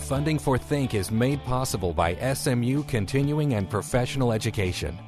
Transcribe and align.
Funding 0.00 0.38
for 0.38 0.58
Think 0.58 0.94
is 0.94 1.10
made 1.10 1.42
possible 1.44 1.92
by 1.92 2.16
SMU 2.34 2.82
Continuing 2.84 3.54
and 3.54 3.70
Professional 3.70 4.32
Education. 4.32 4.98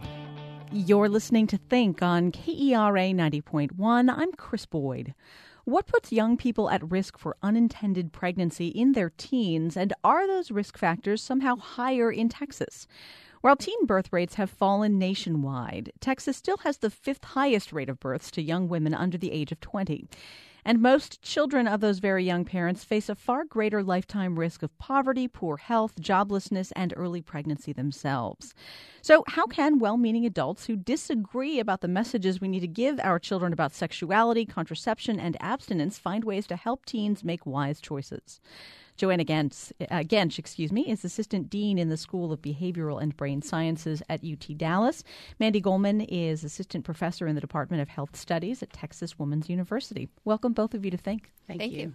You're 0.70 1.08
listening 1.08 1.46
to 1.48 1.56
Think 1.56 2.02
on 2.02 2.30
KERA 2.30 3.12
90.1. 3.12 4.14
I'm 4.14 4.32
Chris 4.32 4.64
Boyd. 4.64 5.14
What 5.64 5.86
puts 5.86 6.12
young 6.12 6.36
people 6.36 6.70
at 6.70 6.88
risk 6.88 7.18
for 7.18 7.36
unintended 7.42 8.12
pregnancy 8.12 8.68
in 8.68 8.92
their 8.92 9.10
teens, 9.16 9.76
and 9.76 9.92
are 10.04 10.26
those 10.26 10.50
risk 10.50 10.78
factors 10.78 11.22
somehow 11.22 11.56
higher 11.56 12.10
in 12.10 12.28
Texas? 12.28 12.86
While 13.40 13.56
teen 13.56 13.86
birth 13.86 14.12
rates 14.12 14.34
have 14.34 14.50
fallen 14.50 14.98
nationwide, 14.98 15.92
Texas 16.00 16.36
still 16.36 16.58
has 16.58 16.78
the 16.78 16.90
fifth 16.90 17.24
highest 17.24 17.72
rate 17.72 17.88
of 17.88 17.98
births 17.98 18.30
to 18.32 18.42
young 18.42 18.68
women 18.68 18.94
under 18.94 19.18
the 19.18 19.32
age 19.32 19.50
of 19.50 19.60
20. 19.60 20.06
And 20.64 20.80
most 20.80 21.20
children 21.22 21.66
of 21.66 21.80
those 21.80 21.98
very 21.98 22.24
young 22.24 22.44
parents 22.44 22.84
face 22.84 23.08
a 23.08 23.14
far 23.14 23.44
greater 23.44 23.82
lifetime 23.82 24.38
risk 24.38 24.62
of 24.62 24.76
poverty, 24.78 25.26
poor 25.26 25.56
health, 25.56 25.94
joblessness, 26.00 26.72
and 26.76 26.94
early 26.96 27.20
pregnancy 27.20 27.72
themselves. 27.72 28.54
So, 29.00 29.24
how 29.26 29.46
can 29.46 29.80
well 29.80 29.96
meaning 29.96 30.24
adults 30.24 30.66
who 30.66 30.76
disagree 30.76 31.58
about 31.58 31.80
the 31.80 31.88
messages 31.88 32.40
we 32.40 32.48
need 32.48 32.60
to 32.60 32.68
give 32.68 33.00
our 33.00 33.18
children 33.18 33.52
about 33.52 33.72
sexuality, 33.72 34.46
contraception, 34.46 35.18
and 35.18 35.36
abstinence 35.40 35.98
find 35.98 36.24
ways 36.24 36.46
to 36.46 36.56
help 36.56 36.86
teens 36.86 37.24
make 37.24 37.44
wise 37.44 37.80
choices? 37.80 38.40
Joanna 38.96 39.24
Gentsch, 39.24 39.72
uh, 39.80 40.02
Gentsch, 40.04 40.38
excuse 40.38 40.70
me, 40.70 40.82
is 40.82 41.04
assistant 41.04 41.50
dean 41.50 41.78
in 41.78 41.88
the 41.88 41.96
School 41.96 42.32
of 42.32 42.42
Behavioral 42.42 43.02
and 43.02 43.16
Brain 43.16 43.42
Sciences 43.42 44.02
at 44.08 44.22
UT 44.24 44.56
Dallas. 44.56 45.02
Mandy 45.38 45.60
Golman 45.60 46.06
is 46.08 46.44
assistant 46.44 46.84
professor 46.84 47.26
in 47.26 47.34
the 47.34 47.40
Department 47.40 47.82
of 47.82 47.88
Health 47.88 48.16
Studies 48.16 48.62
at 48.62 48.72
Texas 48.72 49.18
Women's 49.18 49.48
University. 49.48 50.08
Welcome 50.24 50.52
both 50.52 50.74
of 50.74 50.84
you 50.84 50.90
to 50.90 50.96
Think. 50.96 51.30
Thank, 51.46 51.60
Thank 51.60 51.72
you. 51.72 51.80
you. 51.80 51.94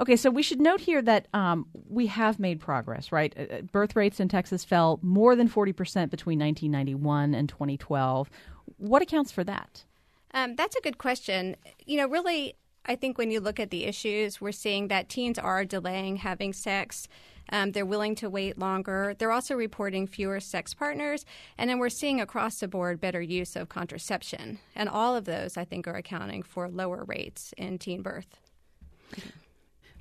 Okay, 0.00 0.16
so 0.16 0.30
we 0.30 0.42
should 0.42 0.60
note 0.60 0.80
here 0.80 1.00
that 1.02 1.28
um, 1.32 1.66
we 1.88 2.06
have 2.08 2.38
made 2.38 2.60
progress, 2.60 3.12
right? 3.12 3.34
Uh, 3.36 3.54
uh 3.54 3.62
birth 3.62 3.96
rates 3.96 4.20
in 4.20 4.28
Texas 4.28 4.64
fell 4.64 4.98
more 5.02 5.36
than 5.36 5.48
40% 5.48 6.10
between 6.10 6.38
1991 6.38 7.34
and 7.34 7.48
2012. 7.48 8.28
What 8.76 9.02
accounts 9.02 9.30
for 9.30 9.44
that? 9.44 9.84
Um, 10.32 10.56
that's 10.56 10.76
a 10.76 10.80
good 10.80 10.98
question. 10.98 11.56
You 11.86 11.98
know, 11.98 12.08
really, 12.08 12.56
I 12.86 12.96
think 12.96 13.16
when 13.16 13.30
you 13.30 13.40
look 13.40 13.58
at 13.58 13.70
the 13.70 13.84
issues, 13.84 14.40
we're 14.40 14.52
seeing 14.52 14.88
that 14.88 15.08
teens 15.08 15.38
are 15.38 15.64
delaying 15.64 16.16
having 16.16 16.52
sex. 16.52 17.08
Um, 17.50 17.72
they're 17.72 17.86
willing 17.86 18.14
to 18.16 18.30
wait 18.30 18.58
longer. 18.58 19.14
They're 19.18 19.32
also 19.32 19.54
reporting 19.54 20.06
fewer 20.06 20.40
sex 20.40 20.74
partners. 20.74 21.24
And 21.58 21.68
then 21.68 21.78
we're 21.78 21.88
seeing 21.88 22.20
across 22.20 22.58
the 22.58 22.68
board 22.68 23.00
better 23.00 23.20
use 23.20 23.56
of 23.56 23.68
contraception. 23.68 24.58
And 24.74 24.88
all 24.88 25.16
of 25.16 25.24
those, 25.24 25.56
I 25.56 25.64
think, 25.64 25.86
are 25.86 25.96
accounting 25.96 26.42
for 26.42 26.68
lower 26.68 27.04
rates 27.04 27.52
in 27.56 27.78
teen 27.78 28.02
birth. 28.02 28.38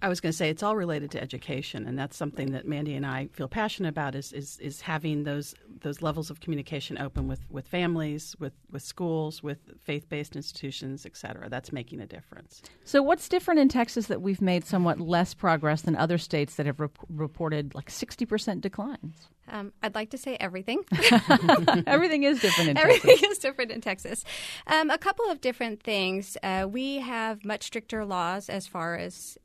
I 0.04 0.10
was 0.10 0.20
going 0.20 0.32
to 0.32 0.38
say 0.38 0.50
it's 0.50 0.62
all 0.62 0.76
related 0.76 1.12
to 1.12 1.22
education, 1.22 1.88
and 1.88 1.98
that's 1.98 2.18
something 2.18 2.52
that 2.52 2.68
Mandy 2.68 2.94
and 2.94 3.06
I 3.06 3.30
feel 3.32 3.48
passionate 3.48 3.88
about 3.88 4.16
is 4.16 4.34
is, 4.34 4.60
is 4.60 4.82
having 4.82 5.24
those 5.24 5.56
those 5.82 6.02
levels 6.02 6.30
of 6.30 6.42
communication 6.42 6.98
open 6.98 7.28
with, 7.28 7.40
with 7.50 7.68
families, 7.68 8.36
with, 8.40 8.54
with 8.72 8.82
schools, 8.82 9.42
with 9.42 9.60
faith 9.82 10.10
based 10.10 10.36
institutions, 10.36 11.06
et 11.06 11.16
cetera. 11.16 11.50
That's 11.50 11.72
making 11.72 12.02
a 12.02 12.06
difference. 12.06 12.62
So, 12.84 13.02
what's 13.02 13.30
different 13.30 13.62
in 13.62 13.70
Texas 13.70 14.08
that 14.08 14.22
we've 14.22 14.42
made 14.42 14.66
somewhat 14.66 15.00
less 15.00 15.34
progress 15.34 15.84
than 15.84 15.96
other 15.96 16.18
states 16.18 16.56
that 16.56 16.66
have 16.66 16.82
re- 16.82 16.90
reported 17.10 17.74
like 17.74 17.90
sixty 17.90 18.26
percent 18.26 18.60
declines? 18.62 19.30
Um, 19.48 19.74
I'd 19.84 19.94
like 19.94 20.10
to 20.12 20.18
say 20.18 20.38
everything. 20.40 20.84
everything 21.86 22.24
is 22.24 22.40
different 22.40 22.70
in 22.70 22.76
Texas. 22.76 22.96
Everything 23.04 23.30
is 23.32 23.38
different 23.38 23.72
in 23.72 23.82
Texas. 23.82 24.24
Um, 24.68 24.90
a 24.90 24.98
couple 24.98 25.30
of 25.30 25.42
different 25.42 25.84
things. 25.84 26.38
Uh, 26.42 26.66
we 26.70 27.00
have 27.00 27.44
much 27.44 27.64
stricter 27.64 28.06
laws 28.06 28.50
as 28.50 28.68
far 28.68 28.96
as 28.96 29.38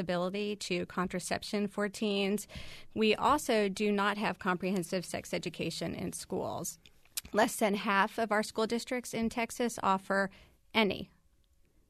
accessibility 0.00 0.56
to 0.56 0.86
contraception 0.86 1.68
for 1.68 1.88
teens. 1.88 2.46
We 2.94 3.14
also 3.14 3.68
do 3.68 3.92
not 3.92 4.18
have 4.18 4.38
comprehensive 4.38 5.04
sex 5.04 5.34
education 5.34 5.94
in 5.94 6.12
schools. 6.12 6.78
Less 7.32 7.56
than 7.56 7.74
half 7.74 8.18
of 8.18 8.32
our 8.32 8.42
school 8.42 8.66
districts 8.66 9.12
in 9.12 9.28
Texas 9.28 9.78
offer 9.82 10.30
any 10.74 11.10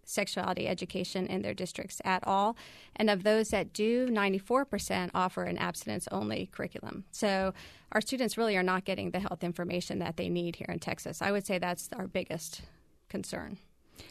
sexuality 0.04 0.66
education 0.66 1.26
in 1.26 1.42
their 1.42 1.54
districts 1.54 2.00
at 2.04 2.26
all. 2.26 2.56
And 2.96 3.08
of 3.08 3.22
those 3.22 3.50
that 3.50 3.72
do, 3.72 4.08
94% 4.08 5.10
offer 5.14 5.44
an 5.44 5.56
abstinence 5.56 6.08
only 6.10 6.48
curriculum. 6.50 7.04
So 7.12 7.54
our 7.92 8.00
students 8.00 8.36
really 8.36 8.56
are 8.56 8.64
not 8.64 8.84
getting 8.84 9.12
the 9.12 9.20
health 9.20 9.44
information 9.44 10.00
that 10.00 10.16
they 10.16 10.28
need 10.28 10.56
here 10.56 10.66
in 10.68 10.80
Texas. 10.80 11.22
I 11.22 11.30
would 11.30 11.46
say 11.46 11.58
that's 11.58 11.88
our 11.96 12.08
biggest 12.08 12.62
concern. 13.08 13.58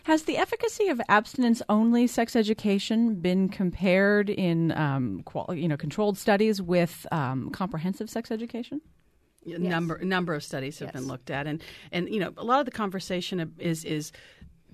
Has 0.04 0.24
the 0.24 0.38
efficacy 0.38 0.88
of 0.88 1.02
abstinence 1.10 1.62
only 1.70 2.08
sex 2.08 2.36
education 2.36 3.16
been 3.16 3.50
compared 3.50 4.30
in 4.30 4.72
um, 4.74 5.22
qual- 5.24 5.54
you 5.54 5.68
know 5.68 5.78
controlled 5.78 6.18
studies 6.18 6.62
with 6.62 7.06
um, 7.12 7.50
comprehensive 7.52 8.10
sex 8.10 8.32
education? 8.32 8.82
Yes. 9.46 9.60
Number 9.60 9.98
number 10.04 10.34
of 10.34 10.44
studies 10.44 10.80
have 10.80 10.88
yes. 10.88 10.94
been 10.94 11.08
looked 11.08 11.30
at, 11.30 11.48
and 11.48 11.64
and 11.92 12.10
you 12.10 12.20
know 12.20 12.34
a 12.38 12.44
lot 12.44 12.60
of 12.60 12.66
the 12.66 12.72
conversation 12.72 13.54
is 13.58 13.86
is 13.86 14.12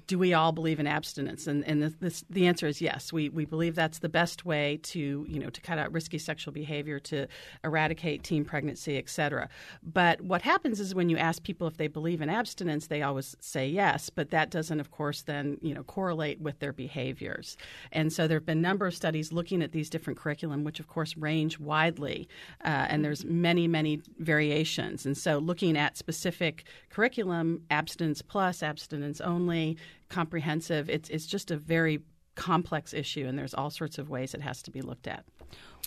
do 0.07 0.19
we 0.19 0.33
all 0.33 0.51
believe 0.51 0.79
in 0.79 0.87
abstinence? 0.87 1.47
And, 1.47 1.63
and 1.65 1.83
this, 1.99 2.23
the 2.29 2.45
answer 2.47 2.67
is 2.67 2.81
yes. 2.81 3.11
We, 3.11 3.29
we 3.29 3.45
believe 3.45 3.75
that's 3.75 3.99
the 3.99 4.09
best 4.09 4.45
way 4.45 4.79
to, 4.83 5.25
you 5.27 5.39
know, 5.39 5.49
to 5.49 5.61
cut 5.61 5.77
out 5.77 5.91
risky 5.91 6.17
sexual 6.17 6.53
behavior, 6.53 6.99
to 6.99 7.27
eradicate 7.63 8.23
teen 8.23 8.45
pregnancy, 8.45 8.97
et 8.97 9.09
cetera. 9.09 9.49
But 9.81 10.21
what 10.21 10.41
happens 10.41 10.79
is 10.79 10.93
when 10.93 11.09
you 11.09 11.17
ask 11.17 11.43
people 11.43 11.67
if 11.67 11.77
they 11.77 11.87
believe 11.87 12.21
in 12.21 12.29
abstinence, 12.29 12.87
they 12.87 13.01
always 13.01 13.35
say 13.39 13.67
yes. 13.67 14.09
But 14.09 14.29
that 14.29 14.51
doesn't, 14.51 14.79
of 14.79 14.91
course, 14.91 15.23
then, 15.23 15.57
you 15.61 15.73
know, 15.73 15.83
correlate 15.83 16.39
with 16.39 16.59
their 16.59 16.73
behaviors. 16.73 17.57
And 17.91 18.13
so 18.13 18.27
there 18.27 18.37
have 18.37 18.45
been 18.45 18.59
a 18.59 18.61
number 18.61 18.85
of 18.85 18.95
studies 18.95 19.33
looking 19.33 19.61
at 19.61 19.71
these 19.71 19.89
different 19.89 20.19
curriculum, 20.19 20.63
which, 20.63 20.79
of 20.79 20.87
course, 20.87 21.17
range 21.17 21.59
widely. 21.59 22.27
Uh, 22.63 22.87
and 22.89 23.03
there's 23.03 23.25
many, 23.25 23.67
many 23.67 24.01
variations. 24.19 25.05
And 25.05 25.17
so 25.17 25.39
looking 25.39 25.77
at 25.77 25.97
specific 25.97 26.65
curriculum, 26.89 27.63
abstinence 27.71 28.21
plus, 28.21 28.61
abstinence 28.61 29.19
only, 29.21 29.77
comprehensive. 30.09 30.89
It's 30.89 31.09
it's 31.09 31.25
just 31.25 31.51
a 31.51 31.57
very 31.57 32.01
complex 32.35 32.93
issue, 32.93 33.25
and 33.27 33.37
there's 33.37 33.53
all 33.53 33.69
sorts 33.69 33.97
of 33.97 34.09
ways 34.09 34.33
it 34.33 34.41
has 34.41 34.61
to 34.63 34.71
be 34.71 34.81
looked 34.81 35.07
at. 35.07 35.25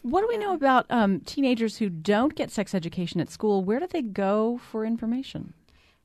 What 0.02 0.20
do 0.20 0.28
we 0.28 0.38
know 0.38 0.54
about 0.54 0.86
um, 0.90 1.20
teenagers 1.20 1.78
who 1.78 1.88
don't 1.88 2.34
get 2.34 2.50
sex 2.50 2.74
education 2.74 3.20
at 3.20 3.30
school? 3.30 3.64
Where 3.64 3.80
do 3.80 3.86
they 3.86 4.02
go 4.02 4.58
for 4.58 4.84
information? 4.84 5.54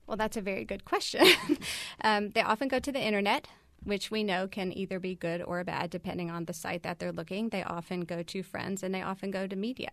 Well, 0.07 0.17
that's 0.17 0.37
a 0.37 0.41
very 0.41 0.65
good 0.65 0.83
question. 0.85 1.25
um, 2.01 2.31
they 2.31 2.41
often 2.41 2.67
go 2.67 2.79
to 2.79 2.91
the 2.91 2.99
internet, 2.99 3.47
which 3.83 4.11
we 4.11 4.23
know 4.23 4.47
can 4.47 4.75
either 4.75 4.99
be 4.99 5.15
good 5.15 5.41
or 5.41 5.63
bad 5.63 5.89
depending 5.89 6.29
on 6.29 6.45
the 6.45 6.53
site 6.53 6.83
that 6.83 6.99
they're 6.99 7.11
looking. 7.11 7.49
They 7.49 7.63
often 7.63 8.01
go 8.01 8.23
to 8.23 8.43
friends 8.43 8.83
and 8.83 8.93
they 8.93 9.01
often 9.01 9.31
go 9.31 9.47
to 9.47 9.55
media. 9.55 9.91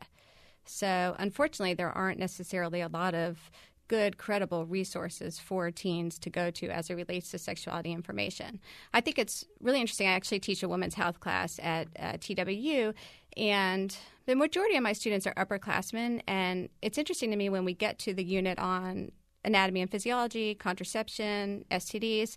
So, 0.64 1.14
unfortunately, 1.18 1.74
there 1.74 1.90
aren't 1.90 2.18
necessarily 2.18 2.80
a 2.80 2.88
lot 2.88 3.14
of 3.14 3.50
good, 3.90 4.18
credible 4.18 4.66
resources 4.66 5.40
for 5.40 5.68
teens 5.72 6.16
to 6.16 6.30
go 6.30 6.48
to 6.48 6.68
as 6.68 6.90
it 6.90 6.94
relates 6.94 7.32
to 7.32 7.38
sexuality 7.38 7.90
information. 7.90 8.60
I 8.94 9.00
think 9.00 9.18
it's 9.18 9.44
really 9.60 9.80
interesting. 9.80 10.06
I 10.06 10.12
actually 10.12 10.38
teach 10.38 10.62
a 10.62 10.68
women's 10.68 10.94
health 10.94 11.18
class 11.18 11.58
at 11.60 11.88
uh, 11.98 12.12
TWU, 12.12 12.94
and 13.36 13.96
the 14.26 14.36
majority 14.36 14.76
of 14.76 14.84
my 14.84 14.92
students 14.92 15.26
are 15.26 15.34
upperclassmen. 15.34 16.20
And 16.28 16.68
it's 16.82 16.98
interesting 16.98 17.32
to 17.32 17.36
me 17.36 17.48
when 17.48 17.64
we 17.64 17.74
get 17.74 17.98
to 18.00 18.14
the 18.14 18.22
unit 18.22 18.60
on 18.60 19.10
anatomy 19.44 19.80
and 19.80 19.90
physiology, 19.90 20.54
contraception, 20.54 21.64
STDs 21.72 22.36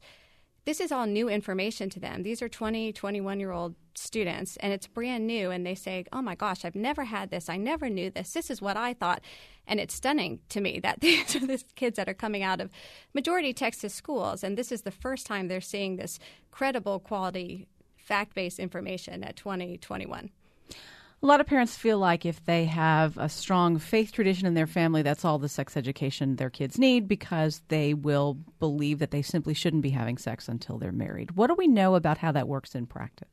this 0.65 0.79
is 0.79 0.91
all 0.91 1.05
new 1.05 1.27
information 1.27 1.89
to 1.89 1.99
them. 1.99 2.23
These 2.23 2.41
are 2.41 2.49
20, 2.49 2.93
21 2.93 3.39
year 3.39 3.51
old 3.51 3.75
students, 3.95 4.57
and 4.57 4.71
it's 4.71 4.87
brand 4.87 5.27
new. 5.27 5.51
And 5.51 5.65
they 5.65 5.75
say, 5.75 6.05
Oh 6.13 6.21
my 6.21 6.35
gosh, 6.35 6.63
I've 6.63 6.75
never 6.75 7.03
had 7.03 7.29
this. 7.29 7.49
I 7.49 7.57
never 7.57 7.89
knew 7.89 8.09
this. 8.09 8.31
This 8.31 8.49
is 8.49 8.61
what 8.61 8.77
I 8.77 8.93
thought. 8.93 9.21
And 9.67 9.79
it's 9.79 9.93
stunning 9.93 10.39
to 10.49 10.61
me 10.61 10.79
that 10.79 10.99
these 11.01 11.35
are 11.35 11.45
the 11.45 11.63
kids 11.75 11.97
that 11.97 12.07
are 12.07 12.13
coming 12.13 12.43
out 12.43 12.61
of 12.61 12.71
majority 13.13 13.53
Texas 13.53 13.93
schools. 13.93 14.43
And 14.43 14.57
this 14.57 14.71
is 14.71 14.83
the 14.83 14.91
first 14.91 15.25
time 15.25 15.47
they're 15.47 15.61
seeing 15.61 15.97
this 15.97 16.19
credible, 16.51 16.99
quality, 16.99 17.67
fact 17.97 18.33
based 18.33 18.59
information 18.59 19.23
at 19.23 19.35
2021. 19.35 20.29
A 21.23 21.25
lot 21.25 21.39
of 21.39 21.47
parents 21.47 21.77
feel 21.77 21.99
like 21.99 22.25
if 22.25 22.43
they 22.43 22.65
have 22.65 23.17
a 23.17 23.29
strong 23.29 23.79
faith 23.79 24.11
tradition 24.11 24.45
in 24.45 24.55
their 24.55 24.67
family, 24.67 25.03
that's 25.03 25.23
all 25.23 25.39
the 25.39 25.47
sex 25.47 25.77
education 25.77 26.35
their 26.35 26.49
kids 26.49 26.77
need 26.77 27.07
because 27.07 27.61
they 27.69 27.93
will 27.93 28.33
believe 28.59 28.99
that 28.99 29.11
they 29.11 29.21
simply 29.21 29.53
shouldn't 29.53 29.83
be 29.83 29.91
having 29.91 30.17
sex 30.17 30.49
until 30.49 30.77
they're 30.77 30.91
married. 30.91 31.37
What 31.37 31.47
do 31.47 31.53
we 31.53 31.65
know 31.65 31.95
about 31.95 32.17
how 32.17 32.33
that 32.33 32.49
works 32.49 32.75
in 32.75 32.87
practice? 32.87 33.32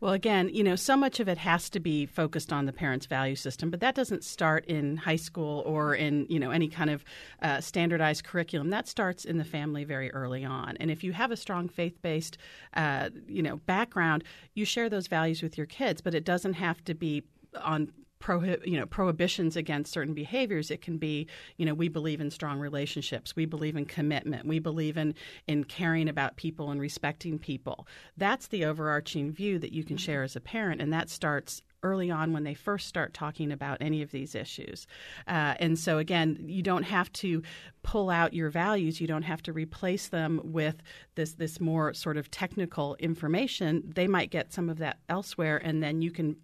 Well, 0.00 0.14
again, 0.14 0.48
you 0.50 0.64
know, 0.64 0.76
so 0.76 0.96
much 0.96 1.20
of 1.20 1.28
it 1.28 1.36
has 1.36 1.68
to 1.70 1.78
be 1.78 2.06
focused 2.06 2.54
on 2.54 2.64
the 2.64 2.72
parents' 2.72 3.04
value 3.04 3.36
system, 3.36 3.70
but 3.70 3.80
that 3.80 3.94
doesn't 3.94 4.24
start 4.24 4.64
in 4.64 4.96
high 4.96 5.16
school 5.16 5.62
or 5.66 5.94
in, 5.94 6.26
you 6.30 6.40
know, 6.40 6.50
any 6.50 6.68
kind 6.68 6.88
of 6.88 7.04
uh, 7.42 7.60
standardized 7.60 8.24
curriculum. 8.24 8.70
That 8.70 8.88
starts 8.88 9.26
in 9.26 9.36
the 9.36 9.44
family 9.44 9.84
very 9.84 10.10
early 10.12 10.42
on. 10.42 10.78
And 10.78 10.90
if 10.90 11.04
you 11.04 11.12
have 11.12 11.30
a 11.30 11.36
strong 11.36 11.68
faith-based, 11.68 12.38
uh, 12.74 13.10
you 13.28 13.42
know, 13.42 13.56
background, 13.66 14.24
you 14.54 14.64
share 14.64 14.88
those 14.88 15.06
values 15.06 15.42
with 15.42 15.58
your 15.58 15.66
kids, 15.66 16.00
but 16.00 16.14
it 16.14 16.24
doesn't 16.24 16.54
have 16.54 16.82
to 16.84 16.94
be 16.94 17.22
on 17.60 17.92
prohib- 18.20 18.66
you 18.66 18.78
know 18.78 18.86
prohibitions 18.86 19.56
against 19.56 19.92
certain 19.92 20.14
behaviors 20.14 20.70
it 20.70 20.80
can 20.82 20.98
be 20.98 21.26
you 21.56 21.66
know 21.66 21.74
we 21.74 21.88
believe 21.88 22.20
in 22.20 22.30
strong 22.30 22.58
relationships 22.58 23.34
we 23.34 23.46
believe 23.46 23.76
in 23.76 23.84
commitment 23.84 24.46
we 24.46 24.58
believe 24.58 24.96
in 24.96 25.14
in 25.46 25.64
caring 25.64 26.08
about 26.08 26.36
people 26.36 26.70
and 26.70 26.80
respecting 26.80 27.38
people 27.38 27.86
that's 28.16 28.48
the 28.48 28.64
overarching 28.64 29.32
view 29.32 29.58
that 29.58 29.72
you 29.72 29.82
can 29.82 29.96
share 29.96 30.22
as 30.22 30.36
a 30.36 30.40
parent 30.40 30.80
and 30.80 30.92
that 30.92 31.08
starts 31.08 31.62
early 31.82 32.10
on 32.10 32.32
when 32.32 32.44
they 32.44 32.54
first 32.54 32.86
start 32.86 33.14
talking 33.14 33.50
about 33.50 33.78
any 33.80 34.02
of 34.02 34.10
these 34.10 34.34
issues. 34.34 34.86
Uh, 35.26 35.54
and 35.58 35.78
so, 35.78 35.98
again, 35.98 36.36
you 36.46 36.62
don't 36.62 36.82
have 36.82 37.12
to 37.12 37.42
pull 37.82 38.10
out 38.10 38.34
your 38.34 38.50
values. 38.50 39.00
You 39.00 39.06
don't 39.06 39.22
have 39.22 39.42
to 39.44 39.52
replace 39.52 40.08
them 40.08 40.40
with 40.44 40.82
this 41.14 41.32
this 41.34 41.60
more 41.60 41.94
sort 41.94 42.16
of 42.16 42.30
technical 42.30 42.96
information. 42.96 43.82
They 43.94 44.06
might 44.06 44.30
get 44.30 44.52
some 44.52 44.68
of 44.68 44.78
that 44.78 44.98
elsewhere, 45.08 45.56
and 45.56 45.82
then 45.82 46.02
you 46.02 46.10
can 46.10 46.36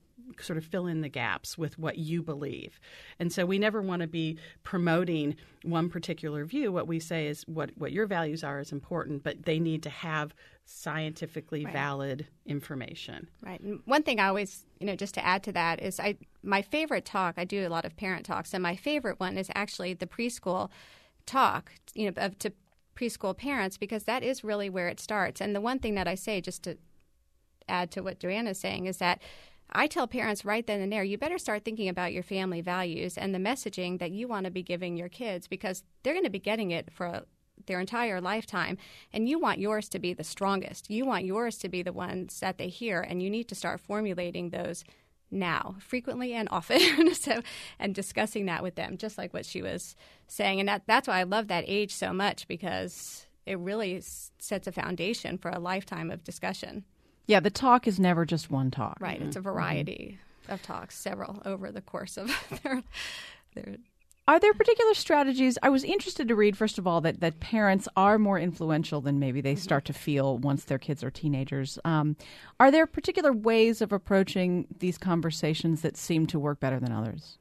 sort 0.42 0.56
of 0.56 0.64
fill 0.64 0.86
in 0.86 1.00
the 1.00 1.08
gaps 1.08 1.56
with 1.56 1.78
what 1.78 1.98
you 1.98 2.22
believe. 2.22 2.80
And 3.18 3.32
so 3.32 3.46
we 3.46 3.58
never 3.58 3.80
want 3.82 4.02
to 4.02 4.08
be 4.08 4.38
promoting 4.62 5.36
one 5.62 5.88
particular 5.88 6.44
view. 6.44 6.72
What 6.72 6.86
we 6.86 7.00
say 7.00 7.26
is 7.26 7.42
what, 7.46 7.70
what 7.76 7.92
your 7.92 8.06
values 8.06 8.44
are 8.44 8.60
is 8.60 8.72
important, 8.72 9.22
but 9.22 9.44
they 9.44 9.58
need 9.58 9.82
to 9.84 9.90
have 9.90 10.34
scientifically 10.64 11.64
right. 11.64 11.72
valid 11.72 12.26
information. 12.44 13.28
Right. 13.44 13.60
And 13.60 13.80
one 13.84 14.02
thing 14.02 14.18
I 14.18 14.26
always, 14.26 14.64
you 14.80 14.86
know, 14.86 14.96
just 14.96 15.14
to 15.14 15.24
add 15.24 15.42
to 15.44 15.52
that 15.52 15.80
is 15.80 16.00
I 16.00 16.16
my 16.42 16.62
favorite 16.62 17.04
talk, 17.04 17.34
I 17.36 17.44
do 17.44 17.66
a 17.66 17.70
lot 17.70 17.84
of 17.84 17.96
parent 17.96 18.26
talks, 18.26 18.52
and 18.52 18.62
my 18.62 18.76
favorite 18.76 19.18
one 19.18 19.38
is 19.38 19.48
actually 19.54 19.94
the 19.94 20.06
preschool 20.06 20.70
talk, 21.24 21.72
you 21.94 22.06
know, 22.06 22.22
of 22.22 22.38
to 22.40 22.52
preschool 22.96 23.36
parents 23.36 23.76
because 23.76 24.04
that 24.04 24.22
is 24.22 24.42
really 24.42 24.68
where 24.68 24.88
it 24.88 24.98
starts. 24.98 25.40
And 25.40 25.54
the 25.54 25.60
one 25.60 25.78
thing 25.78 25.94
that 25.94 26.08
I 26.08 26.14
say 26.14 26.40
just 26.40 26.62
to 26.64 26.76
add 27.68 27.90
to 27.92 28.00
what 28.00 28.18
Joanna's 28.18 28.58
saying 28.58 28.86
is 28.86 28.98
that 28.98 29.20
I 29.70 29.86
tell 29.86 30.06
parents 30.06 30.44
right 30.44 30.66
then 30.66 30.80
and 30.80 30.92
there, 30.92 31.04
you 31.04 31.18
better 31.18 31.38
start 31.38 31.64
thinking 31.64 31.88
about 31.88 32.12
your 32.12 32.22
family 32.22 32.60
values 32.60 33.18
and 33.18 33.34
the 33.34 33.38
messaging 33.38 33.98
that 33.98 34.12
you 34.12 34.28
want 34.28 34.44
to 34.44 34.50
be 34.50 34.62
giving 34.62 34.96
your 34.96 35.08
kids 35.08 35.48
because 35.48 35.82
they're 36.02 36.14
going 36.14 36.24
to 36.24 36.30
be 36.30 36.38
getting 36.38 36.70
it 36.70 36.92
for 36.92 37.22
their 37.66 37.80
entire 37.80 38.20
lifetime. 38.20 38.78
And 39.12 39.28
you 39.28 39.38
want 39.38 39.58
yours 39.58 39.88
to 39.90 39.98
be 39.98 40.12
the 40.12 40.24
strongest. 40.24 40.90
You 40.90 41.04
want 41.04 41.24
yours 41.24 41.58
to 41.58 41.68
be 41.68 41.82
the 41.82 41.92
ones 41.92 42.40
that 42.40 42.58
they 42.58 42.68
hear, 42.68 43.00
and 43.00 43.22
you 43.22 43.30
need 43.30 43.48
to 43.48 43.54
start 43.54 43.80
formulating 43.80 44.50
those 44.50 44.84
now, 45.30 45.76
frequently 45.80 46.34
and 46.34 46.48
often. 46.50 47.14
so, 47.14 47.40
and 47.78 47.94
discussing 47.94 48.46
that 48.46 48.62
with 48.62 48.76
them, 48.76 48.96
just 48.96 49.18
like 49.18 49.34
what 49.34 49.46
she 49.46 49.62
was 49.62 49.96
saying. 50.28 50.60
And 50.60 50.68
that, 50.68 50.82
that's 50.86 51.08
why 51.08 51.20
I 51.20 51.24
love 51.24 51.48
that 51.48 51.64
age 51.66 51.94
so 51.94 52.12
much 52.12 52.46
because 52.46 53.26
it 53.44 53.58
really 53.58 54.00
sets 54.00 54.66
a 54.66 54.72
foundation 54.72 55.38
for 55.38 55.50
a 55.50 55.58
lifetime 55.58 56.10
of 56.10 56.24
discussion. 56.24 56.84
Yeah, 57.26 57.40
the 57.40 57.50
talk 57.50 57.86
is 57.86 57.98
never 57.98 58.24
just 58.24 58.50
one 58.50 58.70
talk. 58.70 58.98
Right. 59.00 59.18
Mm-hmm. 59.18 59.28
It's 59.28 59.36
a 59.36 59.40
mm-hmm. 59.40 59.48
variety 59.48 60.18
mm-hmm. 60.44 60.52
of 60.52 60.62
talks, 60.62 60.98
several 60.98 61.42
over 61.44 61.72
the 61.72 61.82
course 61.82 62.16
of 62.16 62.28
their, 62.62 62.82
their 63.54 63.76
are 64.28 64.40
there 64.40 64.54
particular 64.54 64.92
strategies? 64.94 65.56
I 65.62 65.68
was 65.68 65.84
interested 65.84 66.26
to 66.26 66.34
read, 66.34 66.56
first 66.56 66.78
of 66.78 66.86
all, 66.86 67.00
that, 67.02 67.20
that 67.20 67.38
parents 67.38 67.86
are 67.96 68.18
more 68.18 68.40
influential 68.40 69.00
than 69.00 69.20
maybe 69.20 69.40
they 69.40 69.54
start 69.54 69.84
to 69.84 69.92
feel 69.92 70.38
once 70.38 70.64
their 70.64 70.80
kids 70.80 71.04
are 71.04 71.12
teenagers. 71.12 71.78
Um, 71.84 72.16
are 72.58 72.72
there 72.72 72.88
particular 72.88 73.32
ways 73.32 73.80
of 73.80 73.92
approaching 73.92 74.66
these 74.80 74.98
conversations 74.98 75.82
that 75.82 75.96
seem 75.96 76.26
to 76.26 76.40
work 76.40 76.58
better 76.58 76.80
than 76.80 76.90
others? 76.90 77.38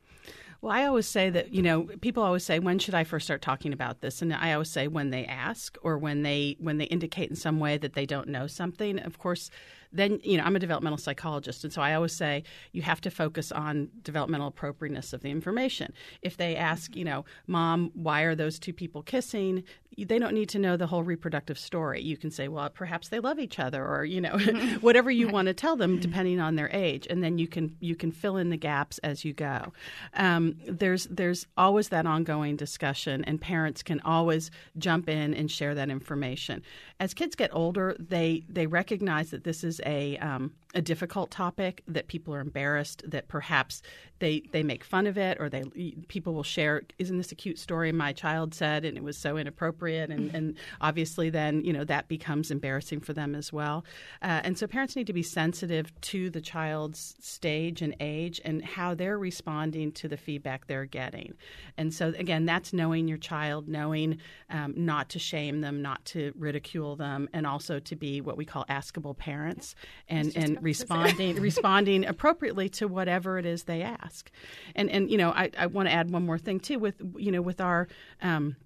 Well, 0.62 0.72
I 0.72 0.86
always 0.86 1.08
say 1.08 1.30
that, 1.30 1.54
you 1.54 1.62
know, 1.62 1.84
people 2.02 2.24
always 2.24 2.44
say, 2.44 2.60
when 2.60 2.80
should 2.80 2.96
I 2.96 3.04
first 3.04 3.26
start 3.26 3.42
talking 3.42 3.74
about 3.74 4.02
this? 4.02 4.22
And 4.22 4.34
I 4.34 4.54
always 4.54 4.70
say 4.70 4.88
when 4.88 5.12
they 5.12 5.26
ask 5.26 5.78
or 5.84 5.98
when 5.98 6.24
they 6.24 6.56
when 6.60 6.78
they 6.78 6.86
indicate 6.86 7.30
in 7.30 7.36
some 7.36 7.60
way 7.60 7.78
that 7.78 7.94
they 7.94 8.06
don't 8.06 8.30
know 8.30 8.48
something. 8.48 9.00
Of 9.00 9.20
course, 9.20 9.50
then 9.96 10.20
you 10.24 10.38
know 10.38 10.44
I'm 10.44 10.56
a 10.56 10.60
developmental 10.60 10.98
psychologist, 10.98 11.64
and 11.64 11.72
so 11.72 11.82
I 11.82 11.94
always 11.94 12.14
say 12.14 12.44
you 12.72 12.82
have 12.82 13.02
to 13.02 13.12
focus 13.12 13.52
on 13.52 13.90
developmental 14.04 14.48
appropriateness 14.48 15.14
of 15.14 15.22
the 15.22 15.30
information. 15.30 15.94
If 16.22 16.38
they 16.38 16.56
ask, 16.56 16.96
you 16.96 17.06
know, 17.06 17.26
mom, 17.48 17.92
why 17.94 18.22
are 18.22 18.36
those 18.36 18.60
two 18.60 18.74
people 18.74 19.02
kissing? 19.02 19.64
They 19.98 20.20
don't 20.20 20.34
need 20.34 20.50
to 20.50 20.60
know 20.60 20.76
the 20.76 20.88
whole 20.88 21.04
reproductive 21.04 21.58
story. 21.58 22.02
You 22.02 22.18
can 22.18 22.30
say, 22.30 22.50
well, 22.50 22.70
perhaps 22.70 23.08
they 23.08 23.20
love 23.20 23.40
each 23.40 23.60
other, 23.60 23.86
or 23.86 24.04
you 24.04 24.20
know, 24.20 24.38
whatever 24.82 25.10
you 25.10 25.30
want 25.30 25.48
to 25.48 25.54
tell 25.54 25.78
them, 25.78 26.00
depending 26.00 26.40
on 26.40 26.56
their 26.56 26.70
age, 26.74 27.08
and 27.10 27.24
then 27.24 27.38
you 27.38 27.48
can 27.48 27.76
you 27.80 27.96
can 27.96 28.12
fill 28.12 28.38
in 28.38 28.50
the 28.50 28.58
gaps 28.58 28.98
as 29.00 29.24
you 29.24 29.34
go. 29.34 29.72
Um, 30.16 30.58
there's 30.68 31.06
there's 31.06 31.48
always 31.58 31.90
that 31.90 32.06
ongoing 32.06 32.58
discussion, 32.58 33.24
and 33.26 33.40
parents 33.40 33.84
can 33.84 34.02
always 34.02 34.52
jump 34.78 35.08
in 35.08 35.34
and 35.34 35.50
share 35.50 35.76
that 35.76 35.90
information. 35.90 36.62
As 37.00 37.14
kids 37.14 37.36
get 37.36 37.54
older, 37.54 37.96
they 38.00 38.46
they 38.48 38.68
recognize 38.68 39.32
that 39.32 39.44
this 39.44 39.64
is 39.64 39.82
a 39.86 40.18
um, 40.18 40.54
a 40.76 40.82
difficult 40.82 41.32
topic 41.32 41.82
that 41.88 42.08
people 42.08 42.36
are 42.36 42.42
embarrassed 42.42 43.02
that 43.08 43.28
perhaps 43.30 43.82
they 44.20 44.44
they 44.52 44.64
make 44.64 44.84
fun 44.84 45.08
of 45.08 45.18
it 45.18 45.38
or 45.40 45.50
they 45.50 45.64
people 46.08 46.34
will 46.34 46.44
share 46.44 46.84
isn't 47.00 47.18
this 47.18 47.32
a 47.32 47.36
cute 47.36 47.58
story 47.58 47.92
my 47.92 48.14
child 48.14 48.54
said 48.54 48.86
and 48.86 48.98
it 48.98 49.04
was 49.04 49.18
so 49.18 49.38
inappropriate? 49.38 50.10
And, 50.10 50.34
and 50.36 50.56
obviously 50.82 51.30
then 51.30 51.64
you 51.64 51.74
know 51.74 51.84
that 51.86 52.08
becomes 52.08 52.52
embarrassing 52.52 53.02
for 53.02 53.14
them 53.14 53.36
as 53.36 53.52
well. 53.52 53.86
Uh, 54.22 54.42
and 54.44 54.58
so 54.58 54.68
parents 54.68 54.96
need 54.96 55.08
to 55.08 55.14
be 55.14 55.24
sensitive 55.24 56.00
to 56.02 56.30
the 56.30 56.42
child's 56.42 57.16
stage 57.20 57.82
and 57.82 57.96
age 58.00 58.42
and 58.44 58.64
how 58.64 58.94
they're 58.94 59.18
responding 59.18 59.92
to 59.94 60.08
the 60.08 60.18
feedback 60.18 60.68
they're 60.68 60.86
getting. 60.86 61.34
And 61.78 61.94
so 61.94 62.14
again 62.18 62.46
that's 62.46 62.74
knowing 62.74 63.08
your 63.08 63.18
child 63.18 63.68
knowing 63.68 64.20
um, 64.50 64.74
not 64.76 65.10
to 65.10 65.20
shame 65.20 65.62
them 65.62 65.82
not 65.82 66.04
to 66.06 66.34
ridicule 66.38 66.96
them 66.96 67.30
and 67.34 67.48
also 67.48 67.80
to 67.80 67.96
be 67.96 68.22
what 68.22 68.38
we 68.38 68.46
call 68.46 68.66
askable 68.66 69.18
parents. 69.18 69.76
And 70.10 70.36
and 70.36 70.65
responding 70.66 71.36
responding 71.42 72.06
appropriately 72.06 72.68
to 72.68 72.88
whatever 72.88 73.38
it 73.38 73.46
is 73.46 73.64
they 73.64 73.82
ask. 73.82 74.30
And 74.76 74.90
and 74.90 75.10
you 75.10 75.18
know, 75.18 75.30
I, 75.30 75.52
I 75.58 75.68
want 75.68 75.88
to 75.88 75.94
add 75.94 76.12
one 76.12 76.26
more 76.26 76.38
thing 76.38 76.60
too 76.60 76.80
with 76.80 76.96
you 77.16 77.32
know 77.32 77.42
with 77.42 77.62
our 77.62 77.88
um, 78.22 78.58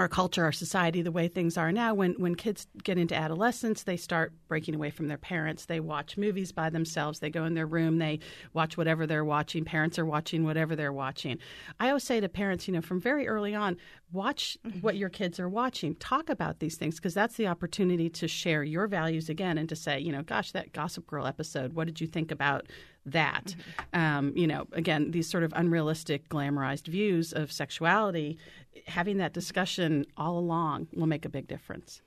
our 0.00 0.08
culture, 0.08 0.44
our 0.44 0.52
society, 0.52 1.02
the 1.02 1.12
way 1.12 1.28
things 1.28 1.58
are 1.58 1.70
now, 1.70 1.92
when, 1.92 2.14
when 2.14 2.34
kids 2.34 2.66
get 2.82 2.96
into 2.96 3.14
adolescence, 3.14 3.82
they 3.82 3.98
start 3.98 4.32
breaking 4.48 4.74
away 4.74 4.90
from 4.90 5.08
their 5.08 5.18
parents. 5.18 5.66
They 5.66 5.78
watch 5.78 6.16
movies 6.16 6.52
by 6.52 6.70
themselves. 6.70 7.20
They 7.20 7.28
go 7.28 7.44
in 7.44 7.54
their 7.54 7.66
room. 7.66 7.98
They 7.98 8.20
watch 8.54 8.78
whatever 8.78 9.06
they're 9.06 9.24
watching. 9.24 9.64
Parents 9.64 9.98
are 9.98 10.06
watching 10.06 10.42
whatever 10.42 10.74
they're 10.74 10.92
watching. 10.92 11.38
I 11.78 11.88
always 11.88 12.04
say 12.04 12.18
to 12.18 12.28
parents, 12.30 12.66
you 12.66 12.72
know, 12.72 12.80
from 12.80 12.98
very 12.98 13.28
early 13.28 13.54
on, 13.54 13.76
watch 14.10 14.56
mm-hmm. 14.66 14.80
what 14.80 14.96
your 14.96 15.10
kids 15.10 15.38
are 15.38 15.48
watching. 15.48 15.94
Talk 15.96 16.30
about 16.30 16.60
these 16.60 16.76
things 16.76 16.96
because 16.96 17.14
that's 17.14 17.36
the 17.36 17.46
opportunity 17.46 18.08
to 18.08 18.26
share 18.26 18.64
your 18.64 18.86
values 18.86 19.28
again 19.28 19.58
and 19.58 19.68
to 19.68 19.76
say, 19.76 20.00
you 20.00 20.12
know, 20.12 20.22
gosh, 20.22 20.52
that 20.52 20.72
Gossip 20.72 21.06
Girl 21.06 21.26
episode, 21.26 21.74
what 21.74 21.86
did 21.86 22.00
you 22.00 22.06
think 22.06 22.30
about 22.30 22.66
that. 23.06 23.44
Mm-hmm. 23.46 24.00
Um, 24.00 24.32
you 24.36 24.46
know, 24.46 24.66
again, 24.72 25.10
these 25.10 25.28
sort 25.28 25.42
of 25.42 25.52
unrealistic, 25.56 26.28
glamorized 26.28 26.86
views 26.86 27.32
of 27.32 27.50
sexuality, 27.52 28.38
having 28.86 29.18
that 29.18 29.32
discussion 29.32 30.06
all 30.16 30.38
along 30.38 30.88
will 30.94 31.06
make 31.06 31.24
a 31.24 31.28
big 31.28 31.48
difference. 31.48 32.02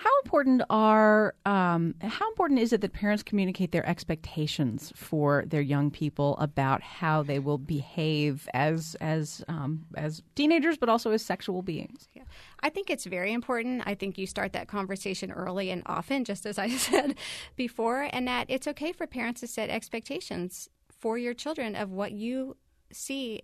How 0.00 0.08
important 0.24 0.62
are 0.70 1.34
um, 1.44 1.94
how 2.00 2.26
important 2.30 2.58
is 2.58 2.72
it 2.72 2.80
that 2.80 2.94
parents 2.94 3.22
communicate 3.22 3.70
their 3.70 3.86
expectations 3.86 4.94
for 4.96 5.44
their 5.46 5.60
young 5.60 5.90
people 5.90 6.38
about 6.38 6.80
how 6.80 7.22
they 7.22 7.38
will 7.38 7.58
behave 7.58 8.48
as 8.54 8.96
as 9.02 9.44
um, 9.46 9.84
as 9.96 10.22
teenagers, 10.34 10.78
but 10.78 10.88
also 10.88 11.10
as 11.10 11.22
sexual 11.22 11.60
beings? 11.60 12.08
Yeah. 12.14 12.22
I 12.60 12.70
think 12.70 12.88
it's 12.88 13.04
very 13.04 13.30
important. 13.34 13.82
I 13.84 13.94
think 13.94 14.16
you 14.16 14.26
start 14.26 14.54
that 14.54 14.68
conversation 14.68 15.30
early 15.32 15.68
and 15.68 15.82
often, 15.84 16.24
just 16.24 16.46
as 16.46 16.58
I 16.58 16.68
said 16.88 17.16
before, 17.56 18.08
and 18.10 18.26
that 18.26 18.46
it's 18.48 18.66
okay 18.68 18.92
for 18.92 19.06
parents 19.06 19.42
to 19.42 19.46
set 19.46 19.68
expectations 19.68 20.70
for 20.88 21.18
your 21.18 21.34
children 21.34 21.76
of 21.76 21.90
what 21.90 22.12
you 22.12 22.56
see 22.90 23.42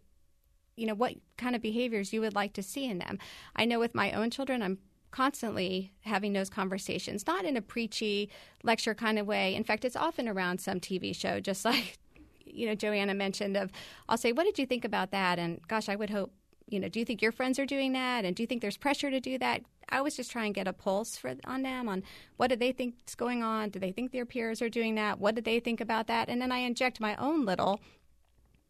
you 0.76 0.87
know 0.87 0.95
what 0.95 1.14
kind 1.37 1.56
of 1.56 1.62
behaviors 1.62 2.12
you 2.12 2.21
would 2.21 2.35
like 2.35 2.52
to 2.54 2.62
see 2.62 2.85
in 2.85 2.99
them. 2.99 3.18
I 3.54 3.64
know 3.64 3.78
with 3.78 3.95
my 3.95 4.12
own 4.12 4.30
children, 4.30 4.62
I'm 4.62 4.78
constantly 5.11 5.92
having 6.02 6.35
those 6.35 6.50
conversations, 6.50 7.26
not 7.26 7.45
in 7.45 7.56
a 7.56 7.62
preachy 7.62 8.30
lecture 8.62 8.95
kind 8.95 9.18
of 9.18 9.26
way. 9.26 9.54
In 9.54 9.64
fact, 9.64 9.85
it's 9.85 9.97
often 9.97 10.28
around 10.28 10.61
some 10.61 10.78
TV 10.78 11.16
show, 11.16 11.40
just 11.40 11.64
like 11.64 11.99
you 12.45 12.66
know 12.66 12.75
Joanna 12.75 13.14
mentioned. 13.14 13.56
Of 13.56 13.71
I'll 14.09 14.18
say, 14.18 14.33
"What 14.33 14.45
did 14.45 14.59
you 14.59 14.66
think 14.66 14.85
about 14.85 15.11
that?" 15.11 15.38
And 15.38 15.61
gosh, 15.66 15.88
I 15.88 15.97
would 15.97 16.11
hope 16.11 16.33
you 16.68 16.78
know. 16.78 16.88
Do 16.88 16.99
you 16.99 17.06
think 17.06 17.23
your 17.23 17.33
friends 17.33 17.59
are 17.59 17.66
doing 17.66 17.92
that? 17.95 18.25
And 18.25 18.37
do 18.37 18.42
you 18.42 18.47
think 18.47 18.61
there's 18.61 18.76
pressure 18.76 19.11
to 19.11 19.21
do 19.21 19.38
that? 19.38 19.62
I 19.88 19.99
always 19.99 20.16
just 20.16 20.33
try 20.33 20.45
and 20.45 20.54
get 20.54 20.66
a 20.66 20.73
pulse 20.73 21.16
for 21.16 21.35
on 21.45 21.62
them 21.62 21.88
on 21.88 22.02
what 22.37 22.49
do 22.49 22.56
they 22.56 22.73
think 22.73 22.97
is 23.06 23.14
going 23.14 23.42
on? 23.42 23.71
Do 23.71 23.78
they 23.78 23.92
think 23.92 24.11
their 24.11 24.26
peers 24.26 24.61
are 24.61 24.68
doing 24.68 24.97
that? 24.97 25.21
What 25.21 25.37
do 25.37 25.40
they 25.40 25.61
think 25.61 25.80
about 25.80 26.09
that? 26.09 26.28
And 26.28 26.42
then 26.42 26.50
I 26.50 26.59
inject 26.59 27.00
my 27.00 27.14
own 27.16 27.45
little 27.45 27.80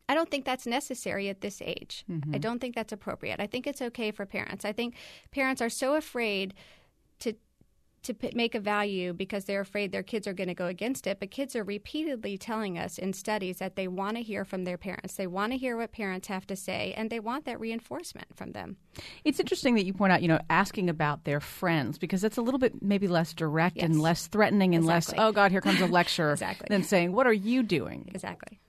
I 0.09 0.15
don't 0.15 0.31
think 0.31 0.45
that's 0.45 0.67
necessary 0.67 1.29
at 1.29 1.41
this 1.41 1.61
age. 1.61 2.05
Mm-hmm. 2.11 2.35
I 2.35 2.39
don't 2.39 2.61
think 2.61 2.75
that's 2.75 2.93
appropriate. 2.93 3.41
I 3.41 3.47
think 3.47 3.67
it's 3.67 3.83
okay 3.83 4.11
for 4.11 4.25
parents. 4.25 4.65
I 4.65 4.73
think 4.73 4.95
parents 5.33 5.61
are 5.61 5.71
so 5.71 5.95
afraid 5.95 6.55
to 7.21 7.35
to 8.07 8.15
make 8.35 8.55
a 8.55 8.61
value 8.61 9.13
because 9.13 9.45
they're 9.45 9.61
afraid 9.61 9.91
their 9.91 10.03
kids 10.03 10.29
are 10.29 10.33
going 10.33 10.49
to 10.49 10.55
go 10.55 10.67
against 10.67 11.09
it. 11.09 11.19
But 11.19 11.33
kids 11.33 11.57
are 11.57 11.65
repeatedly 11.65 12.39
telling 12.39 12.79
us 12.79 12.99
in 12.99 13.13
studies 13.13 13.59
that 13.59 13.75
they 13.75 13.89
want 13.89 14.17
to 14.17 14.23
hear 14.23 14.45
from 14.45 14.63
their 14.63 14.79
parents. 14.79 15.17
They 15.17 15.27
want 15.27 15.53
to 15.53 15.59
hear 15.59 15.77
what 15.77 15.91
parents 15.91 16.29
have 16.29 16.47
to 16.47 16.57
say, 16.57 16.95
and 16.97 17.11
they 17.11 17.19
want 17.19 17.45
that 17.47 17.59
reinforcement 17.59 18.29
from 18.37 18.53
them. 18.53 18.77
It's 19.25 19.41
interesting 19.41 19.75
that 19.75 19.85
you 19.85 19.93
point 19.93 20.13
out, 20.13 20.23
you 20.23 20.29
know, 20.29 20.39
asking 20.49 20.89
about 20.89 21.25
their 21.25 21.41
friends 21.41 21.99
because 21.99 22.21
that's 22.21 22.37
a 22.37 22.43
little 22.43 22.61
bit 22.61 22.81
maybe 22.81 23.09
less 23.09 23.35
direct 23.35 23.77
yes. 23.77 23.87
and 23.87 24.01
less 24.01 24.29
threatening 24.29 24.75
and 24.77 24.85
exactly. 24.85 25.19
less, 25.19 25.27
oh 25.27 25.33
God, 25.33 25.51
here 25.51 25.61
comes 25.61 25.81
a 25.81 25.87
lecture, 25.89 26.31
exactly. 26.31 26.69
than 26.71 26.85
saying, 26.85 27.13
what 27.13 27.27
are 27.27 27.33
you 27.33 27.65
doing? 27.65 28.09
Exactly. 28.15 28.61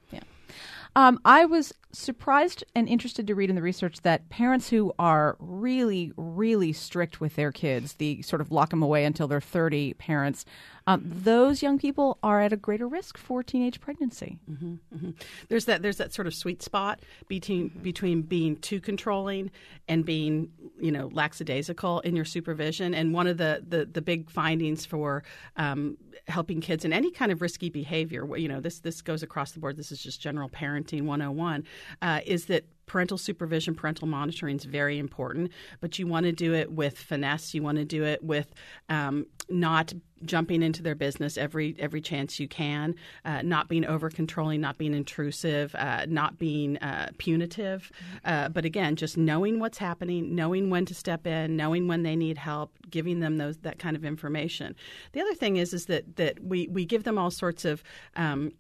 Um, 0.98 1.20
I 1.26 1.46
was 1.46 1.74
surprised 1.92 2.64
and 2.74 2.90
interested 2.90 3.28
to 3.28 3.36
read 3.36 3.52
in 3.52 3.56
the 3.56 3.62
research 3.62 4.02
that 4.02 4.30
parents 4.30 4.70
who 4.70 4.96
are 4.98 5.38
really, 5.40 6.12
really 6.18 6.74
strict 6.74 7.22
with 7.22 7.36
their 7.36 7.52
kids, 7.52 7.94
the 7.94 8.24
sort 8.24 8.42
of 8.42 8.52
lock 8.52 8.72
them 8.72 8.82
away 8.82 9.06
until 9.06 9.28
they're 9.28 9.40
30 9.40 9.94
parents, 9.94 10.44
um, 10.88 11.04
those 11.04 11.62
young 11.62 11.78
people 11.78 12.18
are 12.24 12.42
at 12.42 12.54
a 12.54 12.58
greater 12.58 12.88
risk 12.88 13.18
for 13.18 13.44
teenage 13.44 13.82
pregnancy. 13.82 14.40
Mm-hmm, 14.50 14.76
mm-hmm. 14.96 15.10
There's 15.50 15.66
that 15.66 15.82
there's 15.82 15.98
that 15.98 16.14
sort 16.14 16.28
of 16.28 16.34
sweet 16.34 16.64
spot 16.64 17.02
between 17.28 17.68
between 17.82 18.22
being 18.22 18.56
too 18.56 18.80
controlling 18.80 19.52
and 19.90 20.06
being 20.06 20.50
you 20.80 20.92
know 20.94 21.10
lackadaisical 21.12 22.00
in 22.00 22.16
your 22.16 22.26
supervision. 22.26 22.94
And 22.94 23.14
one 23.14 23.28
of 23.28 23.38
the 23.38 23.64
the, 23.68 23.86
the 23.86 24.02
big 24.02 24.32
findings 24.32 24.86
for 24.86 25.24
um, 25.58 25.98
helping 26.30 26.62
kids 26.62 26.86
in 26.86 26.94
any 26.94 27.12
kind 27.12 27.34
of 27.34 27.42
risky 27.42 27.70
behavior, 27.70 28.26
you 28.38 28.48
know 28.48 28.62
this 28.62 28.80
this 28.80 29.02
goes 29.02 29.22
across 29.22 29.52
the 29.52 29.60
board. 29.60 29.76
This 29.76 29.92
is 29.92 30.02
just 30.02 30.22
general 30.22 30.48
parenting 30.50 31.04
101, 31.04 31.66
uh, 32.02 32.22
is 32.26 32.46
that 32.46 32.64
parental 32.86 33.18
supervision, 33.18 33.76
parental 33.76 34.08
monitoring 34.08 34.56
is 34.56 34.64
very 34.64 34.98
important, 34.98 35.52
but 35.82 36.00
you 36.00 36.08
want 36.08 36.26
to 36.26 36.32
do 36.32 36.54
it 36.54 36.72
with 36.72 36.98
finesse. 36.98 37.54
You 37.54 37.62
want 37.62 37.78
to 37.78 37.84
do 37.84 38.06
it 38.06 38.24
with 38.24 38.54
um, 38.88 39.26
not 39.50 39.94
jumping 40.26 40.64
into 40.64 40.82
their 40.82 40.96
business 40.96 41.38
every 41.38 41.76
every 41.80 42.02
chance 42.02 42.40
you 42.40 42.48
can, 42.48 42.96
uh, 43.26 43.42
not 43.42 43.68
being 43.68 43.86
over 43.86 44.10
controlling, 44.10 44.62
not 44.62 44.78
being 44.78 44.94
intrusive, 44.94 45.76
uh, 45.76 46.06
not 46.08 46.38
being 46.38 46.78
uh, 46.78 47.10
punitive. 47.18 47.92
Uh, 48.26 48.50
but 48.50 48.66
again, 48.66 48.96
just 48.96 49.18
knowing 49.18 49.60
what's 49.60 49.78
happening, 49.78 50.36
knowing 50.36 50.70
when 50.70 50.86
to 50.86 50.94
step 50.96 51.28
in, 51.28 51.56
knowing 51.56 51.88
when 51.88 52.04
they 52.04 52.16
need 52.16 52.38
help, 52.38 52.72
giving 52.90 53.20
them 53.20 53.38
those 53.38 53.58
that 53.60 53.80
kind 53.80 53.96
of 53.96 54.04
information. 54.04 54.76
The 55.12 55.22
other 55.22 55.34
thing 55.36 55.58
is 55.58 55.74
is 55.74 55.86
that 55.86 56.16
that 56.16 56.44
we 56.44 56.68
we 56.68 56.86
give 56.86 57.04
them 57.04 57.18
all 57.18 57.32
sorts 57.32 57.66
of 57.66 57.84
um, 58.16 58.52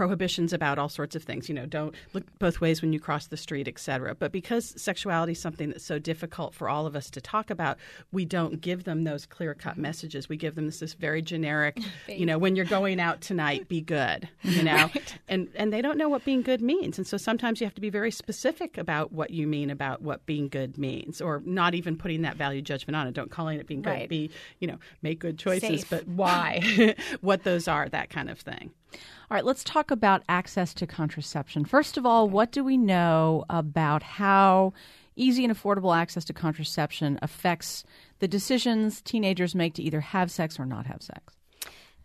prohibitions 0.00 0.54
about 0.54 0.78
all 0.78 0.88
sorts 0.88 1.14
of 1.14 1.22
things. 1.22 1.46
You 1.46 1.54
know, 1.54 1.66
don't 1.66 1.94
look 2.14 2.24
both 2.38 2.58
ways 2.58 2.80
when 2.80 2.90
you 2.90 2.98
cross 2.98 3.26
the 3.26 3.36
street, 3.36 3.68
etc. 3.68 4.14
But 4.14 4.32
because 4.32 4.72
sexuality 4.80 5.32
is 5.32 5.38
something 5.38 5.68
that's 5.68 5.84
so 5.84 5.98
difficult 5.98 6.54
for 6.54 6.70
all 6.70 6.86
of 6.86 6.96
us 6.96 7.10
to 7.10 7.20
talk 7.20 7.50
about, 7.50 7.76
we 8.10 8.24
don't 8.24 8.62
give 8.62 8.84
them 8.84 9.04
those 9.04 9.26
clear 9.26 9.52
cut 9.52 9.76
messages. 9.76 10.26
We 10.26 10.38
give 10.38 10.54
them 10.54 10.64
this, 10.64 10.80
this 10.80 10.94
very 10.94 11.20
generic, 11.20 11.78
you 12.08 12.24
know, 12.24 12.38
when 12.38 12.56
you're 12.56 12.64
going 12.64 12.98
out 12.98 13.20
tonight, 13.20 13.68
be 13.68 13.82
good, 13.82 14.26
you 14.40 14.62
know, 14.70 14.72
right. 14.72 15.18
and 15.28 15.50
and 15.54 15.70
they 15.70 15.82
don't 15.82 15.98
know 15.98 16.08
what 16.08 16.24
being 16.24 16.40
good 16.40 16.62
means. 16.62 16.96
And 16.96 17.06
so 17.06 17.18
sometimes 17.18 17.60
you 17.60 17.66
have 17.66 17.74
to 17.74 17.82
be 17.82 17.90
very 17.90 18.10
specific 18.10 18.78
about 18.78 19.12
what 19.12 19.28
you 19.32 19.46
mean 19.46 19.68
about 19.68 20.00
what 20.00 20.24
being 20.24 20.48
good 20.48 20.78
means, 20.78 21.20
or 21.20 21.42
not 21.44 21.74
even 21.74 21.98
putting 21.98 22.22
that 22.22 22.38
value 22.38 22.62
judgment 22.62 22.96
on 22.96 23.06
it. 23.06 23.12
Don't 23.12 23.30
calling 23.30 23.60
it 23.60 23.66
being 23.66 23.82
good. 23.82 23.90
Right. 23.90 24.08
Be 24.08 24.30
you 24.60 24.66
know, 24.66 24.78
make 25.02 25.18
good 25.18 25.38
choices, 25.38 25.82
Safe. 25.82 25.90
but 25.90 26.08
why, 26.08 26.96
what 27.20 27.44
those 27.44 27.68
are, 27.68 27.86
that 27.90 28.08
kind 28.08 28.30
of 28.30 28.40
thing. 28.40 28.70
All 28.92 29.34
right, 29.36 29.44
let's 29.44 29.62
talk 29.62 29.90
about 29.90 30.22
access 30.28 30.74
to 30.74 30.86
contraception. 30.86 31.64
First 31.64 31.96
of 31.96 32.04
all, 32.04 32.28
what 32.28 32.50
do 32.50 32.64
we 32.64 32.76
know 32.76 33.44
about 33.48 34.02
how 34.02 34.72
easy 35.16 35.44
and 35.44 35.54
affordable 35.54 35.96
access 35.96 36.24
to 36.24 36.32
contraception 36.32 37.18
affects 37.22 37.84
the 38.18 38.28
decisions 38.28 39.00
teenagers 39.00 39.54
make 39.54 39.74
to 39.74 39.82
either 39.82 40.00
have 40.00 40.30
sex 40.30 40.58
or 40.58 40.66
not 40.66 40.86
have 40.86 41.02
sex? 41.02 41.34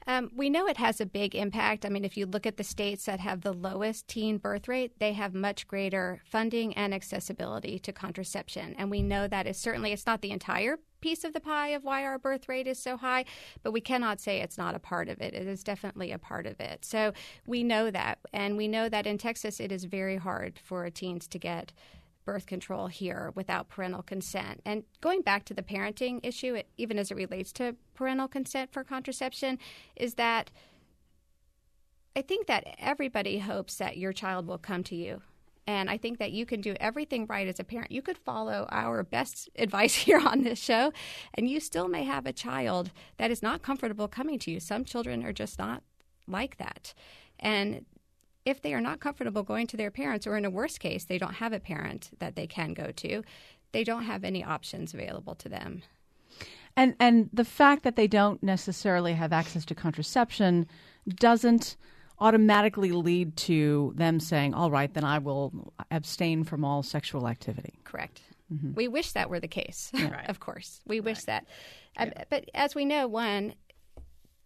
Um, 0.08 0.30
we 0.36 0.50
know 0.50 0.68
it 0.68 0.78
has 0.78 1.02
a 1.02 1.06
big 1.06 1.34
impact. 1.34 1.86
I 1.86 1.90
mean, 1.90 2.06
if 2.06 2.16
you 2.16 2.26
look 2.26 2.46
at 2.46 2.58
the 2.58 2.64
states 2.64 3.06
that 3.06 3.20
have 3.20 3.42
the 3.42 3.54
lowest 3.54 4.08
teen 4.08 4.38
birth 4.38 4.68
rate, 4.68 5.00
they 5.00 5.14
have 5.14 5.34
much 5.34 5.68
greater 5.68 6.22
funding 6.26 6.74
and 6.76 6.94
accessibility 6.94 7.80
to 7.80 7.92
contraception. 7.92 8.76
And 8.78 8.92
we 8.92 9.02
know 9.02 9.28
that 9.28 9.48
is 9.48 9.58
certainly, 9.58 9.92
it's 9.92 10.06
not 10.06 10.22
the 10.22 10.32
entire 10.32 10.78
piece 11.02 11.24
of 11.24 11.34
the 11.34 11.40
pie 11.40 11.70
of 11.70 11.84
why 11.84 12.04
our 12.04 12.18
birth 12.18 12.48
rate 12.48 12.68
is 12.68 12.80
so 12.80 12.98
high, 12.98 13.26
but 13.64 13.72
we 13.72 13.82
cannot 13.82 14.20
say 14.20 14.40
it's 14.40 14.58
not 14.58 14.76
a 14.76 14.80
part 14.80 15.10
of 15.10 15.22
it. 15.22 15.34
It 15.34 15.48
is 15.48 15.64
definitely 15.64 16.12
a 16.12 16.20
part 16.20 16.46
of 16.46 16.60
it. 16.60 16.86
So 16.86 17.14
we 17.46 17.64
know 17.64 17.92
that. 17.92 18.20
And 18.34 18.58
we 18.58 18.68
know 18.68 18.90
that 18.90 19.08
in 19.08 19.18
Texas, 19.18 19.60
it 19.60 19.72
is 19.72 19.86
very 19.86 20.18
hard 20.18 20.60
for 20.64 20.90
teens 20.90 21.28
to 21.30 21.40
get 21.40 21.74
birth 22.26 22.46
control 22.46 22.88
here 22.88 23.32
without 23.36 23.70
parental 23.70 24.02
consent. 24.02 24.62
And 24.66 24.84
going 25.02 25.22
back 25.22 25.46
to 25.46 25.54
the 25.54 25.64
parenting 25.64 26.20
issue, 26.24 26.56
it, 26.56 26.68
even 26.78 27.00
as 27.00 27.12
it 27.12 27.16
relates 27.16 27.52
to 27.54 27.76
parental 27.94 28.28
consent 28.28 28.72
for 28.74 28.84
contraception, 28.84 29.60
is 29.96 30.16
that 30.16 30.52
I 32.16 32.22
think 32.22 32.48
that 32.48 32.76
everybody 32.80 33.40
hopes 33.40 33.76
that 33.76 33.98
your 33.98 34.14
child 34.14 34.48
will 34.48 34.58
come 34.58 34.84
to 34.86 34.96
you. 34.96 35.22
And 35.68 35.90
I 35.90 35.98
think 35.98 36.20
that 36.20 36.32
you 36.32 36.46
can 36.46 36.62
do 36.62 36.76
everything 36.80 37.26
right 37.26 37.48
as 37.48 37.60
a 37.60 37.64
parent. 37.64 37.92
You 37.92 38.02
could 38.02 38.18
follow 38.18 38.68
our 38.72 39.04
best 39.04 39.50
advice 39.58 39.96
here 39.96 40.20
on 40.20 40.44
this 40.44 40.60
show, 40.60 40.94
and 41.34 41.50
you 41.50 41.60
still 41.60 41.88
may 41.88 42.04
have 42.04 42.26
a 42.26 42.34
child 42.34 42.92
that 43.18 43.32
is 43.32 43.42
not 43.42 43.62
comfortable 43.62 44.08
coming 44.08 44.40
to 44.40 44.52
you. 44.52 44.60
Some 44.60 44.86
children 44.86 45.24
are 45.26 45.34
just 45.34 45.58
not 45.58 45.84
like 46.28 46.58
that. 46.58 46.94
And 47.40 47.86
if 48.46 48.62
they 48.62 48.74
are 48.74 48.82
not 48.82 49.00
comfortable 49.00 49.44
going 49.44 49.68
to 49.68 49.78
their 49.78 49.92
parents, 49.92 50.28
or 50.28 50.38
in 50.38 50.46
a 50.46 50.50
worst 50.50 50.80
case, 50.80 51.06
they 51.06 51.18
don't 51.18 51.36
have 51.36 51.52
a 51.52 51.60
parent 51.60 52.12
that 52.20 52.36
they 52.36 52.48
can 52.48 52.74
go 52.74 52.92
to, 52.92 53.24
they 53.72 53.84
don't 53.84 54.04
have 54.04 54.24
any 54.24 54.44
options 54.44 54.94
available 54.94 55.36
to 55.36 55.50
them. 55.50 55.82
And 56.78 56.96
and 57.00 57.30
the 57.34 57.46
fact 57.46 57.84
that 57.84 57.96
they 57.96 58.08
don't 58.08 58.42
necessarily 58.44 59.14
have 59.14 59.32
access 59.34 59.66
to 59.66 59.76
contraception 59.76 60.68
doesn't 61.08 61.78
automatically 62.20 62.92
lead 62.92 63.36
to 63.38 63.94
them 63.96 64.20
saying, 64.20 64.54
"All 64.54 64.70
right, 64.70 64.94
then 64.94 65.04
I 65.04 65.20
will 65.20 65.74
abstain 65.90 66.44
from 66.44 66.66
all 66.66 66.84
sexual 66.84 67.28
activity." 67.28 67.80
Correct. 67.86 68.22
Mm-hmm. 68.54 68.74
We 68.74 68.88
wish 68.88 69.14
that 69.14 69.30
were 69.30 69.40
the 69.40 69.48
case. 69.48 69.90
Yeah. 69.94 70.26
of 70.28 70.40
course, 70.40 70.82
we 70.86 71.00
wish 71.00 71.24
that. 71.24 71.46
Uh, 71.98 72.08
But 72.30 72.50
as 72.54 72.76
we 72.76 72.86
know, 72.86 73.08
one, 73.08 73.56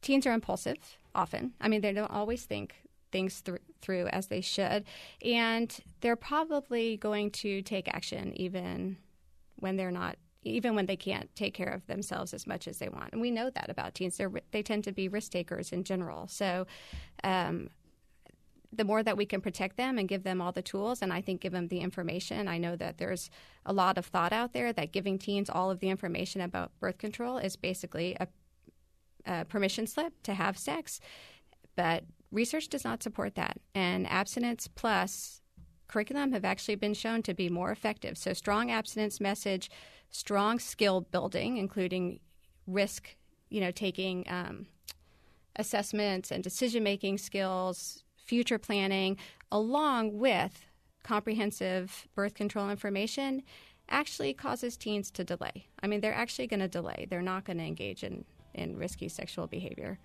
teens 0.02 0.26
are 0.28 0.34
impulsive 0.34 0.78
often. 1.16 1.54
I 1.60 1.68
mean, 1.68 1.82
they 1.82 1.94
don't 1.94 2.12
always 2.12 2.46
think 2.46 2.76
things 3.12 3.42
th- 3.42 3.60
through 3.82 4.08
as 4.08 4.28
they 4.28 4.42
should. 4.42 4.86
And 5.24 5.76
they're 6.02 6.16
probably 6.16 6.98
going 6.98 7.32
to 7.32 7.62
take 7.62 7.88
action 7.88 8.34
even 8.36 8.98
when 9.58 9.76
they're 9.76 9.92
not 9.92 10.18
even 10.44 10.74
when 10.74 10.86
they 10.86 10.96
can't 10.96 11.34
take 11.36 11.54
care 11.54 11.70
of 11.70 11.86
themselves 11.88 12.34
as 12.34 12.48
much 12.48 12.68
as 12.68 12.80
they 12.80 12.88
want. 12.88 13.12
And 13.12 13.22
we 13.22 13.30
know 13.30 13.50
that 13.50 13.70
about 13.70 13.94
teens. 13.94 14.18
They're, 14.18 14.32
they 14.52 14.64
tend 14.64 14.86
to 14.86 14.94
be 14.94 15.10
risk 15.10 15.34
takers 15.34 15.74
in 15.74 15.84
general. 15.84 16.28
So 16.28 16.66
um, 17.26 17.70
the 18.72 18.86
more 18.86 19.04
that 19.04 19.18
we 19.18 19.26
can 19.26 19.42
protect 19.42 19.78
them 19.78 19.98
and 19.98 20.08
give 20.08 20.24
them 20.24 20.42
all 20.42 20.52
the 20.52 20.62
tools, 20.62 21.02
and 21.02 21.12
I 21.12 21.22
think 21.22 21.42
give 21.42 21.52
them 21.52 21.68
the 21.68 21.80
information. 21.80 22.48
I 22.48 22.58
know 22.58 22.76
that 22.76 22.98
there's 22.98 23.30
a 23.66 23.74
lot 23.74 23.98
of 23.98 24.06
thought 24.06 24.32
out 24.32 24.54
there 24.54 24.72
that 24.72 24.94
giving 24.94 25.18
teens 25.18 25.50
all 25.50 25.72
of 25.72 25.80
the 25.80 25.90
information 25.90 26.42
about 26.42 26.72
birth 26.80 27.00
control 27.00 27.38
is 27.38 27.56
basically 27.56 28.16
a, 28.20 28.28
a 29.26 29.46
permission 29.46 29.88
slip 29.88 30.14
to 30.24 30.34
have 30.34 30.58
sex. 30.58 31.02
But 31.76 32.04
research 32.32 32.70
does 32.70 32.84
not 32.84 33.04
support 33.04 33.36
that. 33.36 33.58
And 33.74 34.08
abstinence 34.08 34.68
plus 34.68 35.42
curriculum 35.88 36.32
have 36.32 36.46
actually 36.46 36.76
been 36.76 36.94
shown 36.94 37.24
to 37.24 37.34
be 37.34 37.50
more 37.50 37.72
effective. 37.72 38.18
So, 38.18 38.34
strong 38.34 38.72
abstinence 38.72 39.20
message, 39.20 39.70
strong 40.10 40.60
skill 40.60 41.02
building, 41.02 41.58
including 41.58 42.20
risk, 42.68 43.16
you 43.50 43.60
know, 43.60 43.72
taking 43.72 44.26
um, 44.30 44.68
assessments 45.56 46.32
and 46.32 46.44
decision 46.44 46.84
making 46.84 47.18
skills, 47.18 48.04
future 48.16 48.60
planning, 48.60 49.18
along 49.52 50.18
with 50.18 50.66
comprehensive 51.04 52.08
birth 52.16 52.36
control 52.36 52.70
information, 52.70 53.42
actually 53.90 54.34
causes 54.34 54.78
teens 54.78 55.10
to 55.10 55.24
delay. 55.24 55.68
I 55.82 55.88
mean, 55.88 56.02
they're 56.02 56.14
actually 56.14 56.48
going 56.48 56.60
to 56.60 56.68
delay. 56.68 57.08
They're 57.10 57.22
not 57.22 57.46
going 57.46 57.58
to 57.58 57.64
engage 57.64 58.04
in, 58.04 58.24
in 58.54 58.78
risky 58.78 59.10
sexual 59.10 59.48
behavior. 59.48 59.98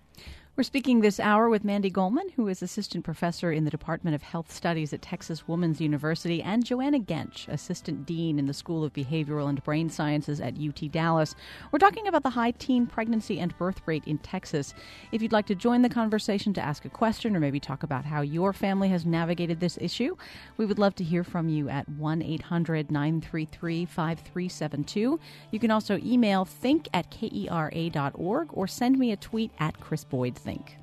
We're 0.57 0.63
speaking 0.63 1.01
this 1.01 1.19
hour 1.19 1.49
with 1.49 1.65
Mandy 1.65 1.91
Golman, 1.91 2.31
who 2.37 2.47
is 2.47 2.61
assistant 2.61 3.03
professor 3.03 3.51
in 3.51 3.65
the 3.65 3.69
Department 3.69 4.15
of 4.15 4.21
Health 4.21 4.49
Studies 4.49 4.93
at 4.93 5.01
Texas 5.01 5.49
Woman's 5.49 5.81
University, 5.81 6.41
and 6.41 6.63
Joanna 6.63 7.01
Gentsch, 7.01 7.49
assistant 7.49 8.05
dean 8.05 8.39
in 8.39 8.45
the 8.45 8.53
School 8.53 8.85
of 8.85 8.93
Behavioral 8.93 9.49
and 9.49 9.61
Brain 9.65 9.89
Sciences 9.89 10.39
at 10.39 10.57
UT 10.57 10.89
Dallas. 10.93 11.35
We're 11.73 11.79
talking 11.79 12.07
about 12.07 12.23
the 12.23 12.29
high 12.29 12.51
teen 12.51 12.87
pregnancy 12.87 13.37
and 13.37 13.57
birth 13.57 13.81
rate 13.85 14.05
in 14.05 14.17
Texas. 14.19 14.73
If 15.11 15.21
you'd 15.21 15.33
like 15.33 15.45
to 15.47 15.55
join 15.55 15.81
the 15.81 15.89
conversation 15.89 16.53
to 16.53 16.61
ask 16.61 16.85
a 16.85 16.89
question 16.89 17.35
or 17.35 17.41
maybe 17.41 17.59
talk 17.59 17.83
about 17.83 18.05
how 18.05 18.21
your 18.21 18.53
family 18.53 18.87
has 18.87 19.05
navigated 19.05 19.59
this 19.59 19.77
issue, 19.81 20.15
we 20.55 20.65
would 20.65 20.79
love 20.79 20.95
to 20.95 21.03
hear 21.03 21.25
from 21.25 21.49
you 21.49 21.67
at 21.67 21.89
1 21.89 22.21
800 22.21 22.91
933 22.91 23.85
5372. 23.87 25.19
You 25.51 25.59
can 25.59 25.71
also 25.71 25.99
email 26.01 26.45
think 26.45 26.87
at 26.93 27.11
kera.org 27.11 28.49
or 28.53 28.67
send 28.67 28.97
me 28.97 29.11
a 29.11 29.17
tweet 29.17 29.51
at 29.59 29.81
Chris 29.81 30.05
Boyd 30.05 30.44
think. 30.45 30.77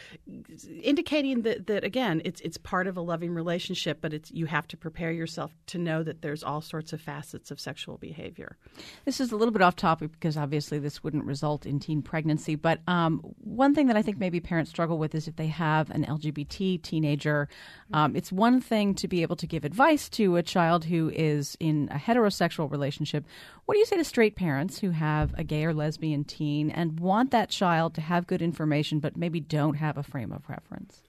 indicating 0.82 1.42
that, 1.42 1.66
that 1.66 1.84
again, 1.84 2.22
it's 2.24 2.40
it's 2.42 2.56
part 2.56 2.86
of 2.86 2.96
a 2.96 3.00
loving 3.00 3.32
relationship, 3.32 3.98
but 4.00 4.12
it's 4.12 4.30
you 4.30 4.46
have 4.46 4.66
to 4.68 4.76
prepare 4.76 5.12
yourself 5.12 5.54
to 5.66 5.78
know 5.78 6.02
that 6.02 6.22
there's 6.22 6.42
all 6.42 6.60
sorts 6.60 6.92
of 6.92 7.00
facets 7.00 7.50
of 7.50 7.60
sexual 7.60 7.98
behavior. 7.98 8.56
This 9.04 9.20
is 9.20 9.32
a 9.32 9.36
little 9.36 9.52
bit 9.52 9.62
off 9.62 9.76
topic 9.76 10.12
because 10.12 10.36
obviously 10.36 10.78
this 10.78 11.02
wouldn't 11.02 11.24
result 11.24 11.66
in 11.66 11.80
teen 11.80 12.02
pregnancy. 12.02 12.54
But 12.54 12.80
um, 12.86 13.20
one 13.38 13.74
thing 13.74 13.86
that 13.88 13.96
I 13.96 14.02
think 14.02 14.18
maybe 14.18 14.40
parents 14.40 14.70
struggle 14.70 14.98
with 14.98 15.14
is 15.14 15.28
if 15.28 15.36
they 15.36 15.46
have 15.48 15.90
an 15.90 16.04
LGBT 16.04 16.82
teenager. 16.82 17.48
Um, 17.92 18.16
it's 18.16 18.32
one 18.32 18.60
thing 18.60 18.94
to 18.96 19.08
be 19.08 19.22
able 19.22 19.36
to 19.36 19.46
give 19.46 19.64
advice 19.64 20.08
to 20.10 20.36
a 20.36 20.42
child 20.42 20.84
who 20.84 21.10
is 21.14 21.56
in 21.60 21.88
a 21.90 21.96
heterosexual 21.96 22.70
relationship. 22.70 23.24
What 23.64 23.74
do 23.74 23.78
you 23.78 23.86
say 23.86 23.96
to 23.96 24.04
straight 24.04 24.36
parents 24.36 24.78
who 24.78 24.90
have 24.90 25.34
a 25.36 25.44
gay 25.44 25.64
or 25.64 25.74
lesbian 25.74 26.24
teen 26.24 26.70
and 26.70 26.98
want 27.00 27.30
that 27.30 27.48
child 27.48 27.94
to 27.94 28.00
have 28.00 28.11
have 28.12 28.26
good 28.26 28.42
information, 28.42 29.00
but 29.00 29.16
maybe 29.16 29.40
don't 29.40 29.74
have 29.74 29.96
a 29.96 30.02
frame 30.02 30.32
of 30.32 30.48
reference? 30.48 31.02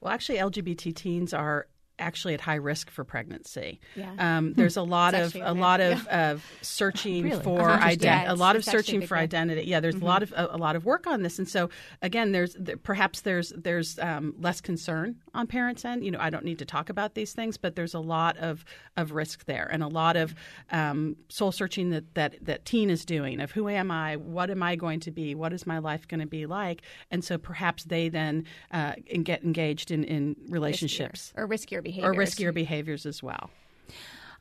Well, 0.00 0.12
actually, 0.12 0.38
LGBT 0.38 0.94
teens 0.94 1.32
are 1.34 1.66
actually 2.00 2.34
at 2.34 2.40
high 2.40 2.56
risk 2.56 2.90
for 2.90 3.04
pregnancy. 3.04 3.80
Yeah. 3.94 4.12
Um, 4.18 4.54
there's 4.54 4.76
a 4.76 4.82
lot 4.96 5.14
of 5.14 5.36
a 5.36 5.54
lot 5.54 5.80
of, 5.80 6.04
yeah. 6.04 6.32
of 6.32 6.44
searching 6.62 7.24
really? 7.24 7.42
for 7.42 7.60
identity, 7.60 8.26
a 8.26 8.34
lot 8.34 8.56
of 8.56 8.64
searching 8.64 9.06
for 9.06 9.16
identity. 9.16 9.62
Yeah, 9.62 9.80
there's 9.80 9.96
mm-hmm. 9.96 10.04
a 10.04 10.08
lot 10.08 10.22
of 10.22 10.32
a, 10.32 10.48
a, 10.52 10.58
lot 10.58 10.76
of 10.76 10.84
work 10.84 11.06
on 11.06 11.22
this, 11.22 11.38
and 11.38 11.48
so 11.48 11.70
again, 12.02 12.32
there's 12.32 12.54
there, 12.58 12.76
perhaps 12.76 13.20
there's 13.20 13.50
there's 13.56 13.98
um, 13.98 14.34
less 14.38 14.60
concern 14.60 15.16
on 15.34 15.46
parents' 15.46 15.84
end. 15.84 16.04
You 16.04 16.10
know, 16.10 16.18
I 16.20 16.30
don't 16.30 16.44
need 16.44 16.58
to 16.58 16.64
talk 16.64 16.88
about 16.90 17.14
these 17.14 17.32
things, 17.32 17.56
but 17.56 17.76
there's 17.76 17.94
a 17.94 18.00
lot 18.00 18.36
of 18.38 18.64
of 18.96 19.12
risk 19.12 19.44
there, 19.44 19.68
and 19.70 19.82
a 19.82 19.88
lot 19.88 20.16
of 20.16 20.34
um, 20.70 21.16
soul 21.28 21.52
searching 21.52 21.90
that 21.90 22.14
that 22.14 22.36
that 22.42 22.64
teen 22.64 22.90
is 22.90 23.04
doing 23.04 23.40
of 23.40 23.52
who 23.52 23.68
am 23.68 23.90
I, 23.90 24.16
what 24.16 24.50
am 24.50 24.62
I 24.62 24.76
going 24.76 25.00
to 25.00 25.10
be, 25.10 25.34
what 25.34 25.52
is 25.52 25.66
my 25.66 25.78
life 25.78 26.08
going 26.08 26.20
to 26.20 26.26
be 26.26 26.46
like, 26.46 26.82
and 27.10 27.24
so 27.24 27.38
perhaps 27.38 27.84
they 27.84 28.08
then 28.08 28.44
uh, 28.72 28.94
get 29.22 29.44
engaged 29.44 29.90
in 29.90 30.04
in 30.04 30.36
relationships 30.48 31.32
riskier. 31.36 31.42
or 31.42 31.48
riskier 31.48 31.84
behaviors. 31.90 32.16
Or 32.16 32.18
riskier 32.18 32.54
behaviors 32.54 33.06
as 33.06 33.22
well. 33.22 33.50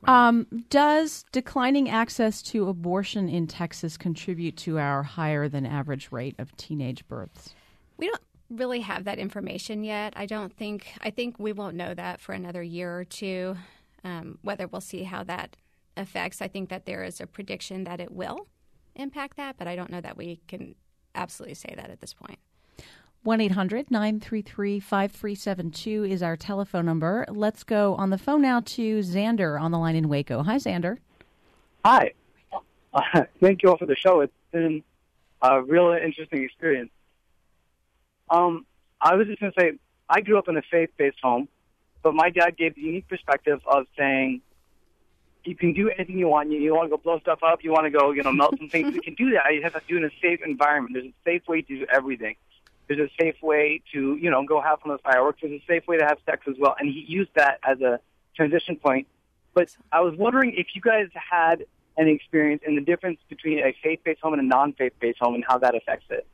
Um, 0.05 0.47
does 0.69 1.25
declining 1.31 1.89
access 1.89 2.41
to 2.43 2.69
abortion 2.69 3.27
in 3.27 3.47
Texas 3.47 3.97
contribute 3.97 4.55
to 4.57 4.79
our 4.79 5.03
higher 5.03 5.49
than 5.49 5.65
average 5.65 6.09
rate 6.11 6.35
of 6.37 6.55
teenage 6.55 7.05
births? 7.07 7.53
We 7.97 8.07
don't 8.07 8.21
really 8.49 8.79
have 8.79 9.03
that 9.03 9.19
information 9.19 9.83
yet. 9.83 10.13
I 10.15 10.25
don't 10.25 10.55
think, 10.55 10.87
I 11.01 11.09
think 11.09 11.37
we 11.37 11.51
won't 11.51 11.75
know 11.75 11.93
that 11.93 12.21
for 12.21 12.31
another 12.31 12.63
year 12.63 12.97
or 12.97 13.03
two, 13.03 13.57
um, 14.03 14.39
whether 14.41 14.67
we'll 14.67 14.79
see 14.79 15.03
how 15.03 15.23
that 15.25 15.57
affects. 15.97 16.41
I 16.41 16.47
think 16.47 16.69
that 16.69 16.85
there 16.85 17.03
is 17.03 17.19
a 17.19 17.27
prediction 17.27 17.83
that 17.83 17.99
it 17.99 18.11
will 18.11 18.47
impact 18.95 19.35
that, 19.35 19.57
but 19.57 19.67
I 19.67 19.75
don't 19.75 19.91
know 19.91 20.01
that 20.01 20.15
we 20.15 20.39
can 20.47 20.75
absolutely 21.13 21.55
say 21.55 21.73
that 21.75 21.89
at 21.89 21.99
this 21.99 22.13
point. 22.13 22.39
1 23.23 23.41
800 23.41 23.91
933 23.91 24.79
5372 24.79 26.05
is 26.05 26.23
our 26.23 26.37
telephone 26.37 26.85
number. 26.85 27.25
Let's 27.27 27.63
go 27.65 27.95
on 27.95 28.11
the 28.11 28.17
phone 28.17 28.41
now 28.41 28.61
to 28.61 28.99
Xander 28.99 29.59
on 29.59 29.71
the 29.71 29.77
line 29.77 29.97
in 29.97 30.07
Waco. 30.07 30.41
Hi, 30.43 30.55
Xander. 30.55 30.99
Hi. 31.83 32.13
Uh, 32.93 33.01
thank 33.41 33.61
you 33.61 33.69
all 33.69 33.77
for 33.77 33.85
the 33.85 33.95
show. 33.97 34.21
It's 34.21 34.33
been 34.51 34.83
a 35.41 35.61
real 35.61 35.91
interesting 35.91 36.43
experience. 36.43 36.91
Um, 38.29 38.65
I 39.01 39.15
was 39.15 39.27
just 39.27 39.41
going 39.41 39.51
to 39.51 39.59
say, 39.59 39.71
I 40.07 40.21
grew 40.21 40.37
up 40.37 40.47
in 40.47 40.55
a 40.55 40.61
faith 40.61 40.91
based 40.97 41.17
home, 41.21 41.49
but 42.01 42.13
my 42.13 42.29
dad 42.29 42.55
gave 42.55 42.75
the 42.75 42.81
unique 42.81 43.09
perspective 43.09 43.59
of 43.67 43.85
saying, 43.97 44.41
you 45.43 45.55
can 45.55 45.73
do 45.73 45.89
anything 45.89 46.17
you 46.17 46.27
want. 46.27 46.51
You, 46.51 46.59
you 46.59 46.73
want 46.73 46.89
to 46.89 46.95
go 46.95 47.01
blow 47.01 47.19
stuff 47.19 47.39
up, 47.43 47.63
you 47.63 47.71
want 47.71 47.85
to 47.85 47.91
go, 47.91 48.11
you 48.11 48.23
know, 48.23 48.31
melt 48.31 48.57
some 48.57 48.69
things. 48.69 48.93
You 48.95 49.01
can 49.01 49.15
do 49.15 49.31
that. 49.31 49.53
You 49.53 49.61
have 49.63 49.73
to 49.73 49.81
do 49.87 49.95
it 49.95 50.03
in 50.03 50.05
a 50.05 50.11
safe 50.21 50.39
environment. 50.45 50.93
There's 50.93 51.07
a 51.07 51.13
safe 51.25 51.47
way 51.49 51.61
to 51.63 51.79
do 51.79 51.85
everything. 51.91 52.35
There's 52.89 52.99
a 52.99 53.23
safe 53.23 53.35
way 53.41 53.81
to, 53.93 54.17
you 54.17 54.29
know, 54.31 54.43
go 54.43 54.59
have 54.59 54.79
some 54.81 54.91
of 54.91 54.97
those 54.97 55.13
fireworks. 55.13 55.39
There's 55.41 55.61
a 55.61 55.65
safe 55.65 55.87
way 55.87 55.97
to 55.99 56.05
have 56.05 56.17
sex 56.25 56.41
as 56.49 56.55
well. 56.59 56.75
And 56.79 56.89
he 56.89 57.05
used 57.07 57.29
that 57.35 57.59
as 57.63 57.79
a 57.81 57.99
transition 58.35 58.75
point. 58.75 59.07
But 59.53 59.69
I 59.91 60.01
was 60.01 60.15
wondering 60.17 60.55
if 60.57 60.67
you 60.73 60.81
guys 60.81 61.07
had 61.13 61.65
any 61.97 62.13
experience 62.13 62.63
in 62.65 62.75
the 62.75 62.81
difference 62.81 63.19
between 63.29 63.59
a 63.59 63.75
faith-based 63.83 64.21
home 64.21 64.33
and 64.33 64.41
a 64.41 64.45
non-faith-based 64.45 65.19
home 65.19 65.35
and 65.35 65.45
how 65.47 65.59
that 65.59 65.75
affects 65.75 66.07
it. 66.09 66.25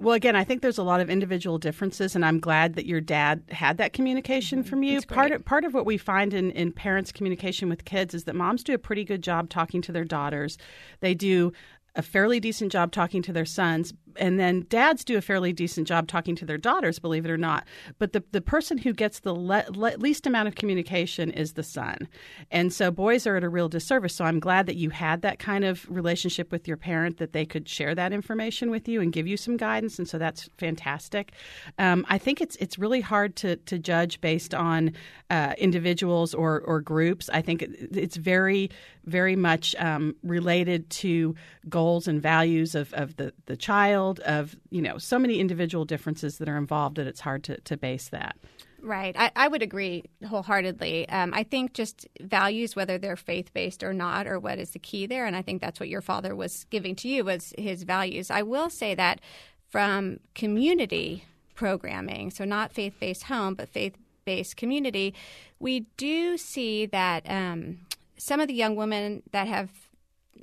Well, 0.00 0.14
again, 0.14 0.36
I 0.36 0.44
think 0.44 0.62
there's 0.62 0.78
a 0.78 0.84
lot 0.84 1.00
of 1.00 1.10
individual 1.10 1.58
differences, 1.58 2.14
and 2.14 2.24
I'm 2.24 2.38
glad 2.38 2.74
that 2.74 2.86
your 2.86 3.00
dad 3.00 3.42
had 3.50 3.78
that 3.78 3.92
communication 3.92 4.62
from 4.62 4.84
you. 4.84 5.02
Part 5.02 5.32
of, 5.32 5.44
part 5.44 5.64
of 5.64 5.74
what 5.74 5.86
we 5.86 5.96
find 5.98 6.32
in, 6.32 6.52
in 6.52 6.70
parents' 6.70 7.10
communication 7.10 7.68
with 7.68 7.84
kids 7.84 8.14
is 8.14 8.22
that 8.24 8.36
moms 8.36 8.62
do 8.62 8.74
a 8.74 8.78
pretty 8.78 9.02
good 9.02 9.24
job 9.24 9.50
talking 9.50 9.82
to 9.82 9.90
their 9.90 10.04
daughters. 10.04 10.56
They 11.00 11.14
do 11.14 11.52
a 11.96 12.02
fairly 12.02 12.38
decent 12.38 12.70
job 12.70 12.92
talking 12.92 13.22
to 13.22 13.32
their 13.32 13.44
sons, 13.44 13.92
and 14.16 14.38
then 14.38 14.66
dads 14.68 15.04
do 15.04 15.16
a 15.16 15.20
fairly 15.20 15.52
decent 15.52 15.86
job 15.86 16.08
talking 16.08 16.36
to 16.36 16.46
their 16.46 16.58
daughters, 16.58 16.98
believe 16.98 17.24
it 17.24 17.30
or 17.30 17.36
not. 17.36 17.66
But 17.98 18.12
the, 18.12 18.22
the 18.32 18.40
person 18.40 18.78
who 18.78 18.92
gets 18.92 19.20
the 19.20 19.34
le- 19.34 19.66
le- 19.70 19.96
least 19.98 20.26
amount 20.26 20.48
of 20.48 20.54
communication 20.54 21.30
is 21.30 21.52
the 21.52 21.62
son. 21.62 22.08
And 22.50 22.72
so 22.72 22.90
boys 22.90 23.26
are 23.26 23.36
at 23.36 23.44
a 23.44 23.48
real 23.48 23.68
disservice. 23.68 24.14
So 24.14 24.24
I'm 24.24 24.40
glad 24.40 24.66
that 24.66 24.76
you 24.76 24.90
had 24.90 25.22
that 25.22 25.38
kind 25.38 25.64
of 25.64 25.86
relationship 25.90 26.52
with 26.52 26.66
your 26.66 26.76
parent, 26.76 27.18
that 27.18 27.32
they 27.32 27.44
could 27.44 27.68
share 27.68 27.94
that 27.94 28.12
information 28.12 28.70
with 28.70 28.88
you 28.88 29.00
and 29.00 29.12
give 29.12 29.26
you 29.26 29.36
some 29.36 29.56
guidance. 29.56 29.98
And 29.98 30.08
so 30.08 30.18
that's 30.18 30.48
fantastic. 30.58 31.32
Um, 31.78 32.06
I 32.08 32.18
think 32.18 32.40
it's 32.40 32.56
it's 32.56 32.78
really 32.78 33.00
hard 33.00 33.36
to, 33.36 33.56
to 33.56 33.78
judge 33.78 34.20
based 34.20 34.54
on 34.54 34.92
uh, 35.30 35.54
individuals 35.58 36.34
or, 36.34 36.60
or 36.60 36.80
groups. 36.80 37.28
I 37.32 37.42
think 37.42 37.62
it's 37.62 38.16
very, 38.16 38.70
very 39.04 39.36
much 39.36 39.74
um, 39.78 40.14
related 40.22 40.88
to 40.90 41.34
goals 41.68 42.08
and 42.08 42.20
values 42.22 42.74
of, 42.74 42.92
of 42.94 43.16
the, 43.16 43.32
the 43.46 43.56
child 43.56 43.97
of 44.06 44.56
you 44.70 44.82
know 44.82 44.98
so 44.98 45.18
many 45.18 45.38
individual 45.40 45.84
differences 45.84 46.38
that 46.38 46.48
are 46.48 46.56
involved 46.56 46.96
that 46.96 47.06
it's 47.06 47.20
hard 47.20 47.44
to, 47.44 47.60
to 47.62 47.76
base 47.76 48.08
that 48.08 48.36
Right. 48.80 49.16
I, 49.18 49.32
I, 49.34 49.48
would 49.48 49.62
agree 49.62 50.04
wholeheartedly. 50.26 51.08
Um, 51.08 51.32
I 51.34 51.42
think 51.42 51.72
just 51.72 52.06
values, 52.20 52.76
whether 52.76 52.96
they're 52.96 53.16
faith 53.16 53.52
based 53.52 53.82
or 53.82 53.92
not, 53.92 54.26
or 54.28 54.38
what 54.38 54.58
is 54.58 54.70
the 54.70 54.78
key 54.78 55.06
there. 55.06 55.26
And 55.26 55.34
I 55.34 55.42
think 55.42 55.60
that's 55.60 55.80
what 55.80 55.88
your 55.88 56.00
father 56.00 56.34
was 56.36 56.64
giving 56.70 56.94
to 56.96 57.08
you 57.08 57.24
was 57.24 57.52
his 57.58 57.82
values. 57.82 58.30
I 58.30 58.42
will 58.42 58.70
say 58.70 58.94
that 58.94 59.20
from 59.68 60.20
community 60.34 61.24
programming, 61.54 62.30
so 62.30 62.44
not 62.44 62.72
faith 62.72 62.94
based 63.00 63.24
home, 63.24 63.54
but 63.54 63.68
faith 63.68 63.96
based 64.24 64.56
community, 64.56 65.12
we 65.58 65.80
do 65.96 66.36
see 66.36 66.86
that 66.86 67.28
um, 67.28 67.80
some 68.16 68.38
of 68.40 68.46
the 68.46 68.54
young 68.54 68.76
women 68.76 69.24
that 69.32 69.48
have 69.48 69.70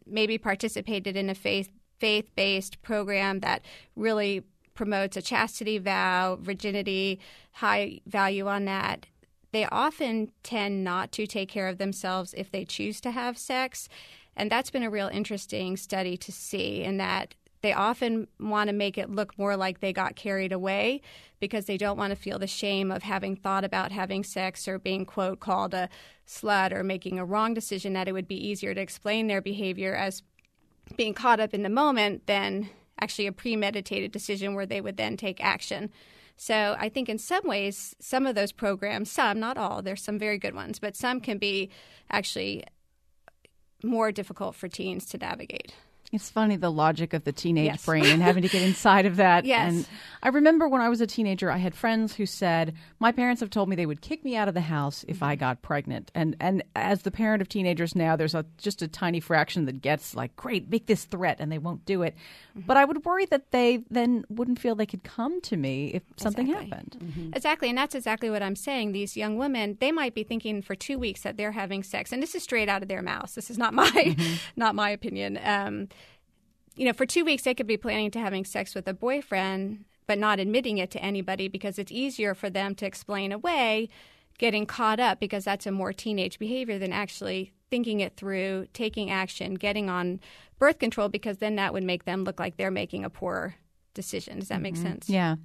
maybe 0.06 0.38
participated 0.38 1.16
in 1.16 1.30
a 1.30 1.36
faith 1.36 1.70
faith 2.00 2.30
based 2.36 2.82
program 2.82 3.40
that 3.40 3.64
really 3.96 4.44
promotes 4.74 5.16
a 5.16 5.22
chastity 5.22 5.78
vow, 5.78 6.38
virginity, 6.42 7.20
high 7.54 8.00
value 8.06 8.48
on 8.48 8.66
that, 8.66 9.06
they 9.52 9.66
often 9.68 10.32
tend 10.44 10.84
not 10.84 11.12
to 11.14 11.26
take 11.26 11.48
care 11.48 11.70
of 11.70 11.78
themselves 11.78 12.34
if 12.38 12.52
they 12.52 12.66
choose 12.66 13.00
to 13.00 13.12
have 13.12 13.38
sex. 13.38 13.88
And 14.36 14.52
that's 14.52 14.70
been 14.70 14.84
a 14.84 14.90
real 14.90 15.08
interesting 15.08 15.78
study 15.78 16.18
to 16.18 16.32
see, 16.32 16.84
in 16.84 16.98
that 16.98 17.36
they 17.62 17.72
often 17.72 18.28
want 18.40 18.68
to 18.68 18.76
make 18.76 18.98
it 18.98 19.10
look 19.10 19.40
more 19.40 19.56
like 19.56 19.80
they 19.80 19.94
got 19.94 20.18
carried 20.18 20.52
away 20.52 21.02
because 21.40 21.66
they 21.66 21.78
don't 21.78 21.98
want 21.98 22.12
to 22.12 22.16
feel 22.16 22.38
the 22.38 22.46
shame 22.46 22.92
of 22.92 23.04
having 23.04 23.36
thought 23.36 23.64
about 23.64 23.92
having 23.92 24.24
sex 24.24 24.68
or 24.68 24.78
being, 24.78 25.06
quote, 25.06 25.40
called 25.40 25.74
a 25.74 25.90
slut 26.28 26.74
or 26.74 26.84
making 26.84 27.18
a 27.18 27.26
wrong 27.26 27.54
decision, 27.54 27.94
that 27.94 28.08
it 28.08 28.12
would 28.12 28.28
be 28.28 28.48
easier 28.48 28.76
to 28.76 28.82
explain 28.82 29.28
their 29.28 29.42
behavior 29.42 29.96
as 29.96 30.22
being 30.96 31.14
caught 31.14 31.40
up 31.40 31.54
in 31.54 31.64
the 31.64 31.70
moment 31.70 32.28
than 32.28 32.70
actually 33.00 33.28
a 33.28 33.32
premeditated 33.32 34.12
decision 34.12 34.56
where 34.56 34.66
they 34.66 34.82
would 34.82 34.98
then 34.98 35.18
take 35.18 35.44
action. 35.44 35.90
So 36.38 36.76
I 36.78 36.90
think 36.90 37.10
in 37.10 37.18
some 37.18 37.48
ways, 37.48 37.96
some 38.00 38.26
of 38.26 38.36
those 38.36 38.52
programs, 38.52 39.12
some, 39.12 39.40
not 39.40 39.58
all, 39.58 39.82
there's 39.82 40.04
some 40.04 40.20
very 40.20 40.38
good 40.38 40.54
ones, 40.54 40.80
but 40.80 40.96
some 40.96 41.22
can 41.22 41.38
be 41.38 41.70
actually 42.10 42.64
more 43.84 44.12
difficult 44.12 44.56
for 44.56 44.68
teens 44.68 45.06
to 45.08 45.18
navigate. 45.18 45.74
It's 46.12 46.30
funny 46.30 46.56
the 46.56 46.72
logic 46.72 47.14
of 47.14 47.24
the 47.24 47.32
teenage 47.32 47.66
yes. 47.66 47.86
brain 47.86 48.06
and 48.06 48.22
having 48.22 48.44
to 48.44 48.50
get 48.50 48.62
inside 48.62 49.06
of 49.06 49.18
that. 49.18 49.46
yes. 49.46 49.74
And 49.74 49.88
I 50.24 50.30
remember 50.30 50.68
when 50.68 50.82
I 50.82 50.88
was 50.88 51.02
a 51.02 51.08
teenager, 51.08 51.52
I 51.52 51.58
had 51.58 51.76
friends 51.76 52.16
who 52.16 52.26
said, 52.26 52.74
"My 53.00 53.12
parents 53.12 53.42
have 53.42 53.50
told 53.50 53.70
me 53.70 53.76
they 53.76 53.86
would 53.86 54.02
kick 54.02 54.24
me 54.24 54.36
out 54.36 54.48
of 54.48 54.54
the 54.54 54.62
house 54.62 55.04
if 55.08 55.22
I 55.22 55.36
got 55.36 55.62
pregnant." 55.62 56.12
And 56.16 56.36
and 56.40 56.64
as 56.76 57.02
the 57.02 57.12
parent 57.12 57.42
of 57.42 57.50
teenagers 57.50 57.96
now, 57.96 58.16
there's 58.16 58.36
a 58.36 58.46
just 58.58 58.82
a 58.82 58.88
tiny 58.88 59.20
fraction 59.20 59.66
that 59.66 59.82
gets 59.82 60.16
like, 60.16 60.36
"Great, 60.36 60.70
make 60.70 60.86
this 60.86 61.06
threat," 61.06 61.38
and 61.40 61.52
they 61.52 61.58
won't 61.58 61.86
do 61.86 62.02
it. 62.04 62.16
Mm-hmm. 62.52 62.68
But 62.68 62.78
I 62.78 62.86
would 62.86 63.04
worry 63.04 63.26
that 63.26 63.52
they 63.52 63.84
then 63.90 64.26
wouldn't 64.30 64.60
feel 64.60 64.76
they 64.76 64.86
could 64.86 65.04
come 65.04 65.42
to 65.42 65.58
me 65.58 65.88
if 65.88 66.04
something 66.18 66.48
exactly. 66.48 66.70
happened. 66.70 66.98
Mm-hmm. 67.00 67.34
Exactly, 67.34 67.70
and 67.70 67.78
that's 67.78 67.96
exactly 67.96 68.30
what 68.30 68.44
I'm 68.44 68.56
saying. 68.56 68.92
These 68.92 69.18
young 69.18 69.38
women, 69.38 69.78
they 69.82 69.92
might 69.92 70.14
be 70.14 70.24
thinking 70.24 70.62
for 70.62 70.76
two 70.76 70.98
weeks 70.98 71.22
that 71.24 71.36
they're 71.36 71.52
having 71.52 71.84
sex, 71.84 72.12
and 72.12 72.22
this 72.22 72.36
is 72.36 72.44
straight 72.44 72.70
out 72.70 72.82
of 72.84 72.88
their 72.88 73.02
mouths. 73.02 73.36
This 73.36 73.50
is 73.50 73.58
not 73.58 73.74
my 73.74 73.90
mm-hmm. 73.90 74.36
not 74.56 74.76
my 74.76 74.90
opinion. 74.90 75.40
Um, 75.44 75.88
you 76.76 76.86
know, 76.86 76.94
for 76.94 77.06
two 77.06 77.26
weeks 77.26 77.44
they 77.44 77.54
could 77.54 77.68
be 77.68 77.78
planning 77.78 78.12
to 78.12 78.20
having 78.20 78.46
sex 78.46 78.76
with 78.76 78.88
a 78.88 78.94
boyfriend, 78.94 79.86
but 80.08 80.20
not 80.20 80.40
admitting 80.40 80.78
it 80.78 80.92
to 80.92 81.04
anybody 81.04 81.48
because 81.48 81.80
it's 81.80 81.92
easier 81.92 82.34
for 82.34 82.50
them 82.50 82.76
to 82.76 82.86
explain 82.86 83.32
away 83.32 83.90
getting 84.38 84.66
caught 84.66 85.00
up 85.00 85.20
because 85.20 85.46
that's 85.46 85.66
a 85.66 85.72
more 85.72 85.94
teenage 85.94 86.40
behavior 86.40 86.78
than 86.78 86.92
actually 86.92 87.54
thinking 87.70 88.02
it 88.02 88.16
through, 88.18 88.68
taking 88.74 89.10
action, 89.10 89.56
getting 89.56 89.90
on 89.90 90.20
birth 90.60 90.80
control 90.80 91.10
because 91.10 91.38
then 91.38 91.56
that 91.56 91.74
would 91.74 91.84
make 91.84 92.06
them 92.06 92.24
look 92.24 92.40
like 92.40 92.58
they're 92.58 92.72
making 92.72 93.04
a 93.04 93.10
poor 93.10 93.56
decision. 93.94 94.40
Does 94.40 94.50
that 94.50 94.56
mm-hmm. 94.56 94.64
make 94.64 94.76
sense? 94.76 95.10
Yeah. 95.10 95.36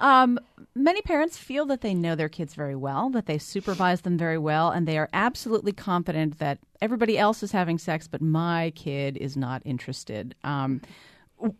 Um, 0.00 0.38
many 0.74 1.02
parents 1.02 1.36
feel 1.36 1.66
that 1.66 1.82
they 1.82 1.94
know 1.94 2.14
their 2.14 2.28
kids 2.28 2.54
very 2.54 2.74
well, 2.74 3.10
that 3.10 3.26
they 3.26 3.38
supervise 3.38 4.00
them 4.00 4.16
very 4.16 4.38
well, 4.38 4.70
and 4.70 4.88
they 4.88 4.98
are 4.98 5.08
absolutely 5.12 5.72
confident 5.72 6.38
that 6.38 6.58
everybody 6.80 7.18
else 7.18 7.42
is 7.42 7.52
having 7.52 7.78
sex, 7.78 8.08
but 8.08 8.22
my 8.22 8.72
kid 8.74 9.16
is 9.18 9.36
not 9.36 9.62
interested. 9.64 10.34
Um, 10.42 10.80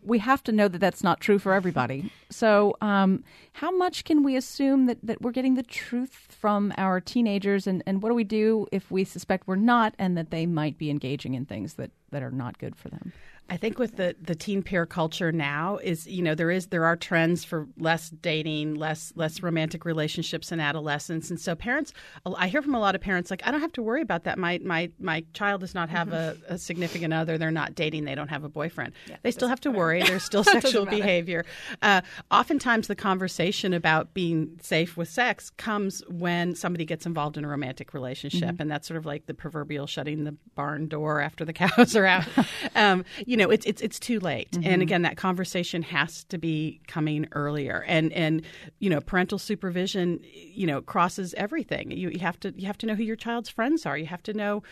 we 0.03 0.19
have 0.19 0.43
to 0.43 0.51
know 0.51 0.67
that 0.67 0.77
that's 0.77 1.03
not 1.03 1.19
true 1.19 1.39
for 1.39 1.53
everybody. 1.53 2.11
So, 2.29 2.77
um, 2.81 3.23
how 3.53 3.71
much 3.75 4.03
can 4.03 4.23
we 4.23 4.35
assume 4.35 4.85
that, 4.85 4.99
that 5.01 5.21
we're 5.21 5.31
getting 5.31 5.55
the 5.55 5.63
truth 5.63 6.27
from 6.29 6.71
our 6.77 6.99
teenagers, 6.99 7.65
and, 7.67 7.81
and 7.85 8.01
what 8.01 8.09
do 8.09 8.15
we 8.15 8.23
do 8.23 8.67
if 8.71 8.91
we 8.91 9.03
suspect 9.03 9.47
we're 9.47 9.55
not 9.55 9.95
and 9.97 10.17
that 10.17 10.29
they 10.29 10.45
might 10.45 10.77
be 10.77 10.89
engaging 10.89 11.33
in 11.33 11.45
things 11.45 11.75
that, 11.75 11.91
that 12.11 12.21
are 12.21 12.31
not 12.31 12.59
good 12.59 12.75
for 12.75 12.89
them? 12.89 13.11
I 13.51 13.57
think 13.57 13.77
with 13.77 13.97
the, 13.97 14.15
the 14.21 14.33
teen 14.33 14.63
peer 14.63 14.85
culture 14.85 15.33
now 15.33 15.77
is 15.83 16.07
you 16.07 16.21
know 16.21 16.35
there 16.35 16.49
is 16.49 16.67
there 16.67 16.85
are 16.85 16.95
trends 16.95 17.43
for 17.43 17.67
less 17.77 18.09
dating, 18.09 18.75
less 18.75 19.11
less 19.17 19.43
romantic 19.43 19.83
relationships 19.83 20.53
in 20.53 20.61
adolescence, 20.61 21.29
and 21.29 21.37
so 21.37 21.53
parents 21.53 21.91
I 22.25 22.47
hear 22.47 22.61
from 22.61 22.75
a 22.75 22.79
lot 22.79 22.95
of 22.95 23.01
parents 23.01 23.29
like 23.29 23.41
I 23.45 23.51
don't 23.51 23.59
have 23.59 23.73
to 23.73 23.81
worry 23.81 24.01
about 24.01 24.23
that. 24.23 24.39
My 24.39 24.61
my 24.63 24.89
my 24.99 25.25
child 25.33 25.59
does 25.59 25.75
not 25.75 25.89
have 25.89 26.07
mm-hmm. 26.07 26.43
a, 26.49 26.53
a, 26.53 26.57
significant 26.57 27.13
other. 27.13 27.37
They're 27.37 27.51
not 27.51 27.75
dating. 27.75 28.05
They 28.05 28.15
don't 28.15 28.29
have 28.29 28.45
a 28.45 28.49
boyfriend. 28.49 28.93
Yeah, 29.09 29.17
they 29.21 29.31
still 29.31 29.49
have 29.49 29.59
to 29.61 29.71
worry. 29.71 30.01
There's 30.05 30.23
still 30.23 30.45
sexual 30.45 30.85
behavior. 30.85 31.43
Uh, 31.81 32.01
oftentimes 32.31 32.87
the 32.87 32.95
conversation 32.95 33.73
about 33.73 34.13
being 34.13 34.59
safe 34.61 34.95
with 34.95 35.09
sex 35.09 35.49
comes 35.57 36.01
when 36.07 36.55
somebody 36.55 36.85
gets 36.85 37.05
involved 37.05 37.35
in 37.35 37.43
a 37.43 37.49
romantic 37.49 37.93
relationship, 37.93 38.43
mm-hmm. 38.43 38.61
and 38.61 38.71
that's 38.71 38.87
sort 38.87 38.97
of 38.97 39.05
like 39.05 39.25
the 39.25 39.33
proverbial 39.33 39.87
shutting 39.87 40.23
the 40.23 40.37
barn 40.55 40.87
door 40.87 41.19
after 41.19 41.43
the 41.43 41.51
cows 41.51 41.97
are 41.97 42.05
out. 42.05 42.25
um, 42.75 43.03
you 43.25 43.35
know 43.35 43.40
know, 43.41 43.49
it's 43.49 43.65
it's 43.65 43.81
it's 43.81 43.99
too 43.99 44.19
late. 44.19 44.51
Mm-hmm. 44.51 44.69
And 44.69 44.81
again, 44.81 45.01
that 45.03 45.17
conversation 45.17 45.81
has 45.83 46.23
to 46.25 46.37
be 46.37 46.81
coming 46.87 47.27
earlier. 47.33 47.83
And 47.87 48.11
and 48.13 48.43
you 48.79 48.89
know, 48.89 49.01
parental 49.01 49.39
supervision, 49.39 50.19
you 50.23 50.67
know, 50.67 50.81
crosses 50.81 51.33
everything. 51.35 51.91
You, 51.91 52.09
you 52.09 52.19
have 52.19 52.39
to 52.41 52.53
you 52.55 52.67
have 52.67 52.77
to 52.79 52.85
know 52.85 52.95
who 52.95 53.03
your 53.03 53.15
child's 53.15 53.49
friends 53.49 53.85
are. 53.85 53.97
You 53.97 54.07
have 54.07 54.23
to 54.23 54.33
know 54.33 54.63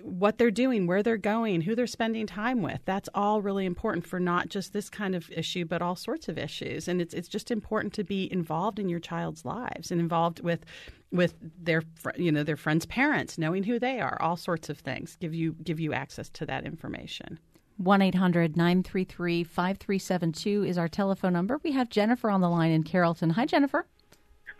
what 0.00 0.38
they're 0.38 0.50
doing, 0.50 0.86
where 0.86 1.02
they're 1.02 1.16
going, 1.16 1.60
who 1.60 1.74
they're 1.74 1.86
spending 1.86 2.26
time 2.26 2.62
with. 2.62 2.80
That's 2.84 3.08
all 3.14 3.42
really 3.42 3.66
important 3.66 4.06
for 4.06 4.18
not 4.18 4.48
just 4.48 4.72
this 4.72 4.88
kind 4.88 5.14
of 5.14 5.30
issue, 5.30 5.64
but 5.64 5.82
all 5.82 5.96
sorts 5.96 6.28
of 6.28 6.38
issues. 6.38 6.88
And 6.88 7.00
it's 7.00 7.14
it's 7.14 7.28
just 7.28 7.50
important 7.50 7.92
to 7.94 8.04
be 8.04 8.30
involved 8.32 8.78
in 8.78 8.88
your 8.88 9.00
child's 9.00 9.44
lives 9.44 9.90
and 9.90 10.00
involved 10.00 10.40
with 10.40 10.64
with 11.10 11.34
their 11.62 11.82
you 12.16 12.32
know 12.32 12.42
their 12.42 12.56
friends' 12.56 12.86
parents, 12.86 13.38
knowing 13.38 13.64
who 13.64 13.78
they 13.78 14.00
are, 14.00 14.20
all 14.20 14.36
sorts 14.36 14.68
of 14.68 14.78
things 14.78 15.16
give 15.20 15.34
you 15.34 15.54
give 15.62 15.78
you 15.78 15.92
access 15.92 16.28
to 16.30 16.46
that 16.46 16.64
information. 16.64 17.38
1 17.84 18.02
800 18.02 18.56
933 18.56 19.44
5372 19.44 20.64
is 20.64 20.78
our 20.78 20.88
telephone 20.88 21.32
number. 21.32 21.60
We 21.62 21.72
have 21.72 21.88
Jennifer 21.88 22.30
on 22.30 22.40
the 22.40 22.48
line 22.48 22.70
in 22.70 22.82
Carrollton. 22.82 23.30
Hi, 23.30 23.44
Jennifer. 23.44 23.86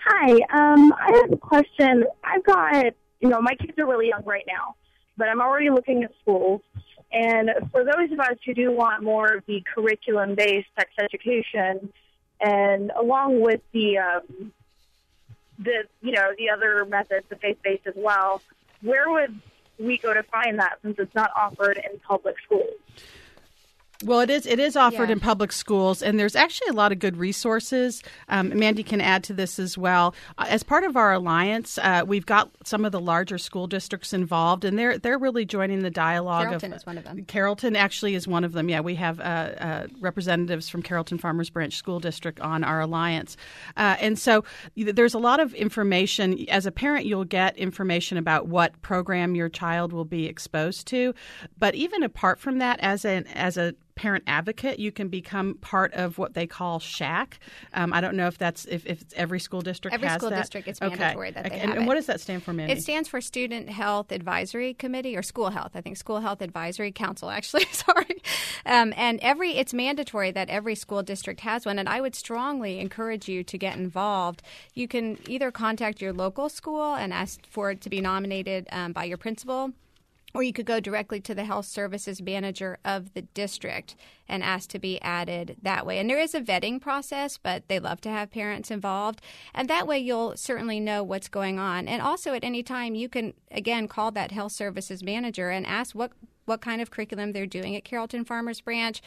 Hi. 0.04 0.32
Um, 0.32 0.92
I 0.92 1.20
have 1.22 1.32
a 1.32 1.36
question. 1.36 2.04
I've 2.24 2.44
got, 2.44 2.86
you 3.20 3.28
know, 3.28 3.40
my 3.40 3.54
kids 3.54 3.78
are 3.78 3.86
really 3.86 4.08
young 4.08 4.24
right 4.24 4.44
now, 4.46 4.74
but 5.16 5.28
I'm 5.28 5.40
already 5.40 5.70
looking 5.70 6.02
at 6.02 6.10
schools. 6.20 6.62
And 7.12 7.50
for 7.70 7.84
those 7.84 8.10
of 8.10 8.18
us 8.18 8.36
who 8.44 8.54
do 8.54 8.72
want 8.72 9.02
more 9.02 9.34
of 9.34 9.44
the 9.46 9.62
curriculum 9.72 10.34
based 10.34 10.68
sex 10.76 10.90
education, 10.98 11.92
and 12.40 12.90
along 12.98 13.40
with 13.40 13.60
the, 13.72 13.98
um, 13.98 14.52
the, 15.58 15.84
you 16.00 16.12
know, 16.12 16.32
the 16.38 16.50
other 16.50 16.84
methods, 16.86 17.26
the 17.28 17.36
faith 17.36 17.58
based 17.62 17.86
as 17.86 17.94
well, 17.96 18.42
where 18.80 19.08
would 19.10 19.40
we 19.78 19.98
go 19.98 20.14
to 20.14 20.22
find 20.24 20.58
that 20.58 20.78
since 20.82 20.96
it's 20.98 21.14
not 21.14 21.30
offered 21.36 21.78
in 21.78 21.98
public 22.00 22.36
schools. 22.44 22.74
Well, 24.04 24.20
it 24.20 24.30
is. 24.30 24.46
It 24.46 24.58
is 24.58 24.76
offered 24.76 25.08
yeah. 25.08 25.14
in 25.14 25.20
public 25.20 25.52
schools, 25.52 26.02
and 26.02 26.18
there's 26.18 26.34
actually 26.34 26.68
a 26.68 26.72
lot 26.72 26.92
of 26.92 26.98
good 26.98 27.16
resources. 27.16 28.02
Um, 28.28 28.56
Mandy 28.58 28.82
can 28.82 29.00
add 29.00 29.22
to 29.24 29.32
this 29.32 29.58
as 29.58 29.78
well. 29.78 30.14
Uh, 30.38 30.46
as 30.48 30.62
part 30.62 30.84
of 30.84 30.96
our 30.96 31.12
alliance, 31.12 31.78
uh, 31.78 32.02
we've 32.06 32.26
got 32.26 32.50
some 32.64 32.84
of 32.84 32.92
the 32.92 33.00
larger 33.00 33.38
school 33.38 33.66
districts 33.66 34.12
involved, 34.12 34.64
and 34.64 34.78
they're 34.78 34.98
they're 34.98 35.18
really 35.18 35.44
joining 35.44 35.80
the 35.80 35.90
dialogue. 35.90 36.44
Carrollton 36.44 36.72
of, 36.72 36.76
is 36.78 36.86
one 36.86 36.98
of 36.98 37.04
them. 37.04 37.24
Carrollton 37.26 37.76
actually 37.76 38.14
is 38.14 38.26
one 38.26 38.44
of 38.44 38.52
them. 38.52 38.68
Yeah, 38.68 38.80
we 38.80 38.94
have 38.96 39.20
uh, 39.20 39.22
uh 39.22 39.86
representatives 40.00 40.68
from 40.68 40.82
Carrollton 40.82 41.18
Farmers 41.18 41.50
Branch 41.50 41.74
School 41.74 42.00
District 42.00 42.40
on 42.40 42.64
our 42.64 42.80
alliance, 42.80 43.36
uh, 43.76 43.96
and 44.00 44.18
so 44.18 44.44
there's 44.76 45.14
a 45.14 45.18
lot 45.18 45.40
of 45.40 45.54
information. 45.54 46.44
As 46.48 46.66
a 46.66 46.72
parent, 46.72 47.06
you'll 47.06 47.24
get 47.24 47.56
information 47.56 48.18
about 48.18 48.48
what 48.48 48.80
program 48.82 49.34
your 49.34 49.48
child 49.48 49.92
will 49.92 50.04
be 50.04 50.26
exposed 50.26 50.86
to, 50.88 51.14
but 51.58 51.74
even 51.74 52.02
apart 52.02 52.40
from 52.40 52.58
that, 52.58 52.80
as 52.80 53.04
an 53.04 53.26
as 53.28 53.56
a 53.56 53.74
parent 53.94 54.24
advocate, 54.26 54.78
you 54.78 54.92
can 54.92 55.08
become 55.08 55.54
part 55.56 55.92
of 55.94 56.18
what 56.18 56.34
they 56.34 56.46
call 56.46 56.78
SHAC. 56.78 57.38
Um, 57.74 57.92
I 57.92 58.00
don't 58.00 58.16
know 58.16 58.26
if 58.26 58.38
that's 58.38 58.64
if, 58.66 58.86
if 58.86 59.04
every 59.14 59.40
school 59.40 59.60
district 59.60 59.94
every 59.94 60.08
has 60.08 60.18
school 60.18 60.30
that. 60.30 60.40
district 60.40 60.68
it's 60.68 60.80
mandatory 60.80 61.30
that 61.30 61.46
okay. 61.46 61.56
they 61.56 61.60
and, 61.60 61.70
have 61.70 61.78
and 61.78 61.86
what 61.86 61.94
does 61.94 62.06
that 62.06 62.20
stand 62.20 62.42
for, 62.42 62.52
Mandy? 62.52 62.72
It 62.72 62.82
stands 62.82 63.08
for 63.08 63.20
Student 63.20 63.68
Health 63.68 64.12
Advisory 64.12 64.74
Committee 64.74 65.16
or 65.16 65.22
School 65.22 65.50
Health. 65.50 65.72
I 65.74 65.80
think 65.80 65.96
School 65.96 66.20
Health 66.20 66.40
Advisory 66.42 66.92
Council. 66.92 67.30
Actually, 67.30 67.66
sorry. 67.72 68.22
Um, 68.64 68.92
and 68.96 69.18
every 69.20 69.52
it's 69.56 69.74
mandatory 69.74 70.30
that 70.30 70.48
every 70.48 70.74
school 70.74 71.02
district 71.02 71.40
has 71.40 71.66
one. 71.66 71.78
And 71.78 71.88
I 71.88 72.00
would 72.00 72.14
strongly 72.14 72.78
encourage 72.78 73.28
you 73.28 73.44
to 73.44 73.58
get 73.58 73.76
involved. 73.76 74.42
You 74.74 74.88
can 74.88 75.18
either 75.28 75.50
contact 75.50 76.00
your 76.00 76.12
local 76.12 76.48
school 76.48 76.94
and 76.94 77.12
ask 77.12 77.40
for 77.46 77.70
it 77.70 77.80
to 77.82 77.90
be 77.90 78.00
nominated 78.00 78.68
um, 78.72 78.92
by 78.92 79.04
your 79.04 79.18
principal 79.18 79.72
or 80.34 80.42
you 80.42 80.52
could 80.52 80.66
go 80.66 80.80
directly 80.80 81.20
to 81.20 81.34
the 81.34 81.44
health 81.44 81.66
services 81.66 82.22
manager 82.22 82.78
of 82.84 83.12
the 83.14 83.22
district 83.22 83.94
and 84.28 84.42
ask 84.42 84.70
to 84.70 84.78
be 84.78 85.00
added 85.02 85.56
that 85.62 85.84
way. 85.84 85.98
And 85.98 86.08
there 86.08 86.18
is 86.18 86.34
a 86.34 86.40
vetting 86.40 86.80
process, 86.80 87.38
but 87.38 87.68
they 87.68 87.78
love 87.78 88.00
to 88.02 88.08
have 88.08 88.30
parents 88.30 88.70
involved. 88.70 89.20
And 89.54 89.68
that 89.68 89.86
way 89.86 89.98
you'll 89.98 90.36
certainly 90.36 90.80
know 90.80 91.02
what's 91.02 91.28
going 91.28 91.58
on. 91.58 91.86
And 91.88 92.00
also 92.00 92.32
at 92.34 92.44
any 92.44 92.62
time 92.62 92.94
you 92.94 93.08
can 93.08 93.34
again 93.50 93.88
call 93.88 94.10
that 94.12 94.32
health 94.32 94.52
services 94.52 95.02
manager 95.02 95.50
and 95.50 95.66
ask 95.66 95.94
what 95.94 96.12
what 96.44 96.60
kind 96.60 96.82
of 96.82 96.90
curriculum 96.90 97.32
they're 97.32 97.46
doing 97.46 97.76
at 97.76 97.84
Carrollton 97.84 98.24
Farmers 98.24 98.60
Branch. 98.60 99.00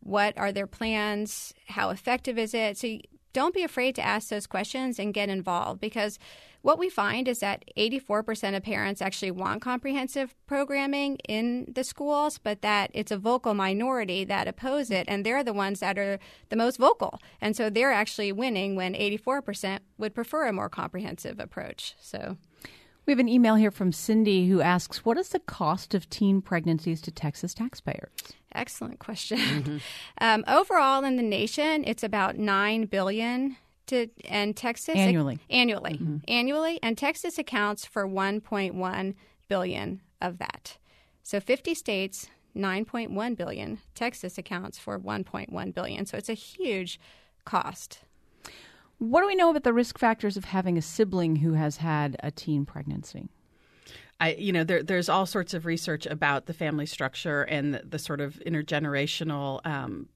What 0.00 0.36
are 0.36 0.52
their 0.52 0.66
plans? 0.66 1.54
How 1.68 1.88
effective 1.88 2.38
is 2.38 2.52
it? 2.52 2.76
So 2.76 2.88
you, 2.88 3.00
don't 3.32 3.54
be 3.54 3.62
afraid 3.62 3.94
to 3.96 4.06
ask 4.06 4.28
those 4.28 4.46
questions 4.46 4.98
and 4.98 5.12
get 5.12 5.28
involved 5.28 5.80
because 5.80 6.18
what 6.64 6.78
we 6.78 6.88
find 6.88 7.28
is 7.28 7.40
that 7.40 7.62
84% 7.76 8.56
of 8.56 8.62
parents 8.62 9.02
actually 9.02 9.30
want 9.30 9.60
comprehensive 9.60 10.34
programming 10.46 11.16
in 11.28 11.70
the 11.70 11.84
schools, 11.84 12.38
but 12.38 12.62
that 12.62 12.90
it's 12.94 13.12
a 13.12 13.18
vocal 13.18 13.52
minority 13.52 14.24
that 14.24 14.48
oppose 14.48 14.90
it, 14.90 15.04
and 15.06 15.26
they're 15.26 15.44
the 15.44 15.52
ones 15.52 15.80
that 15.80 15.98
are 15.98 16.18
the 16.48 16.56
most 16.56 16.78
vocal. 16.78 17.20
And 17.38 17.54
so 17.54 17.68
they're 17.68 17.92
actually 17.92 18.32
winning 18.32 18.76
when 18.76 18.94
84% 18.94 19.80
would 19.98 20.14
prefer 20.14 20.46
a 20.46 20.54
more 20.54 20.70
comprehensive 20.70 21.38
approach. 21.38 21.96
So. 22.00 22.38
We 23.04 23.12
have 23.12 23.20
an 23.20 23.28
email 23.28 23.56
here 23.56 23.70
from 23.70 23.92
Cindy 23.92 24.48
who 24.48 24.62
asks, 24.62 25.04
"What 25.04 25.18
is 25.18 25.28
the 25.28 25.40
cost 25.40 25.92
of 25.92 26.08
teen 26.08 26.40
pregnancies 26.40 27.02
to 27.02 27.10
Texas 27.10 27.52
taxpayers?" 27.52 28.08
Excellent 28.54 28.98
question. 28.98 29.38
Mm-hmm. 29.38 29.76
Um, 30.18 30.44
overall, 30.48 31.04
in 31.04 31.16
the 31.16 31.22
nation, 31.22 31.84
it's 31.86 32.02
about 32.02 32.38
nine 32.38 32.86
billion 32.86 33.58
to 33.86 34.08
and 34.24 34.56
Texas 34.56 34.96
annually 34.96 35.38
annually 35.50 35.94
mm-hmm. 35.94 36.16
annually 36.28 36.78
and 36.82 36.96
Texas 36.96 37.38
accounts 37.38 37.84
for 37.84 38.06
1.1 38.06 39.14
billion 39.48 40.00
of 40.20 40.38
that. 40.38 40.78
So 41.22 41.40
50 41.40 41.74
states 41.74 42.28
9.1 42.56 43.36
billion. 43.36 43.78
Texas 43.94 44.38
accounts 44.38 44.78
for 44.78 44.98
1.1 44.98 45.74
billion. 45.74 46.06
So 46.06 46.16
it's 46.16 46.28
a 46.28 46.34
huge 46.34 47.00
cost. 47.44 48.00
What 48.98 49.22
do 49.22 49.26
we 49.26 49.34
know 49.34 49.50
about 49.50 49.64
the 49.64 49.72
risk 49.72 49.98
factors 49.98 50.36
of 50.36 50.44
having 50.44 50.78
a 50.78 50.82
sibling 50.82 51.36
who 51.36 51.54
has 51.54 51.78
had 51.78 52.16
a 52.20 52.30
teen 52.30 52.64
pregnancy? 52.64 53.28
I, 54.20 54.34
you 54.34 54.52
know, 54.52 54.62
there, 54.62 54.82
there's 54.82 55.08
all 55.08 55.26
sorts 55.26 55.54
of 55.54 55.66
research 55.66 56.06
about 56.06 56.46
the 56.46 56.54
family 56.54 56.86
structure 56.86 57.42
and 57.42 57.74
the, 57.74 57.82
the 57.84 57.98
sort 57.98 58.20
of 58.20 58.34
intergenerational 58.46 59.66
um, 59.66 60.08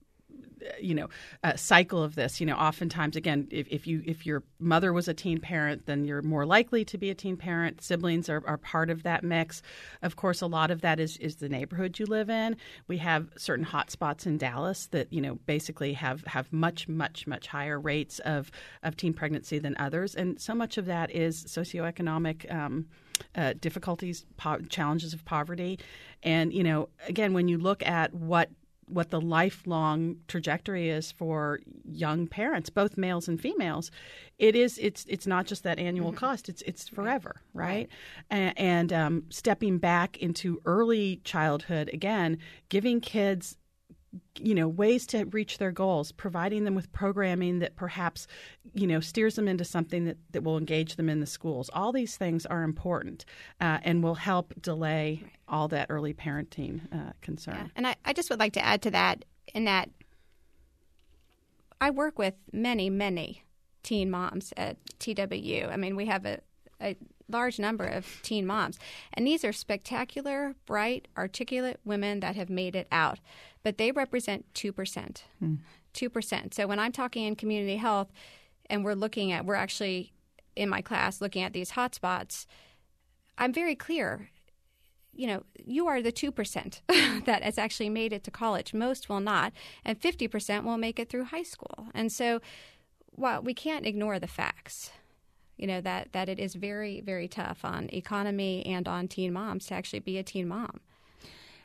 you 0.81 0.95
know 0.95 1.09
uh, 1.45 1.57
cycle 1.57 2.03
of 2.03 2.15
this 2.15 2.41
you 2.41 2.47
know 2.47 2.57
oftentimes 2.57 3.17
again 3.17 3.49
if, 3.51 3.67
if 3.69 3.87
you 3.87 4.03
if 4.07 4.27
your 4.27 4.43
mother 4.59 4.93
was 4.93 5.09
a 5.09 5.15
teen 5.15 5.39
parent 5.41 5.87
then 5.87 6.05
you're 6.05 6.23
more 6.23 6.47
likely 6.47 6.85
to 6.85 6.99
be 6.99 7.11
a 7.11 7.15
teen 7.15 7.37
parent. 7.37 7.83
Siblings 7.83 8.29
are, 8.29 8.43
are 8.47 8.57
part 8.57 8.91
of 8.91 9.03
that 9.03 9.23
mix. 9.25 9.63
Of 10.03 10.17
course 10.17 10.41
a 10.41 10.47
lot 10.47 10.71
of 10.71 10.81
that 10.83 11.01
is 11.01 11.17
is 11.19 11.37
the 11.37 11.49
neighborhood 11.49 11.99
you 11.99 12.07
live 12.07 12.31
in. 12.31 12.57
We 12.87 12.99
have 12.99 13.29
certain 13.37 13.65
hotspots 13.65 14.27
in 14.27 14.39
dallas 14.39 14.87
that 14.89 15.13
you 15.13 15.21
know 15.21 15.37
basically 15.47 15.93
have 15.95 16.25
have 16.25 16.53
much 16.53 16.89
much 16.89 17.27
much 17.27 17.47
higher 17.47 17.79
rates 17.79 18.19
of 18.21 18.51
of 18.83 18.97
teen 18.97 19.13
pregnancy 19.13 19.59
than 19.59 19.77
others. 19.79 20.15
And 20.15 20.41
so 20.41 20.55
much 20.55 20.79
of 20.79 20.87
that 20.87 21.11
is 21.11 21.45
socioeconomic 21.45 22.53
um, 22.53 22.87
uh, 23.35 23.55
difficulties, 23.61 24.25
po- 24.37 24.61
challenges 24.69 25.13
of 25.13 25.25
poverty, 25.25 25.79
and 26.23 26.53
you 26.53 26.63
know, 26.63 26.89
again, 27.07 27.33
when 27.33 27.49
you 27.49 27.59
look 27.59 27.85
at 27.87 28.15
what 28.15 28.51
what 28.91 29.11
the 29.11 29.21
lifelong 29.21 30.17
trajectory 30.29 30.91
is 30.91 31.13
for 31.13 31.61
young 31.85 32.27
parents, 32.27 32.71
both 32.71 32.97
males 32.97 33.29
and 33.29 33.41
females, 33.41 33.91
it 34.39 34.55
is 34.55 34.79
it's 34.79 35.05
it's 35.09 35.27
not 35.27 35.47
just 35.47 35.63
that 35.65 35.79
annual 35.79 36.11
mm-hmm. 36.11 36.19
cost; 36.19 36.49
it's 36.49 36.63
it's 36.63 36.89
forever, 36.89 37.43
right? 37.53 37.65
right? 37.65 37.89
And, 38.31 38.59
and 38.59 38.93
um, 38.93 39.25
stepping 39.31 39.79
back 39.79 40.17
into 40.19 40.61
early 40.65 41.21
childhood 41.25 41.91
again, 41.93 42.39
giving 42.69 43.01
kids 43.01 43.57
you 44.39 44.55
know 44.55 44.69
ways 44.69 45.07
to 45.07 45.25
reach 45.27 45.59
their 45.59 45.73
goals 45.73 46.13
providing 46.13 46.65
them 46.65 46.75
with 46.75 46.91
programming 46.93 47.59
that 47.59 47.77
perhaps 47.77 48.27
you 48.73 48.87
know 48.87 49.01
steers 49.01 49.37
them 49.37 49.47
into 49.47 49.65
something 49.65 50.05
that, 50.05 50.17
that 50.31 50.43
will 50.43 50.57
engage 50.57 50.97
them 50.97 51.09
in 51.09 51.21
the 51.21 51.27
schools 51.27 51.69
all 51.75 51.93
these 51.93 52.17
things 52.17 52.47
are 52.47 52.63
important 52.63 53.25
uh, 53.61 53.79
and 53.83 54.03
will 54.03 54.15
help 54.15 54.55
delay 54.61 55.23
all 55.47 55.69
that 55.69 55.87
early 55.91 56.15
parenting 56.15 56.81
uh, 56.93 57.13
concern 57.21 57.57
yeah. 57.57 57.69
and 57.77 57.87
I, 57.87 57.97
I 58.05 58.13
just 58.13 58.31
would 58.31 58.41
like 58.41 58.55
to 58.55 58.65
add 58.65 58.81
to 58.83 58.91
that 58.93 59.25
in 59.55 59.65
that 59.65 59.91
i 61.81 61.91
work 61.91 62.19
with 62.19 62.35
many 62.53 62.89
many 62.89 63.45
teen 63.83 64.11
moms 64.11 64.55
at 64.57 64.79
twu 64.99 65.71
i 65.71 65.77
mean 65.77 65.97
we 65.97 66.07
have 66.07 66.25
a, 66.25 66.41
a 66.81 66.97
large 67.29 67.59
number 67.59 67.85
of 67.85 68.07
teen 68.23 68.47
moms. 68.47 68.79
And 69.13 69.27
these 69.27 69.45
are 69.45 69.53
spectacular, 69.53 70.55
bright, 70.67 71.09
articulate 71.17 71.79
women 71.85 72.21
that 72.21 72.37
have 72.37 72.51
made 72.51 72.75
it 72.75 72.89
out. 72.91 73.21
But 73.69 73.77
they 73.77 73.93
represent 73.93 74.47
2%. 74.55 75.25
Hmm. 75.41 75.57
2%. 75.93 76.55
So 76.55 76.67
when 76.67 76.79
I'm 76.79 76.91
talking 76.91 77.25
in 77.25 77.37
community 77.37 77.77
health 77.77 78.11
and 78.65 78.83
we're 78.83 78.95
looking 78.95 79.31
at, 79.31 79.45
we're 79.45 79.57
actually 79.57 80.15
in 80.57 80.71
my 80.71 80.81
class 80.81 81.21
looking 81.21 81.43
at 81.43 81.53
these 81.53 81.73
hotspots, 81.73 82.47
I'm 83.37 83.53
very 83.53 83.75
clear. 83.75 84.31
You 85.13 85.27
know, 85.27 85.43
you 85.63 85.87
are 85.87 86.01
the 86.01 86.11
2% 86.11 86.81
that 87.27 87.43
has 87.43 87.59
actually 87.59 87.91
made 87.91 88.15
it 88.15 88.25
to 88.25 88.31
college. 88.31 88.73
Most 88.73 89.11
will 89.11 89.21
not. 89.21 89.53
And 89.85 90.01
50% 90.01 90.65
will 90.65 90.79
make 90.79 90.99
it 90.99 91.11
through 91.11 91.25
high 91.25 91.43
school. 91.43 91.89
And 91.93 92.11
so, 92.11 92.41
while 93.11 93.43
we 93.43 93.53
can't 93.53 93.85
ignore 93.85 94.19
the 94.19 94.27
facts 94.27 94.93
you 95.59 95.67
know 95.67 95.81
that 95.81 96.13
that 96.13 96.29
it 96.29 96.39
is 96.39 96.55
very 96.55 97.01
very 97.01 97.27
tough 97.27 97.65
on 97.65 97.91
economy 97.93 98.65
and 98.65 98.87
on 98.87 99.09
teen 99.09 99.33
moms 99.33 99.67
to 99.67 99.75
actually 99.75 99.99
be 99.99 100.17
a 100.17 100.23
teen 100.23 100.47
mom. 100.47 100.79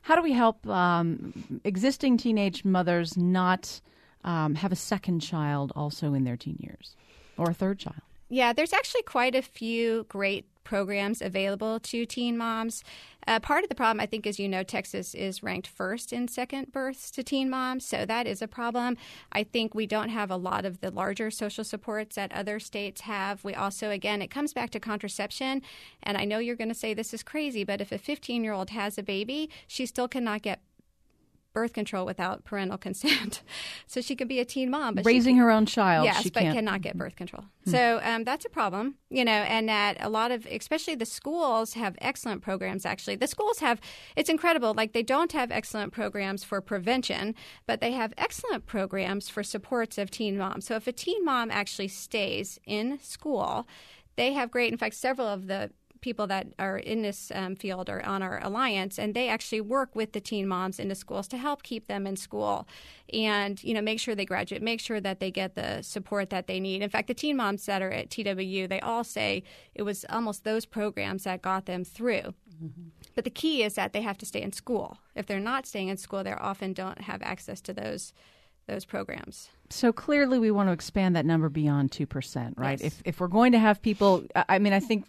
How 0.03 0.15
do 0.15 0.21
we 0.21 0.33
help 0.33 0.67
um, 0.67 1.61
existing 1.63 2.17
teenage 2.17 2.65
mothers 2.65 3.17
not 3.17 3.79
um, 4.25 4.55
have 4.55 4.71
a 4.71 4.75
second 4.75 5.21
child 5.21 5.71
also 5.75 6.13
in 6.13 6.25
their 6.25 6.37
teen 6.37 6.57
years 6.59 6.95
or 7.37 7.49
a 7.49 7.53
third 7.53 7.79
child? 7.79 8.01
Yeah, 8.29 8.51
there's 8.51 8.73
actually 8.73 9.03
quite 9.03 9.33
a 9.33 9.41
few 9.41 10.05
great 10.09 10.45
programs 10.63 11.21
available 11.21 11.79
to 11.79 12.05
teen 12.05 12.37
moms. 12.37 12.83
Uh, 13.25 13.39
part 13.39 13.63
of 13.63 13.69
the 13.69 13.75
problem, 13.75 14.01
I 14.01 14.05
think, 14.05 14.27
as 14.27 14.39
you 14.39 14.49
know, 14.49 14.63
Texas 14.63 15.15
is 15.15 15.43
ranked 15.43 15.67
first 15.67 16.11
in 16.11 16.27
second 16.27 16.71
births 16.71 17.09
to 17.11 17.23
teen 17.23 17.49
moms, 17.49 17.85
so 17.85 18.05
that 18.05 18.27
is 18.27 18.41
a 18.41 18.47
problem. 18.47 18.97
I 19.31 19.43
think 19.43 19.73
we 19.73 19.87
don't 19.87 20.09
have 20.09 20.29
a 20.29 20.35
lot 20.35 20.65
of 20.65 20.81
the 20.81 20.91
larger 20.91 21.31
social 21.31 21.63
supports 21.63 22.15
that 22.15 22.33
other 22.33 22.59
states 22.59 23.01
have. 23.01 23.43
We 23.43 23.53
also, 23.53 23.89
again, 23.89 24.21
it 24.21 24.29
comes 24.29 24.53
back 24.53 24.71
to 24.71 24.79
contraception, 24.79 25.61
and 26.01 26.17
I 26.17 26.25
know 26.25 26.39
you're 26.39 26.55
going 26.55 26.69
to 26.69 26.75
say 26.75 26.93
this 26.93 27.13
is 27.13 27.23
crazy, 27.23 27.63
but 27.63 27.79
if 27.79 27.91
a 27.91 27.97
15 27.97 28.43
year 28.43 28.53
old 28.53 28.71
has 28.71 28.97
a 28.97 29.03
baby, 29.03 29.49
she 29.67 29.85
still 29.85 30.07
cannot 30.07 30.41
get 30.41 30.61
birth 31.53 31.73
control 31.73 32.05
without 32.05 32.43
parental 32.43 32.77
consent. 32.77 33.41
so 33.87 34.01
she 34.01 34.15
could 34.15 34.27
be 34.27 34.39
a 34.39 34.45
teen 34.45 34.69
mom, 34.69 34.95
but 34.95 35.05
raising 35.05 35.35
can, 35.35 35.43
her 35.43 35.51
own 35.51 35.65
child, 35.65 36.05
yes, 36.05 36.29
but 36.29 36.41
can't. 36.41 36.55
cannot 36.55 36.81
get 36.81 36.97
birth 36.97 37.15
control. 37.15 37.45
Hmm. 37.65 37.71
So 37.71 37.99
um, 38.03 38.23
that's 38.23 38.45
a 38.45 38.49
problem, 38.49 38.95
you 39.09 39.23
know, 39.23 39.31
and 39.31 39.69
that 39.69 39.97
a 39.99 40.09
lot 40.09 40.31
of, 40.31 40.45
especially 40.45 40.95
the 40.95 41.05
schools, 41.05 41.73
have 41.73 41.95
excellent 41.99 42.41
programs. 42.41 42.85
Actually, 42.85 43.15
the 43.15 43.27
schools 43.27 43.59
have 43.59 43.79
it's 44.15 44.29
incredible. 44.29 44.73
Like 44.73 44.93
they 44.93 45.03
don't 45.03 45.31
have 45.31 45.51
excellent 45.51 45.93
programs 45.93 46.43
for 46.43 46.59
prevention, 46.61 47.35
but 47.67 47.81
they 47.81 47.91
have 47.91 48.13
excellent 48.17 48.65
programs 48.65 49.29
for 49.29 49.43
supports 49.43 49.97
of 49.97 50.11
teen 50.11 50.37
moms. 50.37 50.65
So 50.65 50.75
if 50.75 50.87
a 50.87 50.91
teen 50.91 51.23
mom 51.23 51.51
actually 51.51 51.87
stays 51.87 52.59
in 52.65 52.99
school. 52.99 53.67
They 54.15 54.33
have 54.33 54.51
great, 54.51 54.71
in 54.71 54.77
fact, 54.77 54.93
several 54.93 55.27
of 55.27 55.47
the 55.47 55.71
people 56.03 56.27
that 56.27 56.47
are 56.59 56.77
in 56.77 57.01
this 57.01 57.31
um, 57.33 57.55
field 57.55 57.89
are 57.89 58.05
on 58.05 58.21
our 58.21 58.39
alliance, 58.43 58.99
and 58.99 59.15
they 59.15 59.29
actually 59.29 59.61
work 59.61 59.95
with 59.95 60.11
the 60.11 60.19
teen 60.19 60.47
moms 60.47 60.77
in 60.77 60.89
the 60.89 60.95
schools 60.95 61.27
to 61.29 61.37
help 61.37 61.63
keep 61.63 61.87
them 61.87 62.05
in 62.05 62.15
school, 62.15 62.67
and 63.11 63.63
you 63.63 63.73
know 63.73 63.81
make 63.81 63.99
sure 63.99 64.13
they 64.13 64.25
graduate, 64.25 64.61
make 64.61 64.79
sure 64.79 64.99
that 64.99 65.19
they 65.19 65.31
get 65.31 65.55
the 65.55 65.81
support 65.81 66.29
that 66.29 66.45
they 66.45 66.59
need. 66.59 66.83
In 66.83 66.89
fact, 66.89 67.07
the 67.07 67.13
teen 67.13 67.37
moms 67.37 67.65
that 67.65 67.81
are 67.81 67.89
at 67.89 68.09
TWU, 68.09 68.67
they 68.67 68.81
all 68.81 69.03
say 69.03 69.43
it 69.73 69.83
was 69.83 70.05
almost 70.09 70.43
those 70.43 70.65
programs 70.65 71.23
that 71.23 71.41
got 71.41 71.65
them 71.65 71.83
through. 71.83 72.33
Mm-hmm. 72.63 72.89
But 73.15 73.23
the 73.23 73.29
key 73.29 73.63
is 73.63 73.75
that 73.75 73.93
they 73.93 74.01
have 74.01 74.17
to 74.19 74.25
stay 74.25 74.41
in 74.41 74.51
school. 74.51 74.97
If 75.15 75.25
they're 75.25 75.39
not 75.39 75.65
staying 75.65 75.87
in 75.87 75.97
school, 75.97 76.23
they 76.23 76.33
often 76.33 76.73
don't 76.73 77.01
have 77.01 77.21
access 77.21 77.61
to 77.61 77.73
those 77.73 78.13
those 78.67 78.85
programs. 78.85 79.49
So 79.69 79.91
clearly, 79.91 80.39
we 80.39 80.51
want 80.51 80.69
to 80.69 80.73
expand 80.73 81.15
that 81.15 81.25
number 81.25 81.49
beyond 81.49 81.91
two 81.91 82.05
percent, 82.05 82.55
right? 82.57 82.79
Yes. 82.79 82.93
If 82.93 83.01
if 83.05 83.19
we're 83.19 83.27
going 83.27 83.51
to 83.53 83.59
have 83.59 83.81
people, 83.81 84.25
I 84.35 84.59
mean, 84.59 84.73
I 84.73 84.79
think 84.79 85.05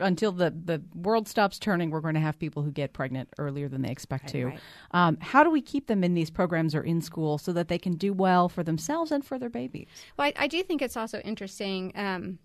until 0.00 0.32
the, 0.32 0.50
the 0.50 0.82
world 0.94 1.28
stops 1.28 1.58
turning, 1.58 1.90
we're 1.90 2.00
going 2.00 2.14
to 2.14 2.20
have 2.20 2.38
people 2.38 2.62
who 2.62 2.70
get 2.70 2.92
pregnant 2.92 3.28
earlier 3.38 3.68
than 3.68 3.82
they 3.82 3.90
expect 3.90 4.24
right, 4.24 4.32
to. 4.32 4.46
Right. 4.46 4.60
Um, 4.92 5.18
how 5.20 5.44
do 5.44 5.50
we 5.50 5.60
keep 5.60 5.86
them 5.86 6.02
in 6.02 6.14
these 6.14 6.30
programs 6.30 6.74
or 6.74 6.82
in 6.82 7.00
school 7.02 7.38
so 7.38 7.52
that 7.52 7.68
they 7.68 7.78
can 7.78 7.94
do 7.96 8.12
well 8.12 8.48
for 8.48 8.62
themselves 8.62 9.12
and 9.12 9.24
for 9.24 9.38
their 9.38 9.50
babies? 9.50 9.88
Well, 10.16 10.28
I, 10.28 10.44
I 10.44 10.46
do 10.46 10.62
think 10.62 10.82
it's 10.82 10.96
also 10.96 11.20
interesting 11.20 11.92
um, 11.94 12.38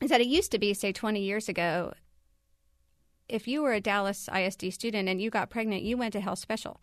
is 0.00 0.10
that 0.10 0.20
it 0.20 0.26
used 0.26 0.50
to 0.52 0.58
be, 0.58 0.74
say, 0.74 0.92
20 0.92 1.20
years 1.20 1.48
ago, 1.48 1.94
if 3.28 3.48
you 3.48 3.62
were 3.62 3.72
a 3.72 3.80
Dallas 3.80 4.28
ISD 4.34 4.72
student 4.72 5.08
and 5.08 5.20
you 5.20 5.30
got 5.30 5.48
pregnant, 5.48 5.82
you 5.82 5.96
went 5.96 6.12
to 6.12 6.20
Health 6.20 6.38
Special. 6.38 6.80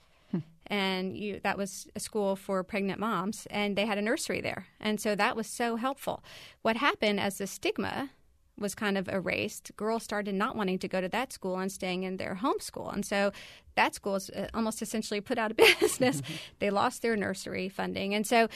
And 0.69 1.17
you, 1.17 1.39
that 1.43 1.57
was 1.57 1.87
a 1.95 1.99
school 1.99 2.35
for 2.35 2.63
pregnant 2.63 2.99
moms, 2.99 3.47
and 3.49 3.75
they 3.75 3.85
had 3.85 3.97
a 3.97 4.01
nursery 4.01 4.39
there. 4.39 4.67
And 4.79 5.01
so 5.01 5.15
that 5.15 5.35
was 5.35 5.47
so 5.47 5.77
helpful. 5.77 6.23
What 6.61 6.77
happened 6.77 7.19
as 7.19 7.39
the 7.39 7.47
stigma 7.47 8.11
was 8.59 8.75
kind 8.75 8.97
of 8.97 9.07
erased, 9.07 9.71
girls 9.77 10.03
started 10.03 10.35
not 10.35 10.55
wanting 10.55 10.79
to 10.79 10.87
go 10.87 11.01
to 11.01 11.09
that 11.09 11.33
school 11.33 11.57
and 11.57 11.71
staying 11.71 12.03
in 12.03 12.17
their 12.17 12.35
home 12.35 12.59
school. 12.59 12.89
And 12.89 13.05
so 13.05 13.31
that 13.75 13.95
school 13.95 14.15
is 14.15 14.29
uh, 14.29 14.47
almost 14.53 14.81
essentially 14.81 15.21
put 15.21 15.37
out 15.37 15.51
of 15.51 15.57
business. 15.79 16.21
Mm-hmm. 16.21 16.33
They 16.59 16.69
lost 16.69 17.01
their 17.01 17.15
nursery 17.15 17.69
funding. 17.69 18.13
And 18.13 18.27
so 18.27 18.47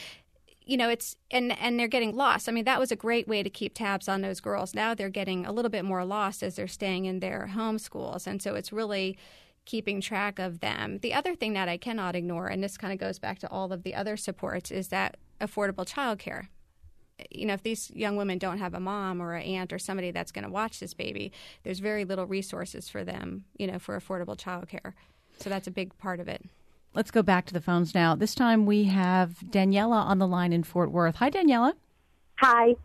you 0.66 0.78
know 0.78 0.90
it's 0.90 1.18
and 1.30 1.58
and 1.60 1.78
they're 1.78 1.90
getting 1.90 2.16
lost 2.16 2.48
i 2.48 2.52
mean 2.54 2.64
that 2.64 2.80
was 2.80 2.90
a 2.90 2.96
great 2.96 3.28
way 3.28 3.44
to 3.44 3.50
keep 3.50 3.74
tabs 3.74 4.08
on 4.08 4.22
those 4.22 4.40
girls 4.40 4.74
now 4.74 4.94
they're 4.94 5.10
getting 5.10 5.46
a 5.46 5.52
little 5.52 5.68
bit 5.68 5.84
more 5.84 6.06
lost 6.06 6.42
as 6.42 6.56
they're 6.56 6.70
staying 6.70 7.04
in 7.04 7.20
their 7.20 7.48
home 7.48 7.78
schools 7.78 8.26
and 8.26 8.42
so 8.42 8.56
it's 8.56 8.72
really 8.72 9.18
keeping 9.66 10.02
track 10.02 10.40
of 10.40 10.60
them 10.60 11.00
the 11.02 11.14
other 11.14 11.36
thing 11.36 11.54
that 11.54 11.70
i 11.70 11.78
cannot 11.78 12.16
ignore 12.16 12.48
and 12.48 12.64
this 12.64 12.78
kind 12.78 12.94
of 12.94 13.00
goes 13.00 13.20
back 13.20 13.40
to 13.40 13.50
all 13.50 13.72
of 13.72 13.84
the 13.84 13.96
other 13.96 14.18
supports 14.18 14.72
is 14.72 14.90
that 14.90 15.18
affordable 15.40 15.88
childcare 15.88 16.48
you 17.30 17.46
know, 17.46 17.54
if 17.54 17.64
these 17.64 17.92
young 17.92 18.16
women 18.16 18.38
don't 18.38 18.60
have 18.60 18.74
a 18.74 18.80
mom 18.80 19.22
or 19.22 19.34
an 19.34 19.44
aunt 19.44 19.74
or 19.74 19.80
somebody 19.80 20.12
that's 20.12 20.32
going 20.32 20.46
to 20.46 20.50
watch 20.50 20.80
this 20.80 20.94
baby, 20.94 21.32
there's 21.64 21.80
very 21.80 22.06
little 22.06 22.26
resources 22.26 22.90
for 22.90 23.04
them, 23.04 23.46
you 23.58 23.68
know, 23.68 23.80
for 23.80 24.00
affordable 24.00 24.38
childcare. 24.38 24.94
So 25.38 25.50
that's 25.50 25.68
a 25.68 25.72
big 25.72 25.98
part 25.98 26.20
of 26.20 26.28
it. 26.28 26.44
Let's 26.94 27.12
go 27.12 27.24
back 27.24 27.46
to 27.48 27.54
the 27.54 27.62
phones 27.62 27.96
now. 27.96 28.16
This 28.16 28.36
time 28.36 28.66
we 28.66 28.86
have 28.86 29.38
Daniela 29.50 30.06
on 30.06 30.20
the 30.20 30.28
line 30.28 30.54
in 30.54 30.64
Fort 30.64 30.92
Worth. 30.92 31.16
Hi, 31.16 31.30
Daniela. 31.30 31.74
Hi. 32.38 32.76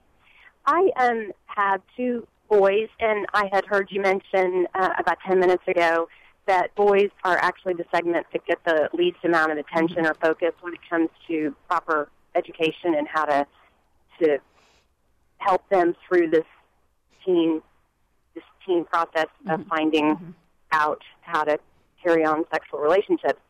I 0.64 0.90
um, 0.96 1.32
have 1.46 1.82
two 1.96 2.26
boys, 2.48 2.88
and 3.00 3.26
I 3.34 3.48
had 3.52 3.66
heard 3.66 3.88
you 3.90 4.00
mention 4.00 4.66
uh, 4.74 4.90
about 4.98 5.18
10 5.26 5.38
minutes 5.38 5.62
ago 5.66 6.08
that 6.48 6.74
boys 6.74 7.10
are 7.24 7.36
actually 7.36 7.74
the 7.74 7.84
segment 7.94 8.26
that 8.32 8.44
get 8.46 8.58
the 8.64 8.88
least 8.92 9.18
amount 9.22 9.52
of 9.52 9.58
attention 9.58 10.04
or 10.06 10.14
focus 10.14 10.52
when 10.62 10.72
it 10.72 10.80
comes 10.90 11.08
to 11.28 11.54
proper 11.68 12.08
education 12.34 12.94
and 12.96 13.06
how 13.06 13.24
to 13.24 13.46
to 14.20 14.38
help 15.36 15.62
them 15.68 15.94
through 16.08 16.28
this 16.28 16.44
teen 17.24 17.62
this 18.34 18.44
teen 18.66 18.84
process 18.84 19.26
of 19.48 19.60
mm-hmm. 19.60 19.68
finding 19.68 20.04
mm-hmm. 20.16 20.30
out 20.72 21.02
how 21.20 21.44
to 21.44 21.58
carry 22.02 22.24
on 22.24 22.44
sexual 22.52 22.80
relationships. 22.80 23.40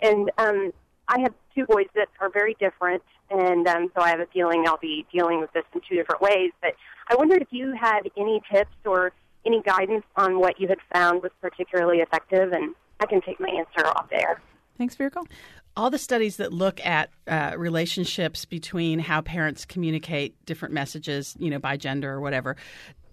And 0.00 0.30
um, 0.38 0.72
I 1.08 1.20
have 1.20 1.34
two 1.54 1.66
boys 1.66 1.86
that 1.94 2.08
are 2.20 2.30
very 2.30 2.56
different, 2.60 3.02
and 3.30 3.66
um, 3.66 3.90
so 3.94 4.02
I 4.02 4.10
have 4.10 4.20
a 4.20 4.26
feeling 4.26 4.64
I'll 4.66 4.78
be 4.78 5.06
dealing 5.12 5.40
with 5.40 5.52
this 5.52 5.64
in 5.74 5.80
two 5.88 5.96
different 5.96 6.20
ways. 6.20 6.52
But 6.60 6.74
I 7.08 7.16
wondered 7.16 7.42
if 7.42 7.48
you 7.50 7.74
had 7.78 8.02
any 8.16 8.42
tips 8.52 8.76
or 8.84 9.12
any 9.46 9.62
guidance 9.62 10.04
on 10.16 10.40
what 10.40 10.60
you 10.60 10.68
had 10.68 10.78
found 10.92 11.22
was 11.22 11.32
particularly 11.40 11.98
effective, 11.98 12.52
and 12.52 12.74
I 13.00 13.06
can 13.06 13.20
take 13.20 13.40
my 13.40 13.48
answer 13.48 13.86
off 13.88 14.08
there. 14.10 14.40
Thanks 14.78 14.94
for 14.94 15.02
your 15.02 15.10
call. 15.10 15.26
All 15.76 15.90
the 15.90 15.98
studies 15.98 16.36
that 16.36 16.52
look 16.52 16.84
at 16.86 17.10
uh, 17.26 17.54
relationships 17.56 18.44
between 18.44 19.00
how 19.00 19.22
parents 19.22 19.64
communicate 19.64 20.36
different 20.46 20.72
messages, 20.72 21.36
you 21.38 21.50
know, 21.50 21.58
by 21.58 21.76
gender 21.76 22.12
or 22.12 22.20
whatever, 22.20 22.56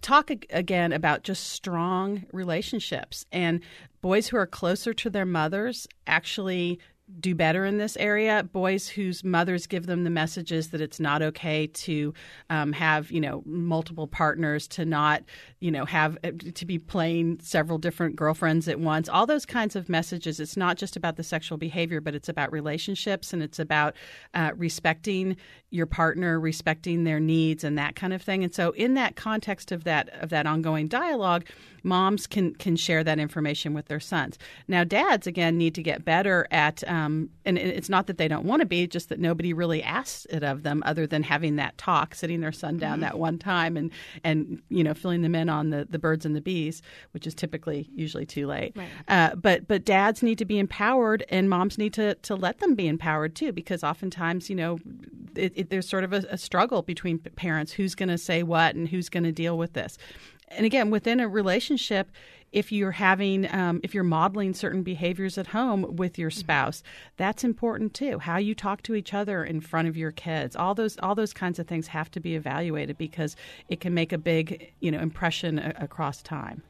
talk 0.02 0.32
again 0.50 0.92
about 0.94 1.24
just 1.24 1.50
strong 1.50 2.26
relationships 2.32 3.26
and 3.32 3.62
boys 4.02 4.28
who 4.28 4.38
are 4.38 4.48
closer 4.48 4.94
to 4.94 5.10
their 5.10 5.26
mothers 5.26 5.88
actually 6.08 6.80
do 7.20 7.36
better 7.36 7.66
in 7.66 7.78
this 7.78 7.98
area. 7.98 8.44
Boys 8.52 8.88
whose 8.88 9.24
mothers 9.24 9.68
give 9.68 9.86
them 9.86 10.04
the 10.04 10.10
messages 10.10 10.70
that 10.70 10.82
it's 10.82 11.00
not 11.00 11.22
okay 11.22 11.68
to 11.68 12.14
um, 12.50 12.74
have, 12.74 13.12
you 13.12 13.22
know, 13.22 13.44
multiple 13.46 14.08
partners, 14.08 14.68
to 14.70 14.86
not, 14.86 15.24
you 15.60 15.72
know, 15.72 15.86
have 15.86 16.18
uh, 16.24 16.32
to 16.54 16.66
be 16.66 16.78
playing 16.80 17.40
several 17.42 17.78
different 17.78 18.16
girlfriends 18.16 18.68
at 18.68 18.80
once. 18.80 19.10
All 19.10 19.26
those 19.26 19.46
kinds 19.46 19.76
of 19.76 19.90
messages. 19.90 20.40
It's 20.40 20.58
not 20.58 20.78
just 20.78 20.96
about 20.96 21.18
the 21.18 21.24
sexual 21.24 21.58
behavior, 21.58 22.02
but 22.02 22.16
it's 22.16 22.30
about 22.30 22.52
relationships 22.52 23.34
and 23.34 23.44
it's 23.44 23.60
about 23.60 23.96
uh, 24.34 24.52
respecting 24.56 25.38
your 25.72 25.86
partner, 25.86 26.40
respecting 26.40 27.06
their 27.06 27.20
needs, 27.20 27.64
and 27.64 27.78
that 27.78 27.96
kind 27.96 28.14
of 28.14 28.22
thing. 28.22 28.44
And 28.44 28.54
so, 28.54 28.72
in 28.72 28.94
that 28.96 29.16
context 29.16 29.72
of 29.72 29.86
that 29.86 30.10
of 30.22 30.30
that 30.30 30.46
ongoing 30.46 30.88
dialogue, 30.88 31.46
moms 31.84 32.28
can 32.28 32.54
can 32.56 32.76
share 32.76 33.04
that 33.04 33.20
information 33.20 33.74
with 33.74 33.88
their 33.88 34.00
sons. 34.00 34.38
Now, 34.68 34.84
dads 34.84 35.28
again 35.28 35.58
need 35.58 35.74
to 35.76 35.82
get 35.82 36.04
better 36.04 36.46
at, 36.52 36.88
um, 36.90 37.30
and 37.46 37.58
it's 37.58 37.90
not 37.90 38.08
that 38.08 38.18
they 38.18 38.28
don't 38.28 38.46
want 38.46 38.60
to 38.60 38.66
be, 38.66 38.86
just 38.86 39.10
that 39.10 39.20
nobody 39.20 39.54
really 39.54 39.82
asks 39.82 40.26
it 40.30 40.44
of 40.44 40.64
them, 40.64 40.84
other 40.86 41.08
than 41.08 41.24
having 41.24 41.56
that 41.56 41.78
talk, 41.78 42.16
sitting 42.16 42.42
their 42.42 42.52
son 42.52 42.78
down 42.78 42.96
mm-hmm. 42.96 43.02
that 43.02 43.18
one 43.18 43.40
time, 43.40 43.78
and 43.78 43.92
and 44.26 44.62
you 44.70 44.84
know 44.84 44.94
filling 44.94 45.22
them 45.22 45.36
in 45.36 45.48
on 45.48 45.70
the 45.70 45.88
the 45.90 46.00
birds 46.00 46.26
and 46.26 46.36
the 46.36 46.42
bees, 46.42 46.82
which 47.12 47.26
is 47.26 47.34
typically 47.34 47.90
usually 47.96 48.26
too 48.26 48.46
late. 48.46 48.74
Right. 48.76 48.90
Uh, 49.08 49.36
but 49.36 49.70
but 49.70 49.86
dads 49.86 50.22
need 50.22 50.38
to 50.38 50.46
be 50.46 50.60
empowered, 50.60 51.24
and 51.30 51.50
moms 51.50 51.78
need 51.78 51.94
to 51.94 52.16
to 52.16 52.36
let 52.36 52.60
them 52.60 52.76
be 52.76 52.90
empowered 52.90 53.36
too, 53.36 53.54
because 53.54 53.86
oftentimes 53.86 54.50
you 54.50 54.56
know 54.58 54.78
it, 55.36 55.54
it, 55.62 55.70
there's 55.70 55.88
sort 55.88 56.04
of 56.04 56.14
a, 56.14 56.24
a 56.30 56.38
struggle 56.38 56.82
between 56.82 57.20
parents 57.20 57.72
who's 57.72 57.96
going 57.96 58.10
to 58.10 58.18
say 58.18 58.44
what 58.44 58.76
and 58.76 58.90
who's 58.90 59.10
going 59.10 59.24
to 59.24 59.32
deal 59.32 59.58
with 59.58 59.74
this 59.74 59.98
and 60.56 60.66
again, 60.66 60.90
within 60.90 61.20
a 61.20 61.28
relationship, 61.28 62.12
if 62.52 62.72
you're 62.72 62.92
having, 62.92 63.52
um, 63.54 63.80
if 63.84 63.94
you're 63.94 64.04
modeling 64.04 64.54
certain 64.54 64.84
behaviors 64.84 65.38
at 65.38 65.48
home 65.48 65.96
with 65.96 66.20
your 66.20 66.30
spouse, 66.30 66.84
that's 67.16 67.44
important 67.44 67.94
too. 67.94 68.20
How 68.20 68.38
you 68.38 68.54
talk 68.54 68.84
to 68.84 68.96
each 68.96 69.14
other 69.14 69.44
in 69.44 69.62
front 69.62 69.88
of 69.88 69.96
your 69.96 70.12
kids, 70.12 70.56
all 70.56 70.76
those, 70.76 70.98
all 71.02 71.16
those 71.16 71.34
kinds 71.34 71.60
of 71.60 71.68
things 71.68 71.88
have 71.88 72.12
to 72.12 72.20
be 72.20 72.36
evaluated 72.36 72.98
because 72.98 73.38
it 73.70 73.80
can 73.80 73.94
make 73.94 74.12
a 74.12 74.18
big, 74.18 74.74
you 74.82 74.92
know, 74.92 75.00
impression 75.00 75.60
a- 75.60 75.74
across 75.80 76.22
time. 76.22 76.62